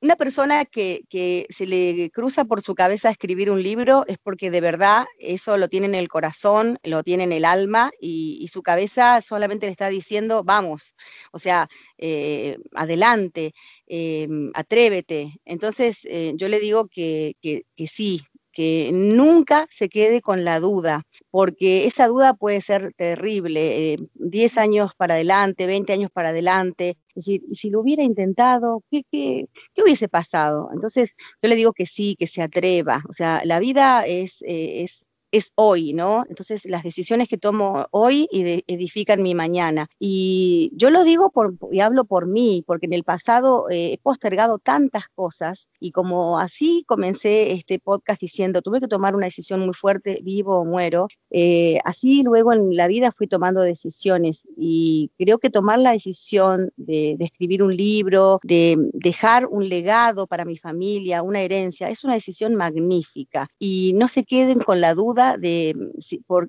una 0.00 0.16
persona 0.16 0.64
que, 0.64 1.04
se 1.50 1.66
le 1.66 2.10
cruza 2.10 2.44
por 2.44 2.62
su 2.62 2.74
cabeza 2.74 3.10
escribir 3.10 3.50
un 3.50 3.62
libro 3.62 4.04
es 4.06 4.18
porque 4.18 4.50
de 4.50 4.60
verdad 4.60 5.06
eso 5.18 5.56
lo 5.56 5.68
tiene 5.68 5.86
en 5.86 5.94
el 5.94 6.08
corazón, 6.08 6.78
lo 6.84 7.02
tiene 7.02 7.24
en 7.24 7.32
el 7.32 7.44
alma 7.44 7.90
y, 8.00 8.46
su 8.48 8.62
cabeza 8.62 9.20
solamente 9.20 9.66
le 9.66 9.72
está 9.72 9.90
diciendo, 9.90 10.42
vamos, 10.44 10.94
o 11.32 11.38
sea, 11.38 11.68
eh, 11.98 12.56
adelante, 12.74 13.52
em, 13.86 14.50
atrévete. 14.54 15.40
Entonces 15.44 15.98
eh, 16.04 16.32
yo 16.36 16.48
le 16.48 16.60
digo 16.60 16.88
que, 16.88 17.36
que 17.42 17.86
sí, 17.86 18.22
que 18.58 18.90
nunca 18.92 19.68
se 19.70 19.88
quede 19.88 20.20
con 20.20 20.44
la 20.44 20.58
duda, 20.58 21.04
porque 21.30 21.86
esa 21.86 22.08
duda 22.08 22.34
puede 22.34 22.60
ser 22.60 22.92
terrible, 22.96 23.98
10 24.14 24.56
eh, 24.56 24.60
años 24.60 24.90
para 24.96 25.14
adelante, 25.14 25.68
20 25.68 25.92
años 25.92 26.10
para 26.10 26.30
adelante, 26.30 26.96
es 27.10 27.26
decir, 27.26 27.42
si 27.52 27.70
lo 27.70 27.82
hubiera 27.82 28.02
intentado, 28.02 28.82
¿qué, 28.90 29.02
qué, 29.12 29.44
qué 29.74 29.82
hubiese 29.84 30.08
pasado? 30.08 30.70
Entonces, 30.74 31.14
yo 31.40 31.48
le 31.48 31.54
digo 31.54 31.72
que 31.72 31.86
sí, 31.86 32.16
que 32.18 32.26
se 32.26 32.42
atreva, 32.42 33.04
o 33.08 33.12
sea, 33.12 33.42
la 33.44 33.60
vida 33.60 34.04
es, 34.04 34.42
eh, 34.42 34.82
es 34.82 35.06
es 35.30 35.52
hoy, 35.54 35.92
¿no? 35.92 36.24
Entonces 36.28 36.64
las 36.64 36.82
decisiones 36.82 37.28
que 37.28 37.38
tomo 37.38 37.86
hoy 37.90 38.28
edifican 38.66 39.22
mi 39.22 39.34
mañana. 39.34 39.88
Y 39.98 40.70
yo 40.74 40.90
lo 40.90 41.04
digo 41.04 41.32
y 41.70 41.80
hablo 41.80 42.04
por 42.04 42.26
mí, 42.26 42.64
porque 42.66 42.86
en 42.86 42.94
el 42.94 43.04
pasado 43.04 43.68
eh, 43.70 43.92
he 43.92 43.98
postergado 43.98 44.58
tantas 44.58 45.08
cosas 45.14 45.68
y 45.80 45.92
como 45.92 46.38
así 46.38 46.84
comencé 46.86 47.52
este 47.52 47.78
podcast 47.78 48.20
diciendo, 48.20 48.62
tuve 48.62 48.80
que 48.80 48.88
tomar 48.88 49.14
una 49.14 49.26
decisión 49.26 49.60
muy 49.60 49.74
fuerte, 49.74 50.20
vivo 50.22 50.60
o 50.60 50.64
muero, 50.64 51.08
eh, 51.30 51.78
así 51.84 52.22
luego 52.22 52.52
en 52.52 52.76
la 52.76 52.86
vida 52.86 53.12
fui 53.12 53.26
tomando 53.26 53.60
decisiones 53.60 54.46
y 54.56 55.10
creo 55.18 55.38
que 55.38 55.50
tomar 55.50 55.78
la 55.78 55.92
decisión 55.92 56.72
de, 56.76 57.16
de 57.18 57.24
escribir 57.24 57.62
un 57.62 57.76
libro, 57.76 58.40
de 58.42 58.76
dejar 58.94 59.46
un 59.46 59.68
legado 59.68 60.26
para 60.26 60.44
mi 60.44 60.56
familia, 60.56 61.22
una 61.22 61.42
herencia, 61.42 61.88
es 61.90 62.04
una 62.04 62.14
decisión 62.14 62.54
magnífica 62.54 63.48
y 63.58 63.92
no 63.94 64.08
se 64.08 64.24
queden 64.24 64.60
con 64.60 64.80
la 64.80 64.94
duda 64.94 65.17
de 65.18 65.74
mm, 65.76 66.00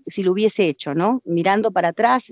si, 0.07 0.23
lo 0.23 0.31
hubiese 0.31 0.67
hecho, 0.67 0.93
¿no? 0.93 1.21
Mirando 1.25 1.71
para 1.71 1.89
atrás, 1.89 2.23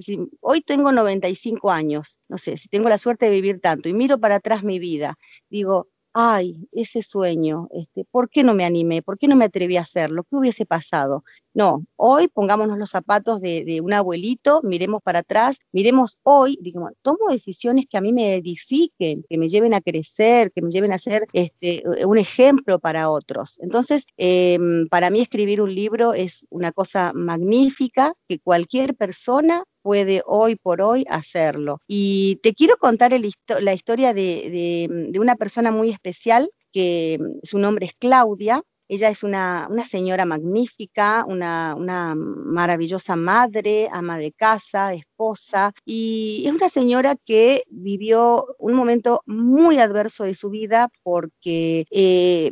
hoy 0.41 0.61
tengo 0.61 0.91
95 0.91 1.71
años, 1.71 2.19
no 2.29 2.37
sé, 2.37 2.57
si 2.57 2.69
tengo 2.69 2.89
la 2.89 2.97
suerte 2.97 3.25
de 3.25 3.31
vivir 3.31 3.59
tanto 3.59 3.89
y 3.89 3.93
miro 3.93 4.19
para 4.19 4.35
atrás 4.35 4.63
mi 4.63 4.79
vida, 4.79 5.17
digo, 5.49 5.87
ay, 6.19 6.67
ese 6.71 7.03
sueño, 7.03 7.67
este, 7.71 8.03
¿por 8.03 8.27
qué 8.27 8.41
no 8.41 8.55
me 8.55 8.65
animé? 8.65 9.03
¿Por 9.03 9.19
qué 9.19 9.27
no 9.27 9.35
me 9.35 9.45
atreví 9.45 9.77
a 9.77 9.81
hacerlo? 9.81 10.23
¿Qué 10.23 10.35
hubiese 10.35 10.65
pasado? 10.65 11.23
No, 11.53 11.85
hoy 11.95 12.27
pongámonos 12.27 12.79
los 12.79 12.89
zapatos 12.89 13.39
de, 13.39 13.81
un 13.83 13.93
abuelito, 13.93 14.61
miremos 14.63 15.03
para 15.03 15.19
atrás, 15.19 15.59
miremos 15.71 16.17
hoy, 16.23 16.57
digamos, 16.59 16.93
tomo 17.03 17.29
decisiones 17.29 17.85
que 17.87 17.99
a 17.99 18.01
mí 18.01 18.13
me 18.13 18.33
edifiquen, 18.33 19.25
que 19.29 19.37
me 19.37 19.47
lleven 19.47 19.75
a 19.75 19.81
crecer, 19.81 20.51
que 20.51 20.63
me 20.63 20.71
lleven 20.71 20.91
a 20.91 20.97
ser 20.97 21.27
este, 21.33 21.83
un 22.03 22.17
ejemplo 22.17 22.79
para 22.79 23.11
otros. 23.11 23.59
Entonces, 23.61 24.07
em, 24.17 24.87
para 24.89 25.11
mí 25.11 25.21
escribir 25.21 25.61
un 25.61 25.75
libro 25.75 26.15
es 26.15 26.47
una 26.49 26.71
cosa 26.71 27.13
magnífica 27.13 28.15
que 28.27 28.39
cualquier 28.39 28.95
persona 28.95 29.65
puede 29.87 30.21
hoy 30.25 30.57
por 30.57 30.81
hoy 30.81 31.05
hacerlo. 31.09 31.79
Y 31.87 32.41
te 32.43 32.53
quiero 32.53 32.75
contar 32.75 33.13
la 33.61 33.73
historia 33.73 34.13
de, 34.13 35.15
una 35.17 35.37
persona 35.37 35.71
muy 35.71 35.91
especial, 35.91 36.49
que 36.73 37.17
mm, 37.17 37.39
su 37.43 37.57
nombre 37.57 37.85
es 37.85 37.93
Claudia. 37.97 38.61
Ella 38.89 39.07
es 39.07 39.23
una, 39.23 39.69
señora 39.89 40.25
magnífica, 40.25 41.23
una, 41.25 41.73
una, 41.73 42.15
maravillosa 42.15 43.15
madre, 43.15 43.87
ama 43.89 44.17
de 44.17 44.33
casa, 44.33 44.93
esposa, 44.93 45.71
y 45.85 46.43
es 46.45 46.53
una 46.53 46.67
señora 46.67 47.15
que 47.25 47.63
vivió 47.69 48.45
un 48.59 48.73
momento 48.73 49.21
muy 49.25 49.79
adverso 49.79 50.25
de 50.25 50.35
su 50.35 50.49
vida 50.49 50.89
porque 51.01 51.85
eh, 51.91 52.51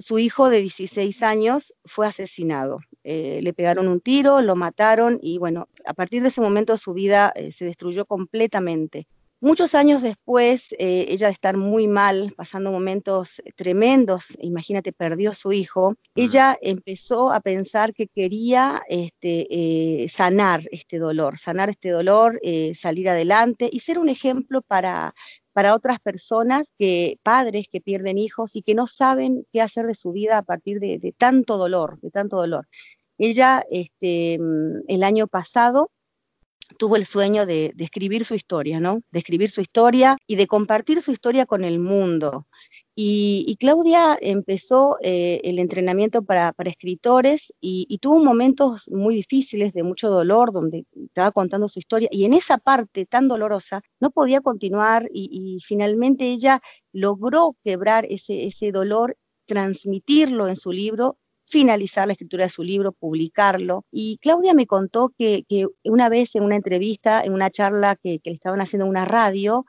su 0.00 0.18
hijo 0.18 0.50
de 0.50 0.60
16 0.60 1.22
años 1.22 1.74
fue 1.84 2.06
asesinado. 2.06 2.78
Eh, 3.04 3.40
le 3.42 3.52
pegaron 3.52 3.88
un 3.88 4.00
tiro, 4.00 4.40
lo 4.40 4.56
mataron 4.56 5.18
y 5.22 5.38
bueno, 5.38 5.68
a 5.86 5.94
partir 5.94 6.22
de 6.22 6.28
ese 6.28 6.40
momento 6.40 6.76
su 6.76 6.94
vida 6.94 7.32
eh, 7.34 7.52
se 7.52 7.64
destruyó 7.64 8.06
completamente. 8.06 9.06
Muchos 9.42 9.74
años 9.74 10.02
después, 10.02 10.74
eh, 10.78 11.06
ella 11.08 11.28
de 11.28 11.32
estar 11.32 11.56
muy 11.56 11.88
mal, 11.88 12.34
pasando 12.36 12.70
momentos 12.70 13.40
tremendos, 13.56 14.36
imagínate, 14.38 14.92
perdió 14.92 15.30
a 15.30 15.34
su 15.34 15.54
hijo, 15.54 15.96
ella 16.14 16.58
empezó 16.60 17.32
a 17.32 17.40
pensar 17.40 17.94
que 17.94 18.06
quería 18.06 18.82
este, 18.86 19.46
eh, 19.48 20.08
sanar 20.10 20.68
este 20.72 20.98
dolor, 20.98 21.38
sanar 21.38 21.70
este 21.70 21.88
dolor, 21.88 22.38
eh, 22.42 22.74
salir 22.74 23.08
adelante 23.08 23.70
y 23.72 23.80
ser 23.80 23.98
un 23.98 24.10
ejemplo 24.10 24.60
para, 24.60 25.14
para 25.60 25.74
otras 25.74 26.00
personas, 26.00 26.72
que 26.78 27.18
padres 27.22 27.66
que 27.70 27.82
pierden 27.82 28.16
hijos 28.16 28.56
y 28.56 28.62
que 28.62 28.74
no 28.74 28.86
saben 28.86 29.46
qué 29.52 29.60
hacer 29.60 29.86
de 29.86 29.94
su 29.94 30.10
vida 30.10 30.38
a 30.38 30.42
partir 30.42 30.80
de, 30.80 31.14
tanto 31.18 31.58
dolor, 31.58 32.00
de 32.00 32.10
tanto 32.10 32.38
dolor. 32.38 32.66
Ella, 33.18 33.62
este, 33.70 34.38
mm, 34.38 34.84
el 34.88 35.02
año 35.02 35.26
pasado, 35.26 35.90
tuvo 36.78 36.96
el 36.96 37.04
sueño 37.04 37.44
de, 37.44 37.74
escribir 37.76 38.24
su 38.24 38.34
historia, 38.34 38.80
¿no? 38.80 39.02
De 39.10 39.18
escribir 39.18 39.50
su 39.50 39.60
historia 39.60 40.16
y 40.26 40.36
de 40.36 40.46
compartir 40.46 41.02
su 41.02 41.12
historia 41.12 41.44
con 41.44 41.62
el 41.62 41.78
mundo. 41.78 42.46
Y, 43.02 43.56
Claudia 43.58 44.18
empezó 44.20 44.98
eh, 45.00 45.40
el 45.44 45.58
entrenamiento 45.58 46.22
para, 46.22 46.54
escritores 46.66 47.50
y, 47.58 47.96
tuvo 47.96 48.22
momentos 48.22 48.90
muy 48.90 49.14
difíciles, 49.14 49.72
de 49.72 49.82
mucho 49.82 50.10
dolor, 50.10 50.52
donde 50.52 50.84
estaba 50.94 51.30
contando 51.30 51.66
su 51.66 51.78
historia. 51.78 52.10
Y 52.12 52.26
en 52.26 52.34
esa 52.34 52.58
parte 52.58 53.06
tan 53.06 53.26
dolorosa 53.26 53.80
no 54.00 54.10
podía 54.10 54.42
continuar 54.42 55.08
y, 55.14 55.56
finalmente 55.64 56.26
ella 56.30 56.60
logró 56.92 57.56
quebrar 57.64 58.06
ese, 58.10 58.70
dolor 58.70 59.16
transmitirlo 59.46 60.48
en 60.48 60.56
su 60.56 60.70
libro 60.70 61.16
finalizar 61.46 62.06
la 62.06 62.12
escritura 62.12 62.44
de 62.44 62.50
su 62.50 62.62
libro, 62.62 62.92
publicarlo. 62.92 63.84
Y 63.90 64.18
Claudia 64.18 64.54
me 64.54 64.68
contó 64.68 65.12
que, 65.18 65.44
una 65.84 66.08
vez 66.08 66.36
en 66.36 66.44
una 66.44 66.54
entrevista, 66.54 67.22
en 67.22 67.32
una 67.32 67.50
charla 67.50 67.96
que, 67.96 68.20
le 68.22 68.32
estaban 68.32 68.60
haciendo 68.60 68.84
en 68.84 68.90
una 68.90 69.04
radio, 69.04 69.64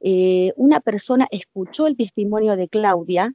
eh, 0.00 0.52
una 0.56 0.80
persona 0.80 1.26
escuchó 1.30 1.86
el 1.86 1.96
testimonio 1.96 2.56
de 2.56 2.68
Claudia 2.68 3.34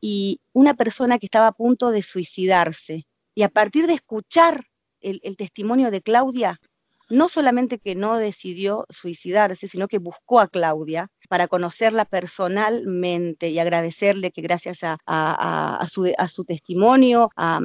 y 0.00 0.40
una 0.52 0.74
persona 0.74 1.18
que 1.18 1.26
estaba 1.26 1.48
a 1.48 1.52
punto 1.52 1.90
de 1.90 2.02
suicidarse. 2.02 3.06
Y 3.34 3.42
a 3.42 3.48
partir 3.48 3.86
de 3.86 3.94
escuchar 3.94 4.64
el, 5.00 5.20
el 5.22 5.36
testimonio 5.36 5.90
de 5.90 6.02
Claudia, 6.02 6.60
no 7.10 7.28
solamente 7.28 7.78
que 7.78 7.94
no 7.94 8.16
decidió 8.16 8.86
suicidarse, 8.88 9.68
sino 9.68 9.88
que 9.88 9.98
buscó 9.98 10.40
a 10.40 10.48
Claudia 10.48 11.08
para 11.28 11.48
conocerla 11.48 12.04
personalmente 12.04 13.50
y 13.50 13.58
agradecerle 13.58 14.30
que 14.30 14.40
gracias 14.40 14.78
a, 14.82 15.84
su, 15.86 16.44
testimonio, 16.44 17.30
a, 17.36 17.60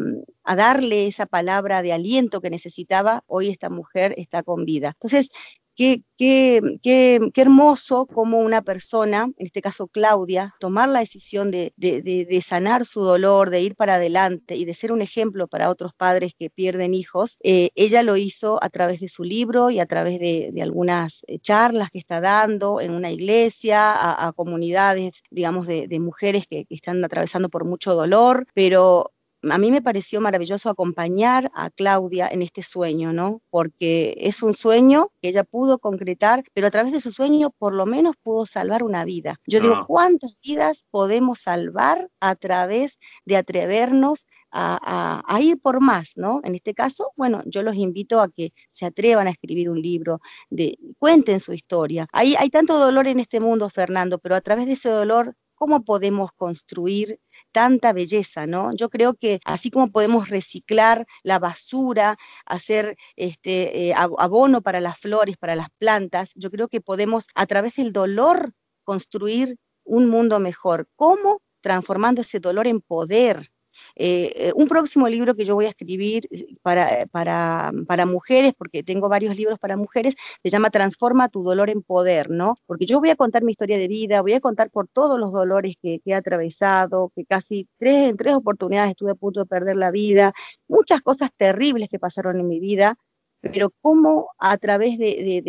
darle 0.56 1.08
esa 1.08 1.28
palabra 1.28 1.84
de 1.84 1.94
aliento 1.94 2.42
que 2.42 2.50
necesitaba, 2.50 3.24
hoy 3.28 3.50
esta 3.50 3.70
mujer 3.70 4.16
está 4.18 4.44
con 4.44 4.66
vida. 4.66 4.90
Entonces, 4.90 5.30
Qué, 5.76 6.04
qué, 6.18 6.62
qué, 6.82 7.20
qué, 7.34 7.42
hermoso 7.42 8.06
como 8.06 8.40
una 8.40 8.62
persona, 8.62 9.24
en 9.38 9.46
este 9.46 9.62
caso 9.62 9.88
Claudia, 9.88 10.54
tomar 10.60 10.88
la 10.88 11.00
decisión 11.00 11.52
de, 11.52 11.74
de, 11.76 12.42
sanar 12.42 12.86
su 12.86 13.02
dolor, 13.02 13.50
de 13.50 13.62
ir 13.62 13.76
para 13.76 13.96
adelante 13.96 14.56
y 14.56 14.64
de 14.64 14.74
ser 14.74 14.94
un 14.94 15.02
ejemplo 15.02 15.48
para 15.48 15.70
otros 15.70 15.94
padres 15.94 16.34
que 16.38 16.50
pierden 16.50 16.94
hijos. 16.94 17.38
Eh, 17.44 17.72
ella 17.76 18.04
lo 18.04 18.16
hizo 18.16 18.64
a 18.64 18.70
través 18.70 19.02
de 19.02 19.10
su 19.10 19.26
libro 19.26 19.70
y 19.70 19.80
a 19.80 19.86
través 19.86 20.20
de, 20.20 20.50
algunas 20.62 21.24
eh, 21.28 21.40
charlas 21.40 21.90
que 21.92 22.00
está 22.00 22.22
dando 22.22 22.80
en 22.80 22.94
una 22.94 23.12
iglesia, 23.12 24.26
a, 24.26 24.32
comunidades, 24.32 25.24
digamos, 25.30 25.68
de, 25.68 26.00
mujeres 26.00 26.48
que 26.48 26.66
están 26.70 27.04
atravesando 27.04 27.50
por 27.50 27.66
mucho 27.66 27.96
dolor, 27.96 28.48
pero 28.54 29.12
a 29.50 29.58
mí 29.58 29.72
me 29.72 29.82
pareció 29.82 30.22
maravilloso 30.22 30.70
acompañar 30.70 31.52
a 31.54 31.70
Claudia 31.70 32.28
en 32.28 32.42
este 32.42 32.64
sueño, 32.64 33.14
¿no? 33.14 33.42
Porque 33.50 34.16
es 34.18 34.44
un 34.44 34.54
sueño 34.54 35.12
que 35.22 35.30
ella 35.30 35.44
pudo 35.44 35.80
concretar, 35.80 36.44
pero 36.54 36.68
a 36.68 36.72
través 36.72 36.92
de 36.92 37.00
su 37.00 37.12
sueño 37.12 37.52
por 37.52 37.74
lo 37.74 37.86
menos 37.86 38.16
pudo 38.18 38.46
salvar 38.46 38.84
una 38.84 39.06
vida. 39.06 39.40
Yo 39.48 39.60
digo, 39.60 39.76
ah. 39.76 39.86
¿cuántas 39.88 40.40
vidas 40.42 40.86
podemos 40.92 41.40
salvar 41.40 42.10
a 42.20 42.36
través 42.36 43.00
de 43.26 43.38
atrevernos 43.38 44.26
a, 44.58 45.38
ir 45.42 45.60
por 45.60 45.82
más, 45.82 46.14
¿no? 46.16 46.40
En 46.44 46.56
este 46.56 46.74
caso, 46.74 47.12
bueno, 47.18 47.42
yo 47.46 47.62
los 47.62 47.76
invito 47.76 48.22
a 48.22 48.30
que 48.30 48.54
se 48.72 48.86
atrevan 48.86 49.28
a 49.28 49.32
escribir 49.32 49.70
un 49.70 49.82
libro, 49.82 50.22
de, 50.50 50.78
cuenten 50.98 51.42
su 51.42 51.52
historia. 51.52 52.08
Hay, 52.14 52.36
hay 52.36 52.50
tanto 52.50 52.80
dolor 52.80 53.08
en 53.08 53.20
este 53.20 53.42
mundo, 53.42 53.70
Fernando, 53.70 54.18
pero 54.18 54.34
a 54.36 54.40
través 54.42 54.66
de 54.68 54.74
ese 54.74 54.88
dolor 54.88 55.36
¿cómo 55.56 55.84
podemos 55.84 56.32
construir 56.34 57.20
tanta 57.56 57.94
belleza, 57.94 58.46
¿no? 58.48 58.74
Yo 58.76 58.90
creo 58.90 59.14
que 59.14 59.40
así 59.46 59.72
como 59.72 59.88
podemos 59.88 60.28
reciclar 60.28 61.08
la 61.24 61.40
basura, 61.40 62.18
hacer 62.46 62.98
este, 63.16 63.92
eh, 63.92 63.94
abono 63.96 64.62
para 64.62 64.82
las 64.82 64.98
flores, 64.98 65.38
para 65.38 65.56
las 65.56 65.70
plantas, 65.78 66.34
yo 66.36 66.52
creo 66.52 66.68
que 66.68 66.82
podemos 66.82 67.28
a 67.34 67.46
través 67.46 67.78
del 67.78 67.94
dolor 67.94 68.52
construir 68.84 69.56
un 69.86 70.10
mundo 70.10 70.42
mejor. 70.42 70.90
¿Cómo? 70.98 71.42
Transformando 71.62 72.20
ese 72.20 72.42
dolor 72.42 72.68
en 72.68 72.82
poder, 72.82 73.48
eh, 73.96 74.32
eh, 74.36 74.52
un 74.56 74.68
próximo 74.68 75.08
libro 75.08 75.36
que 75.36 75.46
yo 75.46 75.56
voy 75.56 75.66
a 75.66 75.70
escribir 75.70 76.28
para, 76.62 77.06
para, 77.12 77.72
para, 77.88 78.06
mujeres, 78.06 78.54
porque 78.58 78.84
tengo 78.84 79.10
varios 79.10 79.36
libros 79.38 79.60
para 79.60 79.78
mujeres, 79.78 80.16
se 80.44 80.50
llama 80.50 80.70
Transforma 80.70 81.30
tu 81.30 81.44
dolor 81.44 81.70
en 81.70 81.82
poder, 81.82 82.30
¿no? 82.30 82.58
Porque 82.66 82.86
yo 82.86 83.00
voy 83.00 83.10
a 83.10 83.16
contar 83.16 83.44
mi 83.44 83.52
historia 83.52 83.78
de 83.78 83.88
vida, 83.88 84.22
voy 84.22 84.34
a 84.34 84.42
contar 84.42 84.70
por 84.70 84.88
todos 84.88 85.20
los 85.20 85.32
dolores 85.32 85.76
que, 85.82 86.02
he 86.06 86.14
atravesado, 86.14 87.12
que 87.16 87.26
casi 87.26 87.68
tres, 87.78 88.10
en 88.10 88.18
tres 88.18 88.36
oportunidades 88.36 88.92
estuve 88.92 89.12
a 89.12 89.16
punto 89.16 89.42
de 89.42 89.46
perder 89.46 89.76
la 89.76 89.92
vida, 89.92 90.34
muchas 90.68 91.02
cosas 91.02 91.32
terribles 91.36 91.90
que 91.90 92.00
pasaron 92.00 92.40
en 92.40 92.48
mi 92.48 92.60
vida, 92.60 92.98
pero 93.42 93.72
cómo 93.82 94.30
a 94.40 94.58
través 94.58 94.98
de, 94.98 95.44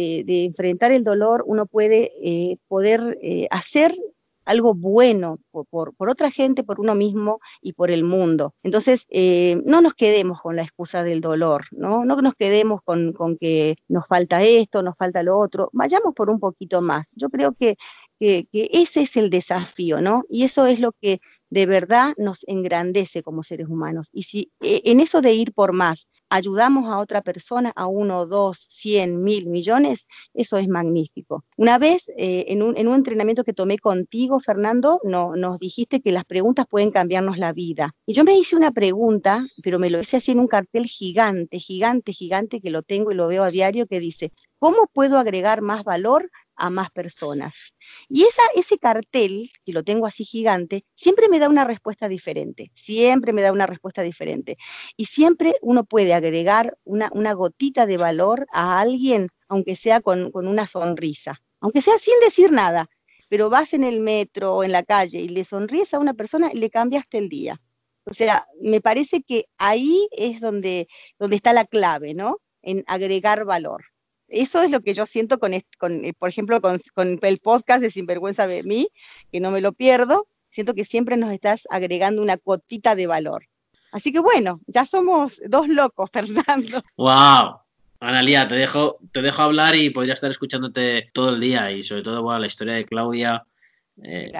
enfrentar 0.44 0.92
el 0.92 1.04
dolor 1.04 1.42
uno 1.46 1.66
puede 1.66 2.12
eh, 2.22 2.58
poder 2.68 3.18
hacer 3.50 3.94
algo 4.46 4.74
bueno 4.74 5.38
por, 5.50 5.92
otra 6.08 6.30
gente, 6.30 6.62
por 6.64 6.80
uno 6.80 6.94
mismo 6.94 7.40
y 7.60 7.72
por 7.74 7.90
el 7.90 8.04
mundo. 8.04 8.54
Entonces, 8.62 9.06
eh, 9.10 9.60
no 9.64 9.80
nos 9.80 9.94
quedemos 9.94 10.40
con 10.40 10.56
la 10.56 10.62
excusa 10.62 11.02
del 11.02 11.20
dolor, 11.20 11.66
¿no? 11.72 12.04
No 12.04 12.16
nos 12.22 12.34
quedemos 12.34 12.80
con, 12.82 13.12
que 13.38 13.76
nos 13.88 14.06
falta 14.06 14.42
esto, 14.42 14.82
nos 14.82 14.96
falta 14.96 15.22
lo 15.22 15.38
otro, 15.38 15.68
vayamos 15.72 16.14
por 16.14 16.30
un 16.30 16.40
poquito 16.40 16.80
más. 16.80 17.08
Yo 17.12 17.28
creo 17.28 17.52
que, 17.52 17.76
que, 18.18 18.46
que 18.50 18.70
ese 18.72 19.02
es 19.02 19.16
el 19.16 19.30
desafío, 19.30 20.00
¿no? 20.00 20.24
Y 20.30 20.44
eso 20.44 20.66
es 20.66 20.80
lo 20.80 20.92
que 20.92 21.20
de 21.50 21.66
verdad 21.66 22.14
nos 22.16 22.44
engrandece 22.46 23.22
como 23.22 23.42
seres 23.42 23.68
humanos. 23.68 24.08
Y 24.12 24.22
si 24.22 24.52
eh, 24.60 24.82
en 24.84 25.00
eso 25.00 25.20
de 25.20 25.34
ir 25.34 25.52
por 25.52 25.72
más, 25.72 26.08
ayudamos 26.28 26.86
a 26.86 26.98
otra 26.98 27.22
persona, 27.22 27.72
a 27.76 27.86
uno, 27.86 28.26
dos, 28.26 28.66
cien, 28.68 29.22
mil, 29.22 29.46
millones, 29.46 30.06
eso 30.34 30.58
es 30.58 30.68
magnífico. 30.68 31.44
Una 31.56 31.78
vez 31.78 32.08
eh, 32.16 32.46
en, 32.48 32.62
un, 32.62 32.76
entrenamiento 32.76 33.44
que 33.44 33.52
tomé 33.52 33.78
contigo, 33.78 34.40
Fernando, 34.40 35.00
no, 35.04 35.36
nos 35.36 35.58
dijiste 35.58 36.00
que 36.00 36.12
las 36.12 36.24
preguntas 36.24 36.66
pueden 36.68 36.90
cambiarnos 36.90 37.38
la 37.38 37.52
vida. 37.52 37.94
Y 38.06 38.14
yo 38.14 38.24
me 38.24 38.36
hice 38.36 38.56
una 38.56 38.72
pregunta, 38.72 39.44
pero 39.62 39.78
me 39.78 39.90
lo 39.90 40.00
hice 40.00 40.16
así 40.18 40.32
en 40.32 40.40
un 40.40 40.48
cartel 40.48 40.86
gigante, 40.86 41.58
gigante, 41.58 42.12
gigante, 42.12 42.60
que 42.60 42.70
lo 42.70 42.82
tengo 42.82 43.12
y 43.12 43.14
lo 43.14 43.28
veo 43.28 43.44
a 43.44 43.50
diario, 43.50 43.86
que 43.86 44.00
dice, 44.00 44.32
¿cómo 44.58 44.88
puedo 44.92 45.18
agregar 45.18 45.62
más 45.62 45.84
valor 45.84 46.30
a 46.56 46.70
más 46.70 46.90
personas. 46.90 47.54
Y 48.08 48.22
esa, 48.22 48.42
ese 48.54 48.78
cartel, 48.78 49.50
que 49.64 49.72
lo 49.72 49.84
tengo 49.84 50.06
así 50.06 50.24
gigante, 50.24 50.84
siempre 50.94 51.28
me 51.28 51.38
da 51.38 51.48
una 51.48 51.64
respuesta 51.64 52.08
diferente, 52.08 52.70
siempre 52.74 53.32
me 53.32 53.42
da 53.42 53.52
una 53.52 53.66
respuesta 53.66 54.02
diferente. 54.02 54.56
Y 54.96 55.06
siempre 55.06 55.54
uno 55.62 55.84
puede 55.84 56.14
agregar 56.14 56.76
una, 56.84 57.10
gotita 57.34 57.86
de 57.86 57.96
valor 57.96 58.46
a 58.52 58.80
alguien, 58.80 59.28
aunque 59.48 59.76
sea 59.76 60.00
con, 60.00 60.30
con 60.30 60.48
una 60.48 60.66
sonrisa, 60.66 61.42
aunque 61.60 61.80
sea 61.80 61.98
sin 61.98 62.18
decir 62.20 62.52
nada, 62.52 62.88
pero 63.28 63.50
vas 63.50 63.74
en 63.74 63.84
el 63.84 64.00
metro 64.00 64.54
o 64.56 64.64
en 64.64 64.72
la 64.72 64.82
calle 64.82 65.20
y 65.20 65.28
le 65.28 65.44
sonríes 65.44 65.92
a 65.94 65.98
una 65.98 66.14
persona 66.14 66.50
y 66.52 66.58
le 66.58 66.70
cambiaste 66.70 67.18
el 67.18 67.28
día. 67.28 67.60
O 68.04 68.12
sea, 68.12 68.46
me 68.60 68.80
parece 68.80 69.22
que 69.22 69.46
ahí 69.58 70.08
es 70.12 70.40
donde, 70.40 70.88
donde 71.18 71.36
está 71.36 71.52
la 71.52 71.64
clave, 71.64 72.14
¿no? 72.14 72.38
En 72.62 72.84
agregar 72.86 73.44
valor 73.44 73.84
eso 74.28 74.62
es 74.62 74.70
lo 74.70 74.82
que 74.82 74.94
yo 74.94 75.06
siento 75.06 75.38
con, 75.38 75.52
con 75.78 76.04
eh, 76.04 76.12
por 76.18 76.28
ejemplo, 76.28 76.60
con, 76.60 76.80
el 77.22 77.38
podcast 77.38 77.80
de 77.80 77.90
Sinvergüenza 77.90 78.46
de 78.46 78.62
mí, 78.62 78.88
que 79.30 79.40
no 79.40 79.50
me 79.50 79.60
lo 79.60 79.72
pierdo. 79.72 80.26
Siento 80.50 80.74
que 80.74 80.84
siempre 80.84 81.16
nos 81.16 81.32
estás 81.32 81.66
agregando 81.70 82.22
una 82.22 82.36
cuotita 82.36 82.94
de 82.94 83.06
valor. 83.06 83.46
Así 83.92 84.12
que 84.12 84.18
bueno, 84.18 84.58
ya 84.66 84.84
somos 84.84 85.40
dos 85.46 85.68
locos, 85.68 86.10
Fernando. 86.12 86.82
¡Wow! 86.96 87.60
Analia, 87.98 88.46
te 88.46 88.56
dejo, 88.56 88.98
te 89.10 89.22
dejo 89.22 89.42
hablar 89.42 89.74
y 89.74 89.90
podría 89.90 90.14
estar 90.14 90.30
escuchándote 90.30 91.10
todo 91.14 91.30
el 91.30 91.40
día 91.40 91.70
y 91.72 91.82
sobre 91.82 92.02
todo, 92.02 92.22
wow, 92.22 92.38
la 92.38 92.46
historia 92.46 92.74
de 92.74 92.84
Claudia. 92.84 93.44
Eh, 94.02 94.30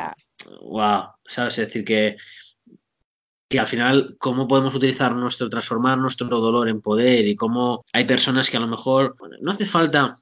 wow, 0.60 1.08
sabes, 1.26 1.58
es 1.58 1.68
decir, 1.68 1.84
que 1.84 2.16
que 3.48 3.60
al 3.60 3.68
final 3.68 4.16
cómo 4.18 4.48
podemos 4.48 4.74
utilizar 4.74 5.14
nuestro, 5.14 5.48
transformar 5.48 5.98
nuestro 5.98 6.26
dolor 6.26 6.68
en 6.68 6.80
poder 6.80 7.26
y 7.26 7.36
cómo 7.36 7.84
hay 7.92 8.04
personas 8.04 8.50
que 8.50 8.56
a 8.56 8.60
lo 8.60 8.66
mejor 8.66 9.14
no 9.40 9.52
hace 9.52 9.64
falta 9.64 10.16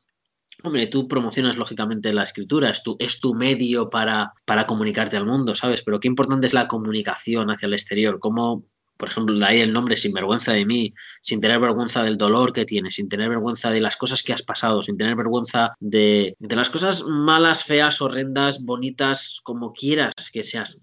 Hombre, 0.63 0.87
tú 0.87 1.09
promocionas 1.09 1.59
lógicamente 1.59 2.13
la 2.13 2.23
escritura, 2.23 2.71
es 2.71 2.83
tu, 2.83 2.97
es 2.99 3.21
tu 3.21 3.35
medio 3.35 3.91
para, 3.91 4.33
para 4.47 4.67
comunicarte 4.67 5.15
al 5.17 5.27
mundo, 5.27 5.55
¿sabes? 5.55 5.83
Pero 5.83 6.01
qué 6.01 6.09
importante 6.09 6.47
es 6.47 6.55
la 6.55 6.69
comunicación 6.69 7.51
hacia 7.51 7.67
el 7.67 7.75
exterior, 7.75 8.19
cómo, 8.19 8.65
por 8.97 9.11
ejemplo, 9.11 9.39
de 9.39 9.45
ahí 9.45 9.61
el 9.61 9.75
nombre 9.75 9.97
sin 9.99 10.15
vergüenza 10.15 10.53
de 10.53 10.65
mí, 10.65 10.95
sin 11.21 11.43
tener 11.43 11.61
vergüenza 11.61 12.03
del 12.03 12.17
dolor 12.17 12.55
que 12.55 12.65
tienes, 12.65 12.95
sin 12.95 13.11
tener 13.11 13.29
vergüenza 13.29 13.71
de 13.71 13.81
las 13.83 13.97
cosas 13.97 14.23
que 14.23 14.33
has 14.33 14.43
pasado, 14.43 14.81
sin 14.81 14.97
tener 14.97 15.17
vergüenza 15.17 15.75
de, 15.81 16.35
de 16.39 16.57
las 16.57 16.71
cosas 16.71 17.03
malas, 17.05 17.65
feas, 17.65 18.01
horrendas, 18.01 18.65
bonitas, 18.65 19.41
como 19.43 19.73
quieras 19.73 20.15
que 20.33 20.45
seas. 20.45 20.81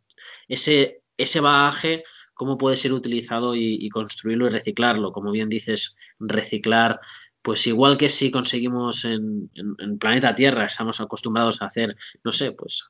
Ese, 0.47 1.01
ese 1.17 1.39
bagaje 1.39 2.03
cómo 2.41 2.57
puede 2.57 2.75
ser 2.75 2.91
utilizado 2.91 3.53
y, 3.53 3.87
construirlo 3.89 4.47
y 4.47 4.49
reciclarlo. 4.49 5.11
Como 5.11 5.29
bien 5.29 5.47
dices, 5.47 5.95
reciclar, 6.17 6.99
pues 7.43 7.67
igual 7.67 7.97
que 7.97 8.09
si 8.09 8.31
conseguimos 8.31 9.05
en, 9.05 9.51
en, 9.53 9.99
planeta 9.99 10.33
Tierra, 10.33 10.65
estamos 10.65 10.99
acostumbrados 10.99 11.61
a 11.61 11.65
hacer, 11.65 11.95
no 12.23 12.31
sé, 12.31 12.53
pues 12.53 12.89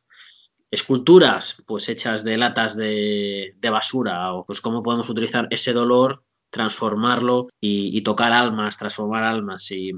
esculturas 0.72 1.62
pues 1.68 1.90
hechas 1.90 2.24
de 2.24 2.38
latas 2.38 2.78
de, 2.78 3.54
basura 3.62 4.34
o 4.34 4.46
pues 4.46 4.62
cómo 4.62 4.82
podemos 4.82 5.10
utilizar 5.10 5.50
ese 5.52 5.74
dolor, 5.74 6.24
transformarlo 6.50 7.50
y, 7.60 8.00
tocar 8.04 8.32
almas, 8.32 8.78
transformar 8.78 9.26
almas 9.26 9.70
y, 9.70 9.92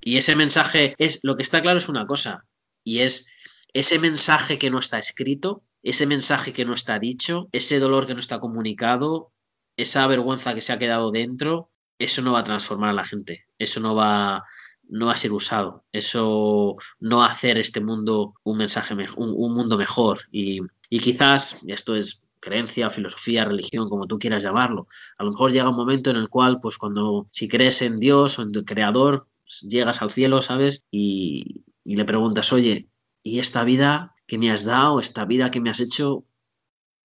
y 0.00 0.16
ese 0.16 0.34
mensaje 0.34 0.96
es, 0.98 1.20
lo 1.22 1.36
que 1.36 1.44
está 1.44 1.62
claro 1.62 1.78
es 1.78 1.88
una 1.88 2.04
cosa 2.08 2.46
y 2.82 2.98
es 2.98 3.28
ese 3.74 4.00
mensaje 4.00 4.58
que 4.58 4.70
no 4.70 4.80
está 4.80 4.98
escrito 4.98 5.62
ese 5.82 6.06
mensaje 6.06 6.52
que 6.52 6.64
no 6.64 6.74
está 6.74 6.98
dicho, 6.98 7.48
ese 7.52 7.78
dolor 7.78 8.06
que 8.06 8.14
no 8.14 8.20
está 8.20 8.38
comunicado, 8.40 9.32
esa 9.76 10.06
vergüenza 10.06 10.54
que 10.54 10.60
se 10.60 10.72
ha 10.72 10.78
quedado 10.78 11.10
dentro, 11.10 11.68
eso 11.98 12.22
no 12.22 12.32
va 12.32 12.40
a 12.40 12.44
transformar 12.44 12.90
a 12.90 12.94
la 12.94 13.04
gente, 13.04 13.44
eso 13.58 13.80
no 13.80 13.94
va, 13.94 14.44
no 14.88 15.06
va 15.06 15.12
a 15.12 15.16
ser 15.16 15.32
usado, 15.32 15.84
eso 15.92 16.76
no 17.00 17.18
va 17.18 17.26
a 17.26 17.32
hacer 17.32 17.58
este 17.58 17.80
mundo 17.80 18.34
un 18.44 18.58
mensaje, 18.58 18.94
un, 18.94 19.06
un 19.16 19.54
mundo 19.54 19.76
mejor. 19.76 20.20
Y, 20.30 20.60
y 20.88 21.00
quizás, 21.00 21.62
esto 21.66 21.96
es 21.96 22.22
creencia, 22.40 22.90
filosofía, 22.90 23.44
religión, 23.44 23.88
como 23.88 24.06
tú 24.06 24.18
quieras 24.18 24.42
llamarlo, 24.42 24.88
a 25.18 25.24
lo 25.24 25.30
mejor 25.30 25.52
llega 25.52 25.70
un 25.70 25.76
momento 25.76 26.10
en 26.10 26.16
el 26.16 26.28
cual, 26.28 26.58
pues 26.60 26.76
cuando, 26.76 27.28
si 27.30 27.48
crees 27.48 27.82
en 27.82 28.00
Dios 28.00 28.38
o 28.38 28.42
en 28.42 28.52
tu 28.52 28.64
creador, 28.64 29.28
pues, 29.44 29.60
llegas 29.62 30.02
al 30.02 30.10
cielo, 30.10 30.42
¿sabes? 30.42 30.84
Y, 30.90 31.64
y 31.84 31.96
le 31.96 32.04
preguntas, 32.04 32.52
oye, 32.52 32.88
¿y 33.22 33.38
esta 33.38 33.64
vida 33.64 34.11
que 34.32 34.38
me 34.38 34.50
has 34.50 34.64
dado, 34.64 34.98
esta 34.98 35.26
vida 35.26 35.50
que 35.50 35.60
me 35.60 35.68
has 35.68 35.78
hecho, 35.78 36.24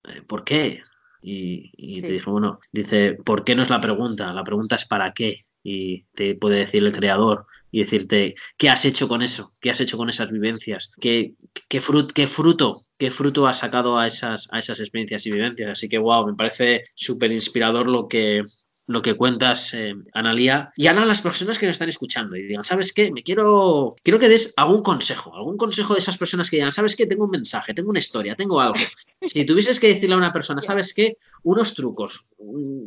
eh, 0.06 0.22
¿por 0.22 0.46
qué? 0.46 0.82
Y, 1.22 2.00
te 2.00 2.14
dijo, 2.14 2.32
bueno, 2.32 2.62
dice, 2.72 3.18
¿por 3.26 3.44
qué 3.44 3.54
no 3.54 3.64
es 3.64 3.70
la 3.70 3.82
pregunta? 3.82 4.32
La 4.32 4.46
pregunta 4.46 4.78
es 4.78 4.86
¿para 4.86 5.12
qué? 5.12 5.36
Y 5.62 6.04
te 6.16 6.36
puede 6.36 6.60
decir 6.60 6.86
el 6.86 6.94
creador 6.94 7.46
y 7.70 7.82
decirte, 7.82 8.36
¿qué 8.56 8.70
has 8.70 8.86
hecho 8.86 9.10
con 9.10 9.22
eso? 9.22 9.54
¿Qué 9.60 9.70
has 9.70 9.82
hecho 9.82 9.98
con 9.98 10.10
esas 10.10 10.32
vivencias? 10.32 10.94
¿Qué, 11.02 11.34
qué, 11.68 11.82
qué 12.16 12.28
fruto? 12.28 12.80
¿Qué 12.98 13.12
fruto 13.12 13.46
has 13.46 13.58
sacado 13.58 13.98
a 13.98 14.08
esas, 14.08 14.48
a 14.54 14.60
esas 14.60 14.80
experiencias 14.80 15.26
y 15.26 15.32
vivencias? 15.34 15.70
Así 15.70 15.90
que, 15.90 15.98
wow, 15.98 16.26
me 16.26 16.34
parece 16.34 16.84
súper 16.96 17.34
inspirador 17.34 17.90
lo 17.90 18.08
que, 18.08 18.46
lo 18.88 19.02
que 19.02 19.16
cuentas, 19.16 19.74
eh, 19.74 19.96
Analía, 20.14 20.72
y 20.78 20.88
ahora 20.88 21.06
las 21.06 21.22
personas 21.22 21.60
que 21.60 21.66
nos 21.66 21.76
están 21.76 21.90
escuchando 21.90 22.36
y 22.38 22.44
digan, 22.44 22.64
¿sabes 22.64 22.94
qué? 22.94 23.12
Me 23.12 23.22
quiero, 23.22 23.94
quiero 24.02 24.18
que 24.18 24.30
des 24.30 24.54
algún 24.56 24.82
consejo, 24.82 25.36
algún 25.36 25.58
consejo 25.58 25.94
de 25.94 26.00
esas 26.00 26.18
personas 26.18 26.50
que 26.50 26.58
digan, 26.58 26.72
¿sabes 26.72 26.96
qué? 26.96 27.06
Tengo 27.06 27.26
un 27.26 27.32
mensaje, 27.32 27.74
tengo 27.74 27.90
una 27.90 28.00
historia, 28.00 28.36
tengo 28.36 28.60
algo. 28.62 28.80
Si 29.22 29.46
tuvieses 29.46 29.80
que 29.80 29.88
decirle 29.88 30.16
a 30.16 30.20
una 30.20 30.32
persona, 30.32 30.62
¿sabes 30.62 30.94
qué? 30.94 31.18
Unos 31.44 31.74
trucos, 31.74 32.28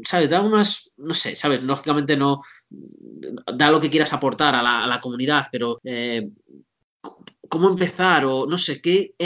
¿sabes? 0.04 0.30
Da 0.30 0.40
unas, 0.40 0.90
no 0.96 1.12
sé, 1.12 1.36
¿sabes? 1.36 1.62
Lógicamente 1.64 2.16
no 2.16 2.40
da 2.70 3.70
lo 3.70 3.80
que 3.80 3.90
quieras 3.90 4.12
aportar 4.12 4.54
a 4.54 4.62
la, 4.62 5.00
comunidad, 5.00 5.46
pero... 5.52 5.80
Eh, 5.84 6.28
¿Cómo 7.48 7.68
empezar? 7.68 8.24
O 8.26 8.46
no 8.46 8.56
sé, 8.56 8.80
¿qué, 8.80 9.16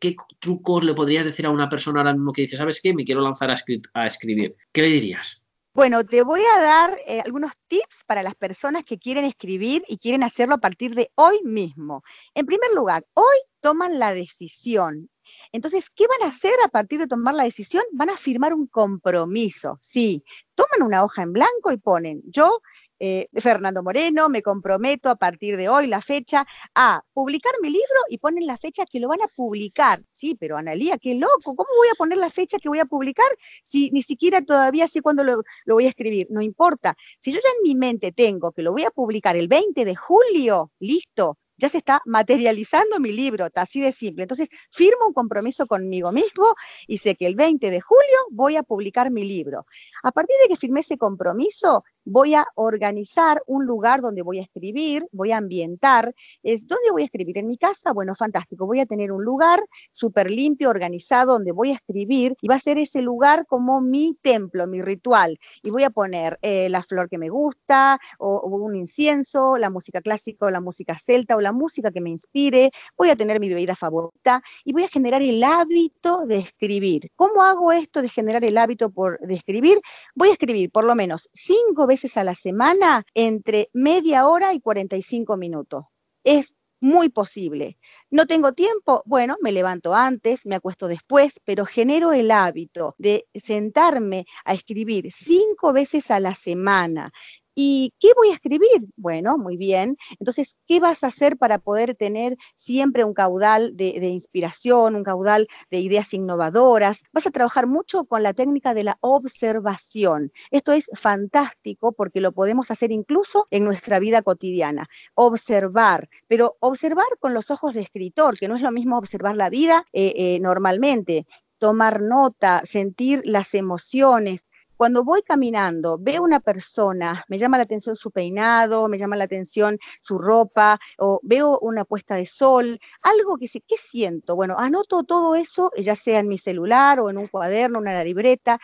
¿qué 0.00 0.16
trucos 0.38 0.82
le 0.82 0.94
podrías 0.94 1.26
decir 1.26 1.44
a 1.44 1.50
una 1.50 1.68
persona 1.68 2.00
ahora 2.00 2.14
mismo 2.14 2.32
que 2.32 2.40
dice, 2.40 2.56
¿sabes 2.56 2.80
qué? 2.82 2.94
Me 2.94 3.04
quiero 3.04 3.20
lanzar 3.20 3.50
a 3.50 4.06
escribir. 4.06 4.56
¿Qué 4.72 4.80
le 4.80 4.88
dirías? 4.88 5.45
Bueno, 5.76 6.04
te 6.06 6.22
voy 6.22 6.40
a 6.40 6.58
dar 6.58 6.98
eh, 7.06 7.20
algunos 7.20 7.52
tips 7.68 8.04
para 8.06 8.22
las 8.22 8.34
personas 8.34 8.82
que 8.82 8.98
quieren 8.98 9.26
escribir 9.26 9.84
y 9.86 9.98
quieren 9.98 10.22
hacerlo 10.22 10.54
a 10.54 10.58
partir 10.58 10.94
de 10.94 11.10
hoy 11.16 11.38
mismo. 11.44 12.02
En 12.32 12.46
primer 12.46 12.72
lugar, 12.72 13.06
hoy 13.12 13.36
toman 13.60 13.98
la 13.98 14.14
decisión. 14.14 15.10
Entonces, 15.52 15.90
¿qué 15.90 16.06
van 16.06 16.26
a 16.26 16.30
hacer 16.32 16.54
a 16.64 16.68
partir 16.68 16.98
de 16.98 17.06
tomar 17.06 17.34
la 17.34 17.44
decisión? 17.44 17.84
Van 17.92 18.08
a 18.08 18.16
firmar 18.16 18.54
un 18.54 18.66
compromiso. 18.68 19.78
Sí, 19.82 20.24
toman 20.54 20.82
una 20.82 21.04
hoja 21.04 21.20
en 21.20 21.34
blanco 21.34 21.70
y 21.70 21.76
ponen, 21.76 22.22
yo 22.24 22.62
eh, 22.98 23.28
Fernando 23.34 23.82
Moreno, 23.82 24.28
me 24.28 24.42
comprometo 24.42 25.10
a 25.10 25.16
partir 25.16 25.56
de 25.56 25.68
hoy 25.68 25.86
la 25.86 26.00
fecha 26.00 26.46
a 26.74 27.02
publicar 27.12 27.52
mi 27.60 27.68
libro 27.68 28.00
y 28.08 28.18
ponen 28.18 28.46
la 28.46 28.56
fecha 28.56 28.86
que 28.86 29.00
lo 29.00 29.08
van 29.08 29.22
a 29.22 29.28
publicar. 29.28 30.02
Sí, 30.10 30.36
pero 30.38 30.56
Analía, 30.56 30.98
qué 30.98 31.14
loco, 31.14 31.54
¿cómo 31.54 31.68
voy 31.76 31.88
a 31.92 31.96
poner 31.96 32.18
la 32.18 32.30
fecha 32.30 32.58
que 32.58 32.68
voy 32.68 32.80
a 32.80 32.86
publicar 32.86 33.26
si 33.62 33.90
ni 33.90 34.02
siquiera 34.02 34.42
todavía 34.42 34.88
sé 34.88 35.02
cuándo 35.02 35.24
lo, 35.24 35.42
lo 35.64 35.74
voy 35.74 35.86
a 35.86 35.90
escribir? 35.90 36.26
No 36.30 36.40
importa. 36.40 36.96
Si 37.20 37.32
yo 37.32 37.38
ya 37.42 37.48
en 37.56 37.68
mi 37.68 37.74
mente 37.74 38.12
tengo 38.12 38.52
que 38.52 38.62
lo 38.62 38.72
voy 38.72 38.84
a 38.84 38.90
publicar 38.90 39.36
el 39.36 39.48
20 39.48 39.84
de 39.84 39.96
julio, 39.96 40.72
listo, 40.78 41.38
ya 41.58 41.68
se 41.68 41.78
está 41.78 42.02
materializando 42.04 43.00
mi 43.00 43.12
libro, 43.12 43.48
así 43.54 43.80
de 43.80 43.92
simple. 43.92 44.22
Entonces, 44.22 44.48
firmo 44.70 45.06
un 45.06 45.12
compromiso 45.14 45.66
conmigo 45.66 46.12
mismo 46.12 46.54
y 46.86 46.98
sé 46.98 47.14
que 47.14 47.26
el 47.26 47.34
20 47.34 47.70
de 47.70 47.80
julio 47.80 48.18
voy 48.30 48.56
a 48.56 48.62
publicar 48.62 49.10
mi 49.10 49.24
libro. 49.24 49.66
A 50.02 50.12
partir 50.12 50.36
de 50.42 50.48
que 50.48 50.56
firmé 50.56 50.80
ese 50.80 50.98
compromiso, 50.98 51.84
voy 52.06 52.34
a 52.34 52.46
organizar 52.54 53.42
un 53.46 53.66
lugar 53.66 54.00
donde 54.00 54.22
voy 54.22 54.38
a 54.38 54.42
escribir, 54.42 55.06
voy 55.12 55.32
a 55.32 55.38
ambientar. 55.38 56.14
Es, 56.42 56.66
¿Dónde 56.66 56.90
voy 56.92 57.02
a 57.02 57.06
escribir? 57.06 57.36
¿En 57.36 57.48
mi 57.48 57.58
casa? 57.58 57.92
Bueno, 57.92 58.14
fantástico. 58.14 58.64
Voy 58.64 58.80
a 58.80 58.86
tener 58.86 59.12
un 59.12 59.24
lugar 59.24 59.62
súper 59.90 60.30
limpio, 60.30 60.70
organizado, 60.70 61.34
donde 61.34 61.52
voy 61.52 61.72
a 61.72 61.74
escribir 61.74 62.36
y 62.40 62.48
va 62.48 62.54
a 62.54 62.60
ser 62.60 62.78
ese 62.78 63.02
lugar 63.02 63.44
como 63.46 63.80
mi 63.80 64.14
templo, 64.22 64.66
mi 64.66 64.80
ritual. 64.80 65.38
Y 65.62 65.70
voy 65.70 65.82
a 65.82 65.90
poner 65.90 66.38
eh, 66.42 66.68
la 66.68 66.82
flor 66.82 67.08
que 67.10 67.18
me 67.18 67.28
gusta, 67.28 67.98
o, 68.18 68.46
un 68.46 68.76
incienso, 68.76 69.56
la 69.56 69.68
música 69.68 70.00
clásica 70.00 70.46
o 70.46 70.50
la 70.50 70.60
música 70.60 70.96
celta 70.96 71.36
o 71.36 71.40
la 71.40 71.52
música 71.52 71.90
que 71.90 72.00
me 72.00 72.10
inspire. 72.10 72.70
Voy 72.96 73.10
a 73.10 73.16
tener 73.16 73.40
mi 73.40 73.48
bebida 73.48 73.74
favorita 73.74 74.42
y 74.64 74.72
voy 74.72 74.84
a 74.84 74.88
generar 74.88 75.22
el 75.22 75.42
hábito 75.42 76.24
de 76.24 76.38
escribir. 76.38 77.10
¿Cómo 77.16 77.42
hago 77.42 77.72
esto 77.72 78.00
de 78.00 78.08
generar 78.08 78.44
el 78.44 78.56
hábito 78.58 78.90
por, 78.90 79.18
de 79.18 79.34
escribir? 79.34 79.80
Voy 80.14 80.28
a 80.28 80.32
escribir 80.32 80.70
por 80.70 80.84
lo 80.84 80.94
menos 80.94 81.28
cinco 81.32 81.86
veces 81.86 81.95
a 82.16 82.24
la 82.24 82.34
semana 82.34 83.04
entre 83.14 83.70
media 83.72 84.26
hora 84.26 84.52
y 84.52 84.60
45 84.60 85.36
minutos. 85.36 85.84
Es 86.24 86.54
muy 86.80 87.08
posible. 87.08 87.78
No 88.10 88.26
tengo 88.26 88.52
tiempo, 88.52 89.02
bueno, 89.06 89.36
me 89.40 89.52
levanto 89.52 89.94
antes, 89.94 90.44
me 90.46 90.56
acuesto 90.56 90.88
después, 90.88 91.40
pero 91.44 91.64
genero 91.64 92.12
el 92.12 92.30
hábito 92.30 92.94
de 92.98 93.26
sentarme 93.34 94.26
a 94.44 94.52
escribir 94.54 95.10
cinco 95.10 95.72
veces 95.72 96.10
a 96.10 96.20
la 96.20 96.34
semana. 96.34 97.12
¿Y 97.58 97.94
qué 97.98 98.08
voy 98.14 98.28
a 98.28 98.34
escribir? 98.34 98.86
Bueno, 98.96 99.38
muy 99.38 99.56
bien. 99.56 99.96
Entonces, 100.20 100.56
¿qué 100.66 100.78
vas 100.78 101.02
a 101.02 101.06
hacer 101.06 101.38
para 101.38 101.58
poder 101.58 101.94
tener 101.94 102.36
siempre 102.54 103.02
un 103.02 103.14
caudal 103.14 103.74
de, 103.78 103.96
inspiración, 104.08 104.94
un 104.94 105.02
caudal 105.02 105.48
de 105.70 105.78
ideas 105.80 106.12
innovadoras? 106.12 107.02
Vas 107.12 107.26
a 107.26 107.30
trabajar 107.30 107.66
mucho 107.66 108.04
con 108.04 108.22
la 108.22 108.34
técnica 108.34 108.74
de 108.74 108.84
la 108.84 108.98
observación. 109.00 110.32
Esto 110.50 110.74
es 110.74 110.90
fantástico 110.92 111.92
porque 111.92 112.20
lo 112.20 112.32
podemos 112.32 112.70
hacer 112.70 112.92
incluso 112.92 113.46
en 113.50 113.64
nuestra 113.64 114.00
vida 114.00 114.20
cotidiana. 114.20 114.86
Observar, 115.14 116.10
pero 116.28 116.58
observar 116.60 117.08
con 117.20 117.32
los 117.32 117.50
ojos 117.50 117.72
de 117.72 117.80
escritor, 117.80 118.38
que 118.38 118.48
no 118.48 118.56
es 118.56 118.62
lo 118.62 118.70
mismo 118.70 118.98
observar 118.98 119.34
la 119.34 119.48
vida 119.48 119.86
eh, 119.94 120.12
eh, 120.14 120.40
normalmente 120.40 121.26
tomar 121.58 122.02
nota, 122.02 122.60
sentir 122.64 123.22
las 123.24 123.54
emociones, 123.54 124.46
cuando 124.76 125.04
voy 125.04 125.22
caminando, 125.22 125.98
veo 125.98 126.22
una 126.22 126.40
persona, 126.40 127.24
me 127.28 127.38
llama 127.38 127.56
la 127.56 127.62
atención 127.64 127.96
su 127.96 128.10
peinado, 128.10 128.88
me 128.88 128.98
llama 128.98 129.16
la 129.16 129.24
atención 129.24 129.78
su 130.00 130.18
ropa, 130.18 130.78
o 130.98 131.20
veo 131.22 131.58
una 131.60 131.84
puesta 131.84 132.16
de 132.16 132.26
sol, 132.26 132.78
algo 133.02 133.38
que 133.38 133.48
sí, 133.48 133.62
¿qué 133.66 133.76
siento? 133.76 134.36
Bueno, 134.36 134.56
anoto 134.58 135.04
todo 135.04 135.34
eso, 135.34 135.70
ya 135.78 135.94
sea 135.94 136.20
en 136.20 136.28
mi 136.28 136.38
celular 136.38 137.00
o 137.00 137.10
en 137.10 137.18
un 137.18 137.26
cuaderno, 137.26 137.78
una 137.78 138.04
libreta, 138.04 138.58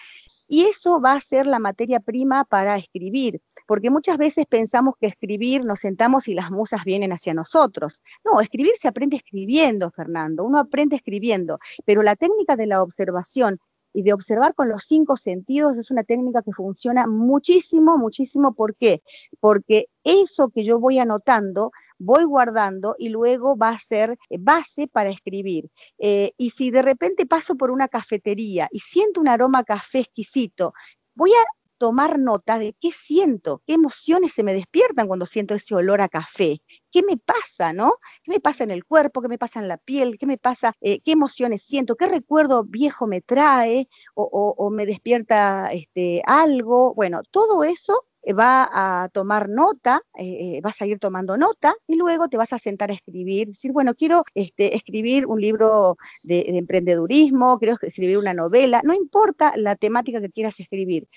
y 0.47 0.65
eso 0.65 1.01
va 1.01 1.13
a 1.13 1.21
ser 1.21 1.47
la 1.47 1.59
materia 1.59 1.99
prima 1.99 2.45
para 2.45 2.77
escribir, 2.77 3.41
porque 3.67 3.89
muchas 3.89 4.19
veces 4.19 4.45
pensamos 4.47 4.97
que 5.01 5.07
escribir 5.07 5.65
nos 5.65 5.81
sentamos 5.81 6.29
y 6.29 6.35
las 6.35 6.51
musas 6.51 6.85
vienen 6.85 7.13
hacia 7.13 7.33
nosotros. 7.33 8.03
No, 8.23 8.39
escribir 8.39 8.73
se 8.75 8.89
aprende 8.89 9.17
escribiendo, 9.17 9.91
Fernando, 9.91 10.45
uno 10.45 10.59
aprende 10.59 10.97
escribiendo, 10.97 11.59
pero 11.87 12.03
la 12.03 12.17
técnica 12.17 12.57
de 12.57 12.67
la 12.67 12.83
observación 12.83 13.61
y 13.93 14.03
de 14.03 14.13
observar 14.13 14.55
con 14.55 14.69
los 14.69 14.85
cinco 14.85 15.17
sentidos 15.17 15.79
es 15.79 15.91
una 15.91 16.05
técnica 16.05 16.43
que 16.43 16.53
funciona 16.53 17.07
muchísimo, 17.07 17.99
muchísimo. 17.99 18.55
¿Por 18.55 18.75
qué? 18.77 19.03
Porque 19.41 19.87
eso 20.05 20.49
que 20.49 20.65
yo 20.65 20.79
voy 20.79 20.99
anotando, 20.99 21.73
voy 21.99 22.25
guardando 22.25 22.97
y 22.99 23.09
luego 23.09 23.57
va 23.57 23.71
a 23.71 23.79
ser 23.79 24.19
base 24.39 24.89
para 24.89 25.11
escribir. 25.11 25.71
Eh, 25.99 26.33
y 26.37 26.51
si 26.51 26.71
de 26.71 26.83
repente 26.83 27.27
paso 27.27 27.57
por 27.57 27.71
una 27.71 27.89
cafetería 27.89 28.69
y 28.73 28.81
siento 28.81 29.21
un 29.21 29.29
aroma 29.29 29.65
café 29.65 30.01
exquisito, 30.01 30.75
voy 31.15 31.31
a 31.31 31.62
tomar 31.83 32.17
nota 32.21 32.61
de 32.61 32.77
qué 32.81 32.93
siento, 32.93 33.61
qué 33.67 33.73
emociones 33.73 34.33
se 34.33 34.45
me 34.45 34.55
despiertan 34.55 35.09
cuando 35.09 35.27
siento 35.27 35.55
ese 35.57 35.75
olor 35.75 36.01
a 36.01 36.09
café, 36.09 36.63
qué 36.93 37.03
me 37.03 37.17
pasa, 37.17 37.73
¿no? 37.73 37.95
¿Qué 38.23 38.31
me 38.31 38.39
pasa 38.39 38.63
en 38.63 38.71
el 38.71 38.85
cuerpo? 38.85 39.21
¿Qué 39.21 39.27
me 39.27 39.37
pasa 39.37 39.59
en 39.59 39.67
la 39.67 39.79
piel? 39.79 40.17
¿Qué 40.17 40.27
me 40.27 40.39
pasa? 40.39 40.75
Eh, 40.81 41.01
¿Qué 41.01 41.11
emociones 41.11 41.63
siento? 41.63 41.97
¿Qué 41.97 42.07
recuerdo 42.07 42.63
viejo 42.63 43.09
me 43.09 43.21
trae? 43.21 43.89
¿O, 44.15 44.71
me 44.71 44.87
despierta 44.87 45.73
este, 45.73 46.23
algo? 46.25 46.95
Bueno, 46.95 47.23
todo 47.29 47.65
eso 47.65 48.05
eh, 48.23 48.33
va 48.33 48.69
a 49.05 49.09
tomar 49.09 49.49
nota, 49.49 50.03
eh, 50.17 50.61
vas 50.63 50.81
a 50.81 50.87
ir 50.87 51.01
tomando 51.01 51.37
nota 51.37 51.75
y 51.89 51.97
luego 51.97 52.29
te 52.29 52.37
vas 52.37 52.53
a 52.53 52.59
sentar 52.59 52.91
a 52.93 52.95
escribir, 52.95 53.49
decir, 53.49 53.73
bueno, 53.73 53.97
quiero 53.97 54.25
este, 54.35 54.77
escribir 54.77 55.27
un 55.27 55.41
libro 55.41 55.97
de, 56.23 56.45
emprendedurismo, 56.59 57.59
quiero 57.59 57.77
escribir 57.83 58.19
una 58.19 58.35
novela, 58.35 58.83
no 58.85 58.95
importa 58.95 59.55
la 59.57 59.75
temática 59.75 60.21
que 60.21 60.31
quieras 60.31 60.61
escribir, 60.61 61.09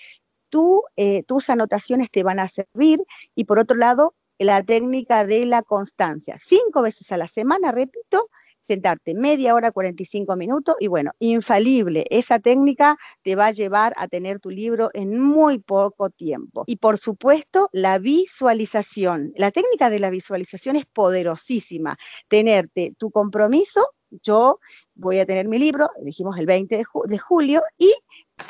tú, 0.48 0.82
tus 1.26 1.50
anotaciones 1.50 2.10
te 2.10 2.22
van 2.22 2.38
a 2.38 2.48
servir 2.48 3.02
y 3.34 3.44
por 3.44 3.58
otro 3.58 3.76
lado, 3.76 4.14
la 4.38 4.62
técnica 4.62 5.24
de 5.26 5.46
la 5.46 5.62
constancia. 5.62 6.36
Cinco 6.38 6.82
veces 6.82 7.10
a 7.12 7.16
la 7.16 7.26
semana, 7.26 7.72
repito, 7.72 8.28
sentarte 8.66 9.14
media 9.14 9.54
hora, 9.54 9.70
45 9.70 10.36
minutos 10.36 10.74
y 10.80 10.88
bueno, 10.88 11.12
infalible. 11.20 12.04
Esa 12.10 12.40
técnica 12.40 12.98
te 13.22 13.36
va 13.36 13.46
a 13.46 13.50
llevar 13.52 13.94
a 13.96 14.08
tener 14.08 14.40
tu 14.40 14.50
libro 14.50 14.90
en 14.92 15.20
muy 15.20 15.58
poco 15.58 16.10
tiempo. 16.10 16.64
Y 16.66 16.76
por 16.76 16.98
supuesto, 16.98 17.70
la 17.72 17.98
visualización. 17.98 19.32
La 19.36 19.52
técnica 19.52 19.88
de 19.88 20.00
la 20.00 20.10
visualización 20.10 20.76
es 20.76 20.84
poderosísima. 20.86 21.96
Tenerte 22.28 22.92
tu 22.98 23.10
compromiso. 23.10 23.88
Yo 24.22 24.60
voy 24.94 25.20
a 25.20 25.26
tener 25.26 25.48
mi 25.48 25.58
libro, 25.58 25.90
dijimos 26.02 26.38
el 26.38 26.46
20 26.46 26.84
de, 27.06 27.18
julio, 27.18 27.62
y 27.76 27.92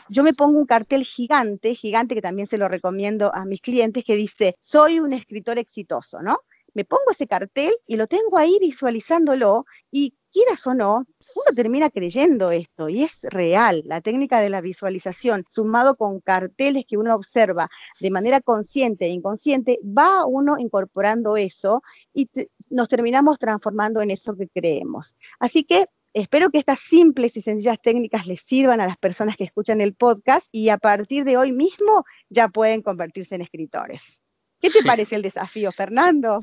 yo 0.08 0.22
me 0.22 0.34
pongo 0.34 0.58
un 0.58 0.66
cartel 0.66 1.04
gigante, 1.04 1.74
gigante 1.74 2.14
que 2.14 2.22
también 2.22 2.46
se 2.46 2.58
lo 2.58 2.68
recomiendo 2.68 3.34
a 3.34 3.44
mis 3.44 3.60
clientes, 3.60 4.04
que 4.04 4.16
dice, 4.16 4.56
soy 4.60 5.00
un 5.00 5.12
escritor 5.12 5.58
exitoso, 5.58 6.22
¿no? 6.22 6.40
Me 6.74 6.84
pongo 6.84 7.10
ese 7.10 7.26
cartel 7.26 7.74
y 7.86 7.96
lo 7.96 8.06
tengo 8.06 8.36
ahí 8.36 8.58
visualizándolo 8.60 9.64
y 9.90 10.14
quieras 10.30 10.66
o 10.66 10.74
no, 10.74 11.06
uno 11.34 11.54
termina 11.54 11.88
creyendo 11.88 12.50
esto 12.50 12.90
y 12.90 13.02
es 13.02 13.22
real. 13.30 13.82
La 13.86 14.02
técnica 14.02 14.40
de 14.40 14.50
la 14.50 14.60
visualización, 14.60 15.46
sumado 15.48 15.96
con 15.96 16.20
carteles 16.20 16.84
que 16.86 16.98
uno 16.98 17.14
observa 17.14 17.70
de 18.00 18.10
manera 18.10 18.42
consciente 18.42 19.06
e 19.06 19.08
inconsciente, 19.08 19.78
va 19.82 20.26
uno 20.26 20.58
incorporando 20.58 21.38
eso 21.38 21.82
y 22.12 22.28
nos 22.68 22.88
terminamos 22.88 23.38
transformando 23.38 24.02
en 24.02 24.10
eso 24.10 24.36
que 24.36 24.48
creemos. 24.48 25.16
Así 25.38 25.64
que 25.64 25.86
Espero 26.16 26.48
que 26.50 26.56
estas 26.56 26.80
simples 26.80 27.36
y 27.36 27.42
sencillas 27.42 27.78
técnicas 27.78 28.26
les 28.26 28.40
sirvan 28.40 28.80
a 28.80 28.86
las 28.86 28.96
personas 28.96 29.36
que 29.36 29.44
escuchan 29.44 29.82
el 29.82 29.94
podcast 29.94 30.48
y 30.50 30.70
a 30.70 30.78
partir 30.78 31.24
de 31.24 31.36
hoy 31.36 31.52
mismo 31.52 32.06
ya 32.30 32.48
pueden 32.48 32.80
convertirse 32.80 33.34
en 33.34 33.42
escritores. 33.42 34.22
¿Qué 34.58 34.70
te 34.70 34.82
parece 34.86 35.16
el 35.16 35.20
desafío, 35.20 35.72
Fernando? 35.72 36.40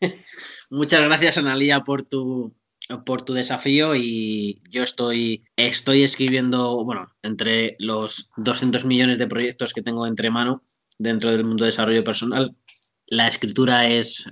Muchas 0.70 1.00
gracias, 1.00 1.38
Analia, 1.38 1.84
por 1.84 2.02
tu, 2.02 2.56
por 3.06 3.22
tu 3.22 3.34
desafío 3.34 3.94
y 3.94 4.60
yo 4.68 4.82
estoy, 4.82 5.44
estoy 5.54 6.02
escribiendo, 6.02 6.84
bueno, 6.84 7.06
entre 7.22 7.76
los 7.78 8.32
200 8.38 8.84
millones 8.84 9.18
de 9.18 9.28
proyectos 9.28 9.72
que 9.72 9.82
tengo 9.82 10.08
entre 10.08 10.30
mano 10.30 10.64
dentro 10.98 11.30
del 11.30 11.44
mundo 11.44 11.62
de 11.62 11.68
desarrollo 11.68 12.02
personal, 12.02 12.56
la 13.06 13.28
escritura 13.28 13.86
es 13.86 14.24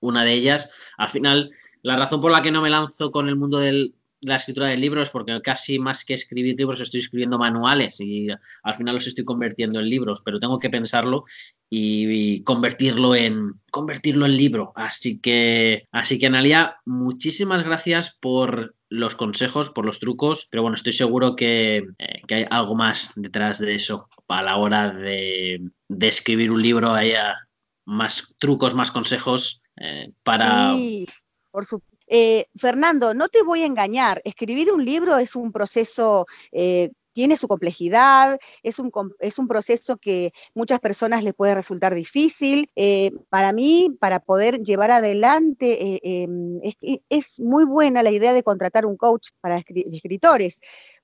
una 0.00 0.24
de 0.24 0.32
ellas. 0.32 0.70
Al 0.96 1.10
final, 1.10 1.50
la 1.82 1.98
razón 1.98 2.22
por 2.22 2.32
la 2.32 2.40
que 2.40 2.50
no 2.50 2.62
me 2.62 2.70
lanzo 2.70 3.10
con 3.10 3.28
el 3.28 3.36
mundo 3.36 3.58
del, 3.58 3.94
la 4.20 4.36
escritura 4.36 4.68
de 4.68 4.76
libros 4.76 5.10
porque 5.10 5.40
casi 5.42 5.78
más 5.78 6.04
que 6.04 6.14
escribir 6.14 6.56
libros 6.58 6.80
estoy 6.80 7.00
escribiendo 7.00 7.38
manuales 7.38 8.00
y 8.00 8.28
al 8.62 8.74
final 8.74 8.96
los 8.96 9.06
estoy 9.06 9.24
convirtiendo 9.24 9.80
en 9.80 9.88
libros, 9.88 10.22
pero 10.24 10.38
tengo 10.38 10.58
que 10.58 10.70
pensarlo 10.70 11.24
y, 11.68 12.42
convertirlo 12.42 13.14
en 13.14 13.54
convertirlo 13.70 14.26
en 14.26 14.36
libro. 14.36 14.72
Así 14.74 15.20
que 15.20 15.86
así 15.92 16.18
que 16.18 16.26
Analia, 16.26 16.76
muchísimas 16.84 17.64
gracias 17.64 18.16
por 18.20 18.74
los 18.88 19.14
consejos, 19.14 19.70
por 19.70 19.86
los 19.86 20.00
trucos, 20.00 20.48
pero 20.50 20.62
bueno, 20.62 20.74
estoy 20.74 20.92
seguro 20.92 21.36
que, 21.36 21.84
eh, 21.98 22.22
hay 22.30 22.46
algo 22.50 22.74
más 22.74 23.12
detrás 23.14 23.58
de 23.58 23.74
eso 23.76 24.08
a 24.28 24.42
la 24.42 24.56
hora 24.56 24.92
de, 24.92 25.60
escribir 26.00 26.50
un 26.50 26.60
libro, 26.60 26.92
haya 26.92 27.36
más 27.84 28.34
trucos, 28.38 28.74
más 28.74 28.90
consejos 28.90 29.62
eh, 29.76 30.12
para... 30.24 30.74
Sí, 30.74 31.06
por 31.52 31.64
supuesto 31.64 31.89
eh, 32.10 32.46
Fernando, 32.56 33.14
no 33.14 33.28
te 33.28 33.42
voy 33.42 33.62
a 33.62 33.66
engañar, 33.66 34.20
escribir 34.24 34.72
un 34.72 34.84
libro 34.84 35.16
es 35.18 35.34
un 35.36 35.52
proceso... 35.52 36.26
Eh, 36.52 36.90
tiene 37.12 37.36
su 37.36 37.48
complejidad, 37.48 38.38
es 38.62 38.78
un, 38.78 38.92
es 39.18 39.40
un 39.40 39.48
proceso 39.48 39.96
que 39.96 40.32
muchas 40.54 40.78
personas 40.78 41.24
les 41.24 41.34
puede 41.34 41.56
resultar 41.56 41.92
difícil. 41.92 42.70
Eh, 42.76 43.10
para 43.28 43.52
mí, 43.52 43.96
para 43.98 44.20
poder 44.20 44.60
llevar 44.62 44.92
adelante, 44.92 45.98
em, 46.04 46.60
es, 46.62 46.76
es, 47.08 47.40
muy 47.40 47.64
buena 47.64 48.04
la 48.04 48.12
idea 48.12 48.32
de 48.32 48.44
contratar 48.44 48.86
un 48.86 48.96
coach 48.96 49.30
para 49.40 49.58
escritores, 49.58 50.60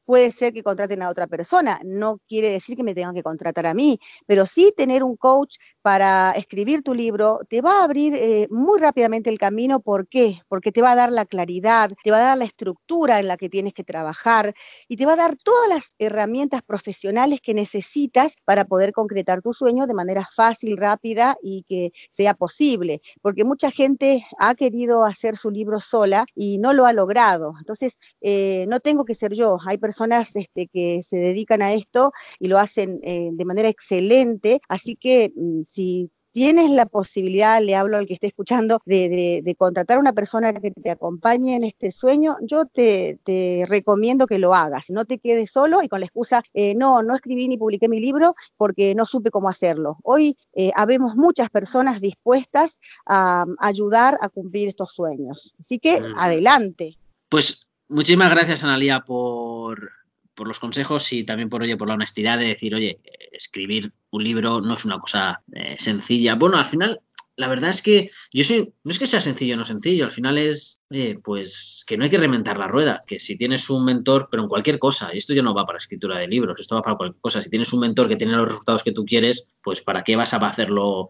puede 0.06 0.30
ser 0.30 0.52
que 0.52 0.62
contraten 0.62 1.02
a 1.02 1.10
otra 1.10 1.26
persona, 1.26 1.80
no 1.84 2.20
quiere 2.28 2.50
decir 2.50 2.76
que 2.76 2.82
me 2.84 2.94
tengan 2.94 3.14
que 3.14 3.22
contratar 3.22 3.66
a 3.66 3.74
mí, 3.74 3.98
pero 4.26 4.46
sí 4.46 4.72
tener 4.76 5.02
un 5.02 5.16
coach 5.16 5.56
para 5.82 6.32
escribir 6.32 6.82
tu 6.82 6.94
libro 6.94 7.40
te 7.48 7.60
va 7.60 7.80
a 7.80 7.84
abrir 7.84 8.14
eh, 8.14 8.46
muy 8.50 8.78
rápidamente 8.78 9.30
el 9.30 9.38
camino. 9.38 9.80
¿Por 9.80 10.08
qué? 10.08 10.40
Porque 10.48 10.72
te 10.72 10.80
va 10.80 10.92
a 10.92 10.94
dar 10.94 11.12
la 11.12 11.26
claridad, 11.26 11.90
te 12.02 12.10
va 12.10 12.18
a 12.18 12.22
dar 12.22 12.38
la 12.38 12.44
estructura 12.44 13.18
en 13.18 13.28
la 13.28 13.36
que 13.36 13.48
tienes 13.48 13.74
que 13.74 13.84
trabajar 13.84 14.54
y 14.88 14.96
te 14.96 15.06
va 15.06 15.14
a 15.14 15.16
dar 15.16 15.36
todas 15.36 15.68
las 15.68 15.94
herramientas 15.98 16.62
profesionales 16.62 17.40
que 17.40 17.54
necesitas 17.54 18.36
para 18.44 18.64
poder 18.64 18.92
concretar 18.92 19.42
tu 19.42 19.52
sueño 19.52 19.86
de 19.86 19.94
manera 19.94 20.28
fácil, 20.32 20.76
rápida 20.76 21.36
y 21.42 21.64
que 21.68 21.92
sea 22.10 22.34
posible. 22.34 23.02
Porque 23.22 23.44
mucha 23.44 23.70
gente 23.70 24.24
ha 24.38 24.54
querido 24.54 25.04
hacer 25.04 25.36
su 25.36 25.50
libro 25.50 25.80
sola 25.80 26.26
y 26.34 26.58
no 26.58 26.72
lo 26.72 26.86
ha 26.86 26.92
logrado. 26.92 27.54
Entonces, 27.58 27.98
eh, 28.20 28.66
no 28.68 28.80
tengo 28.80 29.04
que 29.04 29.14
ser 29.14 29.32
yo. 29.32 29.58
Hay 29.66 29.78
personas 29.78 29.95
personas 29.96 30.36
este, 30.36 30.68
que 30.68 31.02
se 31.02 31.16
dedican 31.16 31.62
a 31.62 31.72
esto 31.72 32.12
y 32.38 32.48
lo 32.48 32.58
hacen 32.58 33.00
eh, 33.02 33.30
de 33.32 33.44
manera 33.46 33.70
excelente. 33.70 34.60
Así 34.68 34.94
que 34.94 35.32
mm, 35.34 35.62
si 35.62 36.10
tienes 36.32 36.70
la 36.70 36.84
posibilidad, 36.84 37.62
le 37.62 37.74
hablo 37.74 37.96
al 37.96 38.06
que 38.06 38.12
esté 38.12 38.26
escuchando, 38.26 38.82
de, 38.84 39.56
contratar 39.56 39.96
a 39.96 40.00
una 40.00 40.12
persona 40.12 40.52
que 40.52 40.70
te 40.70 40.90
acompañe 40.90 41.56
en 41.56 41.64
este 41.64 41.90
sueño, 41.90 42.36
yo 42.42 42.66
te, 42.66 43.18
recomiendo 43.66 44.26
que 44.26 44.38
lo 44.38 44.54
hagas. 44.54 44.90
No 44.90 45.06
te 45.06 45.18
quedes 45.18 45.50
solo 45.50 45.82
y 45.82 45.88
con 45.88 46.00
la 46.00 46.06
excusa, 46.06 46.42
eh, 46.52 46.74
no, 46.74 47.02
no 47.02 47.14
escribí 47.14 47.48
ni 47.48 47.56
publiqué 47.56 47.88
mi 47.88 48.00
libro 48.00 48.34
porque 48.58 48.94
no 48.94 49.06
supe 49.06 49.30
cómo 49.30 49.48
hacerlo. 49.48 49.96
Hoy 50.02 50.36
eh, 50.52 50.72
habemos 50.76 51.16
muchas 51.16 51.48
personas 51.48 52.02
dispuestas 52.02 52.78
a, 53.06 53.46
ayudar 53.58 54.18
a 54.20 54.28
cumplir 54.28 54.68
estos 54.68 54.92
sueños. 54.92 55.54
Así 55.58 55.78
que 55.78 56.02
mm. 56.02 56.18
adelante. 56.18 56.98
Pues 57.30 57.66
muchísimas 57.88 58.30
gracias, 58.30 58.64
Analia, 58.64 59.00
por, 59.00 59.92
por 60.34 60.48
los 60.48 60.60
consejos 60.60 61.12
y 61.12 61.24
también 61.24 61.48
por, 61.48 61.62
oye, 61.62 61.76
por 61.76 61.88
la 61.88 61.94
honestidad 61.94 62.38
de 62.38 62.48
decir, 62.48 62.74
oye, 62.74 63.00
escribir 63.32 63.92
un 64.10 64.24
libro 64.24 64.60
no 64.60 64.74
es 64.74 64.84
una 64.84 64.98
cosa 64.98 65.42
eh, 65.52 65.76
sencilla. 65.78 66.34
Bueno, 66.34 66.58
al 66.58 66.66
final, 66.66 67.00
la 67.36 67.48
verdad 67.48 67.70
es 67.70 67.82
que 67.82 68.10
yo 68.32 68.44
soy, 68.44 68.72
no 68.82 68.90
es 68.90 68.98
que 68.98 69.06
sea 69.06 69.20
sencillo 69.20 69.54
o 69.54 69.58
no 69.58 69.64
sencillo, 69.64 70.04
al 70.04 70.10
final 70.10 70.38
es, 70.38 70.80
pues, 71.22 71.84
que 71.86 71.96
no 71.96 72.04
hay 72.04 72.10
que 72.10 72.18
reventar 72.18 72.58
la 72.58 72.68
rueda, 72.68 73.02
que 73.06 73.20
si 73.20 73.36
tienes 73.36 73.68
un 73.70 73.84
mentor, 73.84 74.28
pero 74.30 74.42
en 74.42 74.48
cualquier 74.48 74.78
cosa, 74.78 75.10
y 75.12 75.18
esto 75.18 75.34
ya 75.34 75.42
no 75.42 75.54
va 75.54 75.66
para 75.66 75.78
escritura 75.78 76.18
de 76.18 76.28
libros, 76.28 76.60
esto 76.60 76.76
va 76.76 76.82
para 76.82 76.96
cualquier 76.96 77.20
cosa, 77.20 77.42
si 77.42 77.50
tienes 77.50 77.72
un 77.72 77.80
mentor 77.80 78.08
que 78.08 78.16
tiene 78.16 78.34
los 78.34 78.48
resultados 78.48 78.82
que 78.82 78.92
tú 78.92 79.04
quieres, 79.04 79.48
pues 79.62 79.82
¿para 79.82 80.02
qué 80.02 80.16
vas 80.16 80.32
a 80.32 80.38
hacerlo 80.38 81.08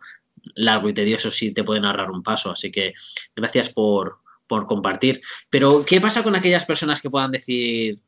largo 0.54 0.88
y 0.88 0.94
tedioso 0.94 1.30
si 1.30 1.52
te 1.52 1.64
pueden 1.64 1.84
ahorrar 1.84 2.10
un 2.10 2.22
paso? 2.22 2.50
Así 2.50 2.72
que 2.72 2.94
gracias 3.34 3.70
por, 3.70 4.18
por 4.46 4.66
compartir. 4.66 5.20
Pero, 5.50 5.84
¿qué 5.86 6.00
pasa 6.00 6.22
con 6.22 6.36
aquellas 6.36 6.64
personas 6.64 7.00
que 7.00 7.10
puedan 7.10 7.32
decir, 7.32 8.00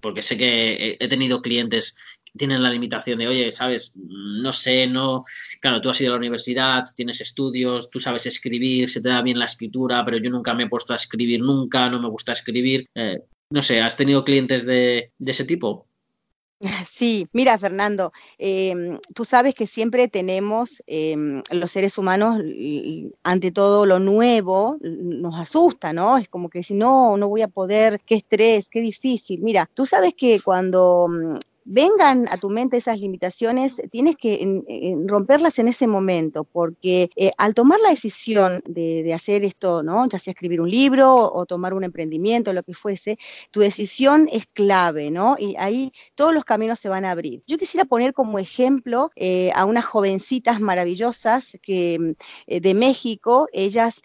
porque 0.00 0.22
sé 0.22 0.36
que 0.36 0.96
he 0.98 1.08
tenido 1.08 1.42
clientes 1.42 1.96
que 2.24 2.38
tienen 2.38 2.62
la 2.62 2.70
limitación 2.70 3.18
de, 3.18 3.28
oye, 3.28 3.52
sabes, 3.52 3.94
no 3.96 4.52
sé, 4.52 4.86
no, 4.86 5.24
claro, 5.60 5.80
tú 5.80 5.90
has 5.90 6.00
ido 6.00 6.10
a 6.10 6.14
la 6.14 6.18
universidad, 6.18 6.84
tienes 6.96 7.20
estudios, 7.20 7.90
tú 7.90 8.00
sabes 8.00 8.26
escribir, 8.26 8.88
se 8.88 9.00
te 9.00 9.08
da 9.08 9.22
bien 9.22 9.38
la 9.38 9.44
escritura, 9.46 10.04
pero 10.04 10.18
yo 10.18 10.30
nunca 10.30 10.54
me 10.54 10.64
he 10.64 10.68
puesto 10.68 10.92
a 10.92 10.96
escribir 10.96 11.40
nunca, 11.40 11.88
no 11.88 12.00
me 12.00 12.08
gusta 12.08 12.32
escribir. 12.32 12.86
Eh, 12.94 13.18
no 13.52 13.62
sé, 13.62 13.80
¿has 13.80 13.96
tenido 13.96 14.24
clientes 14.24 14.64
de, 14.64 15.12
de 15.18 15.32
ese 15.32 15.44
tipo? 15.44 15.89
Sí, 16.90 17.28
mira 17.32 17.56
Fernando, 17.58 18.12
em, 18.38 18.98
tú 19.14 19.24
sabes 19.24 19.54
que 19.54 19.66
siempre 19.66 20.08
tenemos 20.08 20.82
em, 20.86 21.42
los 21.50 21.70
seres 21.70 21.96
humanos, 21.98 22.38
ante 23.22 23.50
todo 23.52 23.86
lo 23.86 23.98
nuevo, 23.98 24.76
nos 24.82 25.38
asusta, 25.40 25.92
¿no? 25.92 26.18
Es 26.18 26.28
como 26.28 26.50
que 26.50 26.62
si 26.62 26.74
no, 26.74 27.16
no 27.16 27.28
voy 27.28 27.42
a 27.42 27.48
poder, 27.48 28.00
qué 28.04 28.16
estrés, 28.16 28.68
qué 28.68 28.80
difícil. 28.80 29.40
Mira, 29.40 29.70
tú 29.74 29.86
sabes 29.86 30.14
que 30.14 30.40
cuando 30.40 31.08
mm, 31.08 31.38
vengan 31.64 32.26
a 32.28 32.36
tu 32.36 32.50
mente 32.50 32.76
esas 32.76 33.00
limitaciones, 33.00 33.80
tienes 33.90 34.16
que 34.16 34.62
romperlas 35.06 35.58
en 35.58 35.68
ese 35.68 35.86
momento, 35.86 36.44
porque 36.44 37.10
eh, 37.16 37.32
al 37.38 37.54
tomar 37.54 37.78
la 37.80 37.90
decisión 37.90 38.62
de, 38.66 39.12
hacer 39.14 39.44
esto, 39.44 39.82
¿no? 39.82 40.08
ya 40.08 40.18
sea 40.18 40.32
escribir 40.32 40.60
un 40.60 40.70
libro 40.70 41.14
o, 41.14 41.46
tomar 41.46 41.74
un 41.74 41.84
emprendimiento, 41.84 42.52
lo 42.52 42.62
que 42.62 42.74
fuese, 42.74 43.18
tu 43.50 43.60
decisión 43.60 44.28
es 44.30 44.46
clave, 44.46 45.10
¿no? 45.10 45.36
Y 45.38 45.56
ahí 45.58 45.92
todos 46.14 46.32
los 46.32 46.44
caminos 46.44 46.78
se 46.78 46.88
van 46.88 47.04
a 47.04 47.10
abrir. 47.10 47.42
Yo 47.46 47.58
quisiera 47.58 47.84
poner 47.84 48.14
como 48.14 48.38
ejemplo 48.38 49.10
eh, 49.16 49.50
a 49.54 49.64
unas 49.64 49.84
jovencitas 49.84 50.60
maravillosas 50.60 51.58
que, 51.62 52.14
eh, 52.46 52.60
de 52.60 52.74
México, 52.74 53.48
ellas 53.52 54.02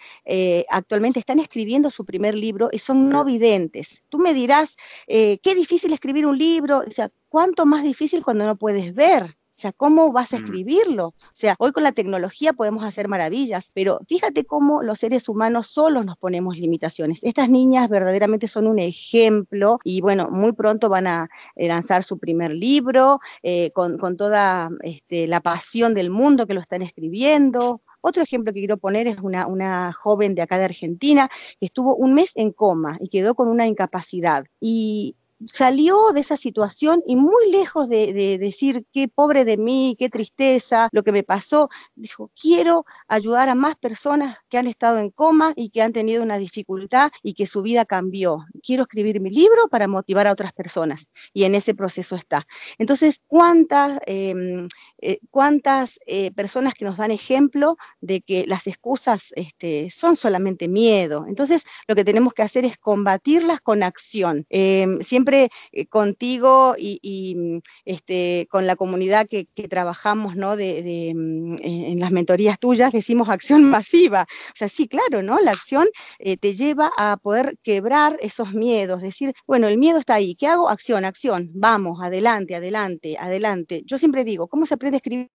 actualmente 0.69 1.19
están 1.19 1.39
escribiendo 1.39 1.91
su 1.91 2.03
primer 2.03 2.35
libro 2.35 2.69
y 2.71 2.79
son 2.79 3.09
no 3.09 3.23
videntes. 3.23 4.03
Tú 4.09 4.17
me 4.17 4.33
dirás, 4.33 4.75
qué 5.07 5.55
difícil 5.55 5.93
escribir 5.93 6.25
un 6.25 6.37
libro, 6.37 6.83
o 6.87 6.91
sea, 6.91 7.11
¿cuánto 7.36 7.65
más 7.65 7.83
difícil 7.83 8.23
cuando 8.23 8.45
no 8.45 8.55
puedes 8.55 8.95
ver? 8.95 9.23
O 9.23 9.57
sea, 9.57 9.73
¿cómo 9.73 10.13
vas 10.13 10.31
a 10.31 10.38
mm. 10.38 10.39
escribirlo? 10.41 11.07
O 11.07 11.13
sea, 11.33 11.57
hoy 11.59 11.73
con 11.73 11.83
la 11.83 11.91
tecnología 11.91 12.53
podemos 12.53 12.86
hacer 12.86 13.09
maravillas, 13.09 13.71
pero 13.73 13.99
fíjate 14.07 14.45
cómo 14.45 14.81
los 14.81 14.99
seres 14.99 15.27
humanos 15.27 15.67
solos 15.67 16.05
nos 16.05 16.17
ponemos 16.17 16.57
limitaciones. 16.57 17.21
Estas 17.23 17.49
niñas 17.49 17.89
verdaderamente 17.89 18.47
son 18.47 18.67
un 18.67 18.79
ejemplo 18.79 19.79
y 19.83 19.99
bueno, 19.99 20.29
muy 20.31 20.53
pronto 20.53 20.88
van 20.88 21.07
a 21.07 21.29
eh, 21.57 21.67
lanzar 21.67 22.05
su 22.05 22.19
primer 22.19 22.53
libro 22.53 23.19
eh, 23.43 23.71
con, 23.71 23.97
toda 24.15 24.69
este, 24.83 25.27
la 25.27 25.41
pasión 25.41 25.93
del 25.93 26.11
mundo 26.11 26.47
que 26.47 26.53
lo 26.53 26.61
están 26.61 26.83
escribiendo. 26.83 27.81
Otro 27.99 28.23
ejemplo 28.23 28.53
que 28.53 28.59
quiero 28.59 28.77
poner 28.77 29.07
es 29.07 29.17
una, 29.19 29.45
una 29.45 29.91
joven 29.91 30.36
de 30.36 30.41
acá 30.41 30.57
de 30.57 30.63
Argentina 30.63 31.27
que 31.59 31.65
estuvo 31.65 31.97
un 31.97 32.13
mes 32.13 32.31
en 32.36 32.53
coma 32.53 32.95
y 33.01 33.09
quedó 33.09 33.36
con 33.36 33.49
una 33.49 33.67
incapacidad. 33.67 34.45
Y 34.61 35.17
salió 35.51 36.11
de 36.13 36.21
esa 36.21 36.38
situación 36.38 37.03
y 37.05 37.15
muy 37.15 37.51
lejos 37.51 37.89
de, 37.89 38.38
decir 38.39 38.86
qué 38.91 39.07
pobre 39.07 39.45
de 39.45 39.57
mí, 39.57 39.95
qué 39.99 40.09
tristeza, 40.09 40.89
lo 40.91 41.03
que 41.03 41.11
me 41.11 41.23
pasó, 41.23 41.69
dijo, 41.95 42.31
quiero 42.39 42.86
ayudar 43.07 43.49
a 43.49 43.55
más 43.55 43.75
personas 43.75 44.38
que 44.49 44.57
han 44.57 44.67
estado 44.67 44.99
en 44.99 45.09
coma 45.09 45.53
y 45.55 45.69
que 45.69 45.81
han 45.81 45.93
tenido 45.93 46.23
una 46.23 46.38
dificultad 46.38 47.11
y 47.21 47.33
que 47.33 47.47
su 47.47 47.61
vida 47.61 47.86
cambió. 47.86 48.45
Quiero 48.63 48.83
escribir 48.83 49.19
mi 49.19 49.29
libro 49.29 49.67
para 49.69 49.88
motivar 49.88 50.27
a 50.27 50.31
otras 50.31 50.53
personas 50.53 51.07
y 51.33 51.43
en 51.43 51.55
ese 51.55 51.75
proceso 51.75 52.15
está. 52.15 52.47
Entonces, 52.77 53.19
¿cuántas, 53.27 53.99
em, 54.05 54.67
eh, 54.99 55.19
cuántas 55.31 55.99
eh, 56.07 56.31
personas 56.31 56.73
que 56.73 56.86
nos 56.86 56.97
dan 56.97 57.11
ejemplo 57.11 57.77
de 58.01 58.21
que 58.21 58.45
las 58.47 58.67
excusas 58.67 59.33
este, 59.36 59.89
son 59.91 60.15
solamente 60.15 60.67
miedo? 60.67 61.25
Entonces, 61.27 61.63
lo 61.88 61.95
que 61.95 62.05
tenemos 62.05 62.33
que 62.33 62.43
hacer 62.43 62.65
es 62.65 62.77
combatirlas 62.77 63.61
con 63.61 63.83
acción. 63.83 64.45
Em, 64.49 65.01
siempre 65.26 65.49
eh, 65.71 65.88
contigo 65.88 66.76
y, 66.78 67.36
mm, 67.36 67.59
este, 67.86 68.47
con 68.51 68.67
la 68.67 68.76
comunidad 68.76 69.28
que, 69.28 69.47
trabajamos 69.69 70.36
¿no? 70.36 70.55
de, 70.55 71.13
mm, 71.15 71.57
en 71.61 71.99
las 71.99 72.11
mentorías 72.11 72.59
tuyas, 72.59 72.91
decimos 72.91 73.30
acción 73.30 73.63
masiva. 73.63 74.23
O 74.23 74.55
sea, 74.55 74.69
sí, 74.69 74.88
claro, 74.88 75.23
¿no? 75.23 75.39
La 75.39 75.51
acción 75.51 75.88
eh, 76.19 76.38
te 76.38 76.53
lleva 76.53 76.91
a 76.97 77.17
poder 77.17 77.57
quebrar 77.63 78.17
esos 78.21 78.53
miedos, 78.53 79.01
decir, 79.01 79.34
bueno, 79.47 79.67
el 79.67 79.78
miedo 79.78 79.99
está 79.99 80.15
ahí, 80.15 80.36
¿qué 80.36 80.47
hago? 80.47 80.69
Acción, 80.69 81.05
acción, 81.05 81.49
vamos, 81.53 82.01
adelante, 82.01 82.55
adelante, 82.55 83.17
adelante. 83.19 83.82
Yo 83.86 83.97
siempre 83.97 84.23
digo, 84.23 84.47
¿cómo 84.47 84.65
se 84.65 84.76
aprende 84.76 84.97
a 84.97 84.99
escribir? 84.99 85.34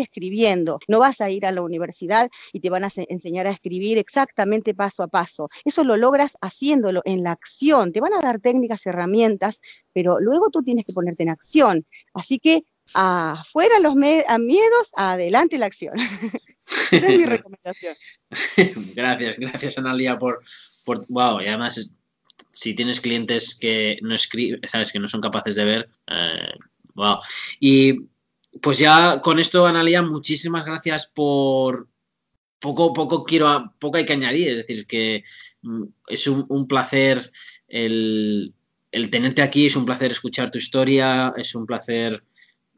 Escribiendo. 0.00 0.78
No 0.88 0.98
vas 0.98 1.20
a 1.20 1.30
ir 1.30 1.46
a 1.46 1.52
la 1.52 1.62
universidad 1.62 2.30
y 2.52 2.60
te 2.60 2.70
van 2.70 2.84
a 2.84 2.90
enseñar 3.08 3.46
a 3.46 3.50
escribir 3.50 3.98
exactamente 3.98 4.74
paso 4.74 5.02
a 5.02 5.08
paso. 5.08 5.48
Eso 5.64 5.84
lo 5.84 5.96
logras 5.96 6.36
haciéndolo 6.40 7.02
en 7.04 7.22
la 7.22 7.32
acción. 7.32 7.92
Te 7.92 8.00
van 8.00 8.14
a 8.14 8.20
dar 8.20 8.40
técnicas, 8.40 8.86
herramientas, 8.86 9.60
pero 9.92 10.20
luego 10.20 10.50
tú 10.50 10.62
tienes 10.62 10.84
que 10.84 10.92
ponerte 10.92 11.22
en 11.22 11.30
acción. 11.30 11.86
Así 12.14 12.38
que 12.38 12.64
afuera 12.94 13.78
los 13.80 13.94
miedos, 13.96 14.90
adelante 14.94 15.58
la 15.58 15.66
acción. 15.66 15.94
Esa 16.66 16.96
es 16.96 17.18
mi 17.18 17.24
recomendación. 17.26 17.94
gracias, 18.94 19.38
gracias 19.38 19.78
Analia 19.78 20.18
por, 20.18 20.40
por, 20.84 21.04
wow, 21.08 21.40
y 21.40 21.46
además 21.46 21.90
si 22.52 22.74
tienes 22.74 23.00
clientes 23.00 23.56
que 23.58 23.98
no 24.02 24.14
escriben, 24.14 24.60
sabes, 24.70 24.92
que 24.92 24.98
no 24.98 25.08
son 25.08 25.20
capaces 25.20 25.56
de 25.56 25.64
ver, 25.64 25.88
eh, 26.06 26.54
wow. 26.94 27.18
Y 27.60 28.08
pues 28.60 28.78
ya 28.78 29.20
con 29.20 29.38
esto, 29.38 29.66
Analia, 29.66 30.02
muchísimas 30.02 30.64
gracias 30.64 31.06
por. 31.06 31.88
Poco, 32.58 32.92
poco 32.94 33.24
quiero, 33.24 33.74
poco 33.78 33.98
hay 33.98 34.06
que 34.06 34.14
añadir, 34.14 34.48
es 34.48 34.56
decir, 34.56 34.86
que 34.86 35.24
mm, 35.62 35.82
es 36.08 36.26
un, 36.26 36.66
placer 36.66 37.30
el, 37.68 38.54
tenerte 39.10 39.42
aquí, 39.42 39.66
es 39.66 39.76
un 39.76 39.84
placer 39.84 40.10
escuchar 40.10 40.50
tu 40.50 40.56
historia, 40.56 41.34
es 41.36 41.54
un 41.54 41.66
placer, 41.66 42.24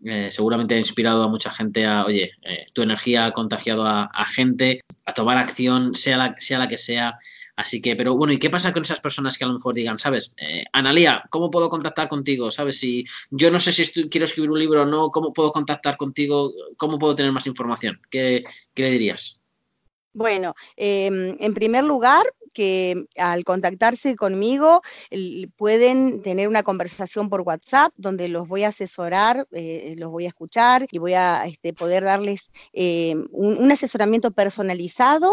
eh, 0.04 0.30
seguramente 0.32 0.74
ha 0.74 0.78
inspirado 0.78 1.22
a 1.22 1.28
mucha 1.28 1.52
gente 1.52 1.86
a, 1.86 2.04
oye, 2.04 2.32
eh, 2.42 2.66
tu 2.72 2.82
energía 2.82 3.26
ha 3.26 3.32
contagiado 3.32 3.86
a, 3.86 4.06
a, 4.06 4.26
gente, 4.26 4.80
a 5.04 5.14
tomar 5.14 5.38
acción, 5.38 5.94
sea 5.94 6.16
la, 6.16 6.34
sea 6.38 6.58
la 6.58 6.68
que 6.68 6.76
sea, 6.76 7.16
Así 7.58 7.82
que, 7.82 7.96
pero 7.96 8.16
bueno, 8.16 8.32
¿y 8.32 8.38
qué 8.38 8.50
pasa 8.50 8.72
con 8.72 8.82
esas 8.82 9.00
personas 9.00 9.36
que 9.36 9.42
a 9.42 9.48
lo 9.48 9.54
mejor 9.54 9.74
digan, 9.74 9.98
sabes, 9.98 10.36
eh, 10.40 10.64
Analía, 10.72 11.24
¿cómo 11.28 11.50
puedo 11.50 11.68
contactar 11.68 12.06
contigo? 12.06 12.52
¿Sabes? 12.52 12.78
Si 12.78 13.04
yo 13.30 13.50
no 13.50 13.58
sé 13.58 13.72
si 13.72 14.08
quiero 14.08 14.26
escribir 14.26 14.52
un 14.52 14.60
libro 14.60 14.82
o 14.82 14.86
no, 14.86 15.10
¿cómo 15.10 15.32
puedo 15.32 15.50
contactar 15.50 15.96
contigo? 15.96 16.52
¿Cómo 16.76 17.00
puedo 17.00 17.16
tener 17.16 17.32
más 17.32 17.48
información? 17.48 18.00
¿Qué, 18.10 18.44
qué 18.74 18.82
le 18.84 18.90
dirías? 18.90 19.40
Bueno, 20.12 20.54
em, 20.76 21.36
en 21.40 21.52
primer 21.52 21.82
lugar, 21.82 22.22
que 22.58 23.04
al 23.16 23.44
contactarse 23.44 24.16
conmigo 24.16 24.82
pueden 25.56 26.22
tener 26.22 26.48
una 26.48 26.64
conversación 26.64 27.28
por 27.28 27.42
WhatsApp 27.42 27.92
donde 27.96 28.26
los 28.26 28.48
voy 28.48 28.64
a 28.64 28.70
asesorar, 28.70 29.46
eh, 29.52 29.94
los 29.96 30.10
voy 30.10 30.24
a 30.24 30.28
escuchar 30.28 30.88
y 30.90 30.98
voy 30.98 31.14
a 31.14 31.46
este, 31.46 31.72
poder 31.72 32.02
darles 32.02 32.50
em, 32.72 33.28
un, 33.30 33.70
asesoramiento 33.70 34.32
personalizado 34.32 35.32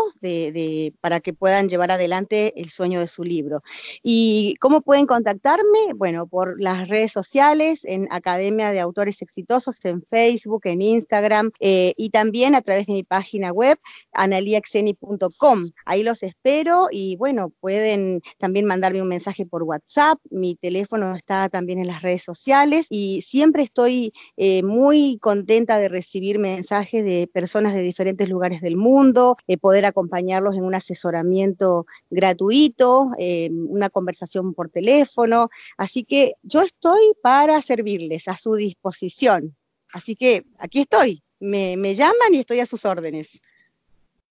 para 1.02 1.20
que 1.20 1.34
puedan 1.34 1.68
llevar 1.68 1.90
adelante 1.90 2.54
el 2.62 2.70
sueño 2.70 3.00
de 3.00 3.08
su 3.08 3.24
libro. 3.24 3.64
¿Y 4.04 4.54
cómo 4.60 4.82
pueden 4.82 5.08
contactarme? 5.08 5.94
Bueno, 5.96 6.28
por 6.28 6.62
las 6.62 6.88
redes 6.90 7.12
sociales, 7.12 7.86
en 7.86 8.08
Academia 8.12 8.72
de 8.72 8.82
Autores 8.82 9.24
Exitosos, 9.24 9.84
en 9.86 10.04
Facebook, 10.12 10.62
en 10.66 10.84
Instagram 10.84 11.50
eh, 11.60 11.94
y 11.98 12.12
también 12.12 12.54
a 12.54 12.62
través 12.62 12.86
de 12.86 12.94
mi 12.94 13.04
página 13.04 13.52
web, 13.52 13.80
analia.com 14.12 15.72
Ahí 15.86 16.04
los 16.04 16.22
espero 16.22 16.88
y 16.92 17.15
bueno, 17.16 17.52
pueden 17.60 18.22
también 18.38 18.66
mandarme 18.66 19.02
un 19.02 19.08
mensaje 19.08 19.46
por 19.46 19.64
WhatsApp. 19.64 20.20
Mi 20.30 20.56
teléfono 20.56 21.16
está 21.16 21.50
también 21.50 21.80
en 21.80 21.88
las 21.88 22.02
redes 22.02 22.24
sociales 22.24 22.88
y 22.90 23.22
siempre 23.22 23.64
estoy 23.64 24.14
eh, 24.38 24.64
muy 24.64 25.18
contenta 25.20 25.80
de 25.80 25.90
recibir 25.90 26.40
mensajes 26.40 27.04
de 27.04 27.30
personas 27.32 27.74
de 27.74 27.82
diferentes 27.82 28.30
lugares 28.30 28.62
del 28.62 28.78
mundo, 28.78 29.38
eh, 29.48 29.58
poder 29.58 29.86
acompañarlos 29.86 30.56
en 30.56 30.64
un 30.64 30.76
asesoramiento 30.76 31.86
gratuito, 32.10 33.12
eh, 33.18 33.50
una 33.52 33.90
conversación 33.90 34.54
por 34.54 34.70
teléfono. 34.70 35.50
Así 35.78 36.04
que 36.04 36.34
yo 36.44 36.62
estoy 36.62 37.14
para 37.22 37.62
servirles 37.62 38.28
a 38.28 38.38
su 38.38 38.56
disposición. 38.56 39.56
Así 39.92 40.16
que 40.16 40.46
aquí 40.58 40.82
estoy. 40.82 41.22
me 41.40 41.96
llaman 41.96 42.34
y 42.34 42.40
estoy 42.40 42.60
a 42.60 42.66
sus 42.66 42.86
órdenes. 42.86 43.40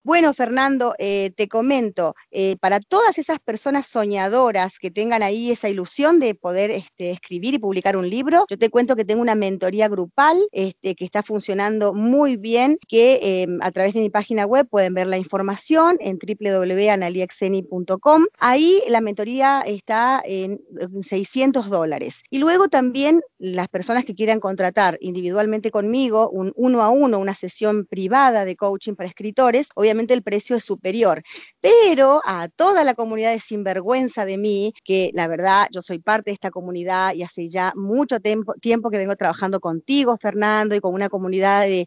Bueno, 0.06 0.34
Fernando, 0.34 0.94
eh, 0.98 1.30
te 1.34 1.48
comento, 1.48 2.14
eh, 2.30 2.56
para 2.60 2.78
todas 2.78 3.16
esas 3.16 3.38
personas 3.38 3.86
soñadoras 3.86 4.78
que 4.78 4.90
tengan 4.90 5.22
ahí 5.22 5.50
esa 5.50 5.70
ilusión 5.70 6.20
de 6.20 6.34
poder 6.34 6.70
este, 6.70 7.10
escribir 7.10 7.54
y 7.54 7.58
publicar 7.58 7.96
un 7.96 8.10
libro, 8.10 8.44
yo 8.50 8.58
te 8.58 8.68
cuento 8.68 8.96
que 8.96 9.06
tengo 9.06 9.22
una 9.22 9.34
mentoría 9.34 9.88
grupal 9.88 10.36
este, 10.52 10.94
que 10.94 11.06
está 11.06 11.22
funcionando 11.22 11.94
muy 11.94 12.36
bien, 12.36 12.76
que 12.86 13.44
em, 13.44 13.58
a 13.62 13.70
través 13.70 13.94
de 13.94 14.02
mi 14.02 14.10
página 14.10 14.44
web 14.44 14.68
pueden 14.68 14.92
ver 14.92 15.06
la 15.06 15.16
información 15.16 15.96
en 16.00 16.18
www.analiexeni.com. 16.18 18.26
Ahí 18.38 18.82
la 18.88 19.00
mentoría 19.00 19.62
está 19.66 20.22
en 20.26 20.60
600 21.00 21.70
dólares. 21.70 22.24
Y 22.28 22.40
luego 22.40 22.68
también 22.68 23.22
las 23.38 23.68
personas 23.68 24.04
que 24.04 24.14
quieran 24.14 24.38
contratar 24.38 24.98
individualmente 25.00 25.70
conmigo 25.70 26.28
un 26.28 26.52
uno 26.56 26.82
a 26.82 26.90
uno, 26.90 27.18
una 27.18 27.34
sesión 27.34 27.86
privada 27.86 28.44
de 28.44 28.54
coaching 28.54 28.96
para 28.96 29.08
escritores, 29.08 29.68
obviamente 29.74 29.93
el 29.98 30.22
precio 30.22 30.56
es 30.56 30.64
superior. 30.64 31.22
Pero 31.60 32.20
a 32.24 32.48
toda 32.48 32.84
la 32.84 32.94
comunidad 32.94 33.32
de 33.32 33.40
sinvergüenza 33.40 34.24
de 34.24 34.38
mí, 34.38 34.72
que 34.84 35.10
la 35.14 35.26
verdad 35.26 35.68
yo 35.72 35.82
soy 35.82 35.98
parte 35.98 36.30
de 36.30 36.34
esta 36.34 36.50
comunidad 36.50 37.14
y 37.14 37.22
hace 37.22 37.48
ya 37.48 37.72
mucho 37.76 38.20
tiempo, 38.20 38.54
tiempo 38.60 38.90
que 38.90 38.98
vengo 38.98 39.16
trabajando 39.16 39.60
contigo, 39.60 40.16
Fernando, 40.18 40.74
y 40.74 40.80
con 40.80 40.94
una 40.94 41.08
comunidad 41.08 41.62
de, 41.66 41.86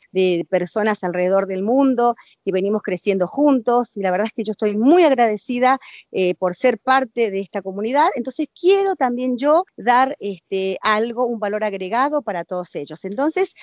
personas 0.49 1.03
alrededor 1.03 1.47
del 1.47 1.63
mundo 1.63 2.15
y 2.45 2.51
venimos 2.51 2.81
creciendo 2.81 3.27
juntos. 3.27 3.95
Y 3.97 4.01
la 4.01 4.11
verdad 4.11 4.27
es 4.27 4.33
que 4.33 4.43
yo 4.43 4.51
estoy 4.51 4.75
muy 4.75 5.03
agradecida 5.03 5.79
eh, 6.11 6.35
por 6.35 6.55
ser 6.55 6.79
parte 6.79 7.29
de 7.31 7.39
esta 7.39 7.61
comunidad. 7.61 8.07
Entonces 8.15 8.47
quiero 8.59 8.95
también 8.95 9.37
yo 9.37 9.65
dar 9.75 10.15
este, 10.19 10.77
algo, 10.81 11.25
un 11.25 11.39
valor 11.39 11.63
agregado 11.63 12.21
para 12.21 12.45
todos 12.45 12.75
ellos. 12.75 13.03
Entonces, 13.05 13.53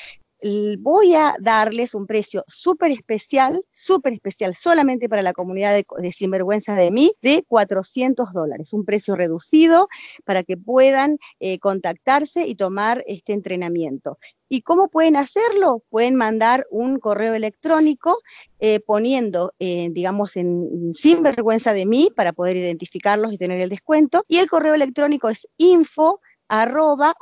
voy 0.78 1.14
a 1.14 1.36
darles 1.40 1.94
un 1.94 2.06
precio 2.06 2.44
súper 2.46 2.92
especial, 2.92 3.64
súper 3.72 4.12
especial, 4.12 4.54
solamente 4.54 5.08
para 5.08 5.22
la 5.22 5.32
comunidad 5.32 5.74
de, 5.74 6.12
Sinvergüenza 6.12 6.74
de 6.74 6.90
mí, 6.90 7.14
de 7.22 7.44
400 7.48 8.32
dólares, 8.32 8.72
un 8.72 8.84
precio 8.84 9.16
reducido 9.16 9.88
para 10.24 10.42
que 10.42 10.56
puedan 10.56 11.18
eh, 11.40 11.58
contactarse 11.58 12.46
y 12.46 12.56
tomar 12.56 13.02
este 13.06 13.32
entrenamiento. 13.32 14.18
¿Y 14.48 14.60
cómo 14.60 14.88
pueden 14.88 15.16
hacerlo? 15.16 15.82
Pueden 15.88 16.14
mandar 16.14 16.66
un 16.70 16.98
correo 16.98 17.34
electrónico 17.34 18.18
eh, 18.60 18.80
poniendo, 18.80 19.54
eh, 19.58 19.88
digamos, 19.90 20.36
en 20.36 20.92
sinvergüenza 20.94 21.72
de 21.72 21.86
mí 21.86 22.10
para 22.14 22.32
poder 22.32 22.58
identificarlos 22.58 23.32
y 23.32 23.38
tener 23.38 23.60
el 23.60 23.70
descuento. 23.70 24.24
Y 24.28 24.38
el 24.38 24.48
correo 24.48 24.74
electrónico 24.74 25.28
es 25.28 25.48
info 25.56 26.20
arroba 26.48 27.14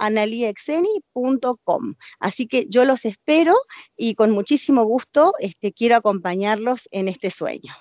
Así 2.19 2.47
que 2.47 2.67
yo 2.69 2.85
los 2.85 3.05
espero 3.05 3.57
y 3.97 4.15
con 4.15 4.31
muchísimo 4.31 4.85
gusto 4.85 5.33
este, 5.39 5.73
quiero 5.73 5.97
acompañarlos 5.97 6.89
en 6.91 7.09
este 7.09 7.31
sueño. 7.31 7.73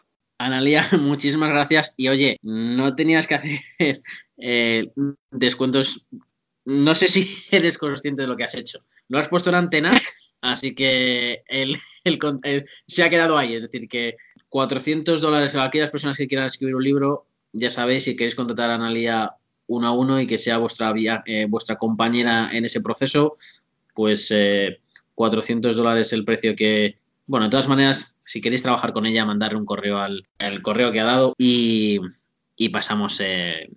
Analia, 0.41 0.81
muchísimas 0.99 1.49
gracias. 1.49 1.93
Y 1.97 2.09
oye, 2.09 2.37
no 2.41 2.95
tenías 2.95 3.27
que 3.27 3.35
hacer 3.35 4.01
eh, 4.37 4.87
descuentos. 5.29 6.07
No 6.65 6.95
sé 6.95 7.07
si 7.07 7.27
eres 7.51 7.77
consciente 7.77 8.23
de 8.23 8.27
lo 8.27 8.35
que 8.35 8.43
has 8.43 8.55
hecho. 8.55 8.79
Lo 9.07 9.19
has 9.19 9.27
puesto 9.27 9.49
en 9.49 9.55
antena, 9.55 9.91
así 10.41 10.73
que 10.73 11.43
el, 11.47 11.77
se 12.87 13.03
ha 13.03 13.09
quedado 13.09 13.37
ahí. 13.37 13.55
Es 13.55 13.63
decir, 13.63 13.87
que 13.87 14.15
400 14.49 15.21
dólares 15.21 15.55
a 15.55 15.63
aquellas 15.63 15.91
personas 15.91 16.17
que 16.17 16.27
quieran 16.27 16.47
escribir 16.47 16.75
un 16.75 16.83
libro, 16.83 17.27
ya 17.53 17.69
sabéis, 17.69 18.05
si 18.05 18.15
queréis 18.15 18.35
contratar 18.35 18.69
a 18.69 18.75
Analia 18.75 19.35
uno 19.72 19.88
a 19.88 19.91
uno 19.91 20.19
y 20.19 20.28
que 20.28 20.38
sea 20.38 20.57
vuestra, 20.57 20.93
eh, 21.26 21.45
vuestra 21.47 21.78
compañera 21.78 22.49
en 22.51 22.65
ese 22.65 22.82
proceso, 22.82 23.38
pues 23.93 24.34
400 25.15 25.72
eh, 25.72 25.76
dólares 25.76 26.13
el 26.13 26.26
precio 26.26 26.55
que, 26.55 26.99
bueno, 27.26 27.45
de 27.45 27.51
todas 27.51 27.69
maneras, 27.69 28.15
si 28.26 28.41
queréis 28.41 28.63
trabajar 28.63 28.91
con 28.91 29.05
ella, 29.05 29.26
mandarle 29.26 29.57
un 29.57 29.65
correo 29.65 29.97
al, 29.97 30.28
correo 30.61 30.91
que 30.91 30.99
ha 30.99 31.05
dado 31.05 31.34
y, 31.38 31.99
pasamos 32.72 33.19
eh, 33.22 33.72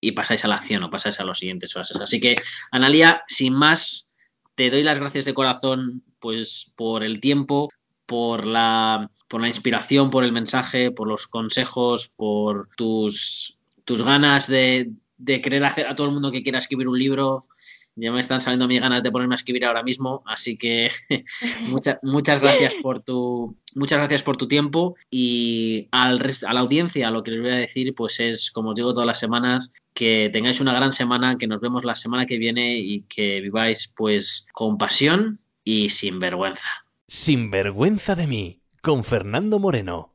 y 0.00 0.12
pasáis 0.12 0.44
a 0.44 0.48
la 0.48 0.56
acción 0.56 0.82
o 0.82 0.90
pasáis 0.90 1.20
a 1.20 1.24
los 1.24 1.38
siguientes 1.38 1.74
fases. 1.74 2.00
Así 2.00 2.18
que, 2.18 2.36
Analia, 2.70 3.22
sin 3.28 3.52
más, 3.52 4.14
te 4.54 4.70
doy 4.70 4.82
las 4.82 4.98
gracias 4.98 5.26
de 5.26 5.34
corazón 5.34 6.02
pues 6.18 6.72
por 6.76 7.04
el 7.04 7.20
tiempo, 7.20 7.68
por 8.06 8.46
la, 8.46 9.10
por 9.28 9.42
la 9.42 9.48
inspiración, 9.48 10.08
por 10.08 10.24
el 10.24 10.32
mensaje, 10.32 10.90
por 10.90 11.08
los 11.08 11.26
consejos, 11.26 12.08
por 12.08 12.68
tus 12.74 13.57
tus 13.88 14.02
ganas 14.02 14.46
de, 14.48 14.92
querer 15.24 15.64
hacer 15.64 15.86
a 15.86 15.96
todo 15.96 16.08
el 16.08 16.12
mundo 16.12 16.30
que 16.30 16.42
quiera 16.42 16.58
escribir 16.58 16.88
un 16.88 16.98
libro. 16.98 17.42
Ya 17.96 18.12
me 18.12 18.20
están 18.20 18.42
saliendo 18.42 18.68
mis 18.68 18.82
ganas 18.82 19.02
de 19.02 19.10
ponerme 19.10 19.34
a 19.34 19.36
escribir 19.36 19.64
ahora 19.64 19.82
mismo, 19.82 20.22
así 20.26 20.58
que 20.58 20.90
muchas, 21.68 21.96
muchas 22.02 22.38
gracias 22.38 22.74
por 22.74 23.02
tu 23.02 23.56
muchas 23.74 23.98
gracias 23.98 24.22
por 24.22 24.36
tu 24.36 24.46
tiempo 24.46 24.94
y 25.10 25.88
al 25.90 26.20
a 26.46 26.54
la 26.54 26.60
audiencia 26.60 27.10
lo 27.10 27.22
que 27.22 27.32
les 27.32 27.40
voy 27.40 27.50
a 27.50 27.56
decir 27.56 27.94
pues 27.96 28.20
es 28.20 28.52
como 28.52 28.70
os 28.70 28.76
digo 28.76 28.92
todas 28.92 29.06
las 29.06 29.18
semanas 29.18 29.72
que 29.94 30.30
tengáis 30.32 30.60
una 30.60 30.74
gran 30.74 30.92
semana, 30.92 31.38
que 31.38 31.48
nos 31.48 31.60
vemos 31.60 31.84
la 31.84 31.96
semana 31.96 32.26
que 32.26 32.38
viene 32.38 32.76
y 32.76 33.00
que 33.08 33.40
viváis 33.40 33.92
pues 33.96 34.46
con 34.52 34.76
pasión 34.76 35.38
y 35.64 35.88
sin 35.88 36.20
vergüenza. 36.20 36.84
Sin 37.08 37.50
vergüenza 37.50 38.14
de 38.14 38.26
mí 38.26 38.60
con 38.80 39.02
Fernando 39.02 39.58
Moreno. 39.58 40.14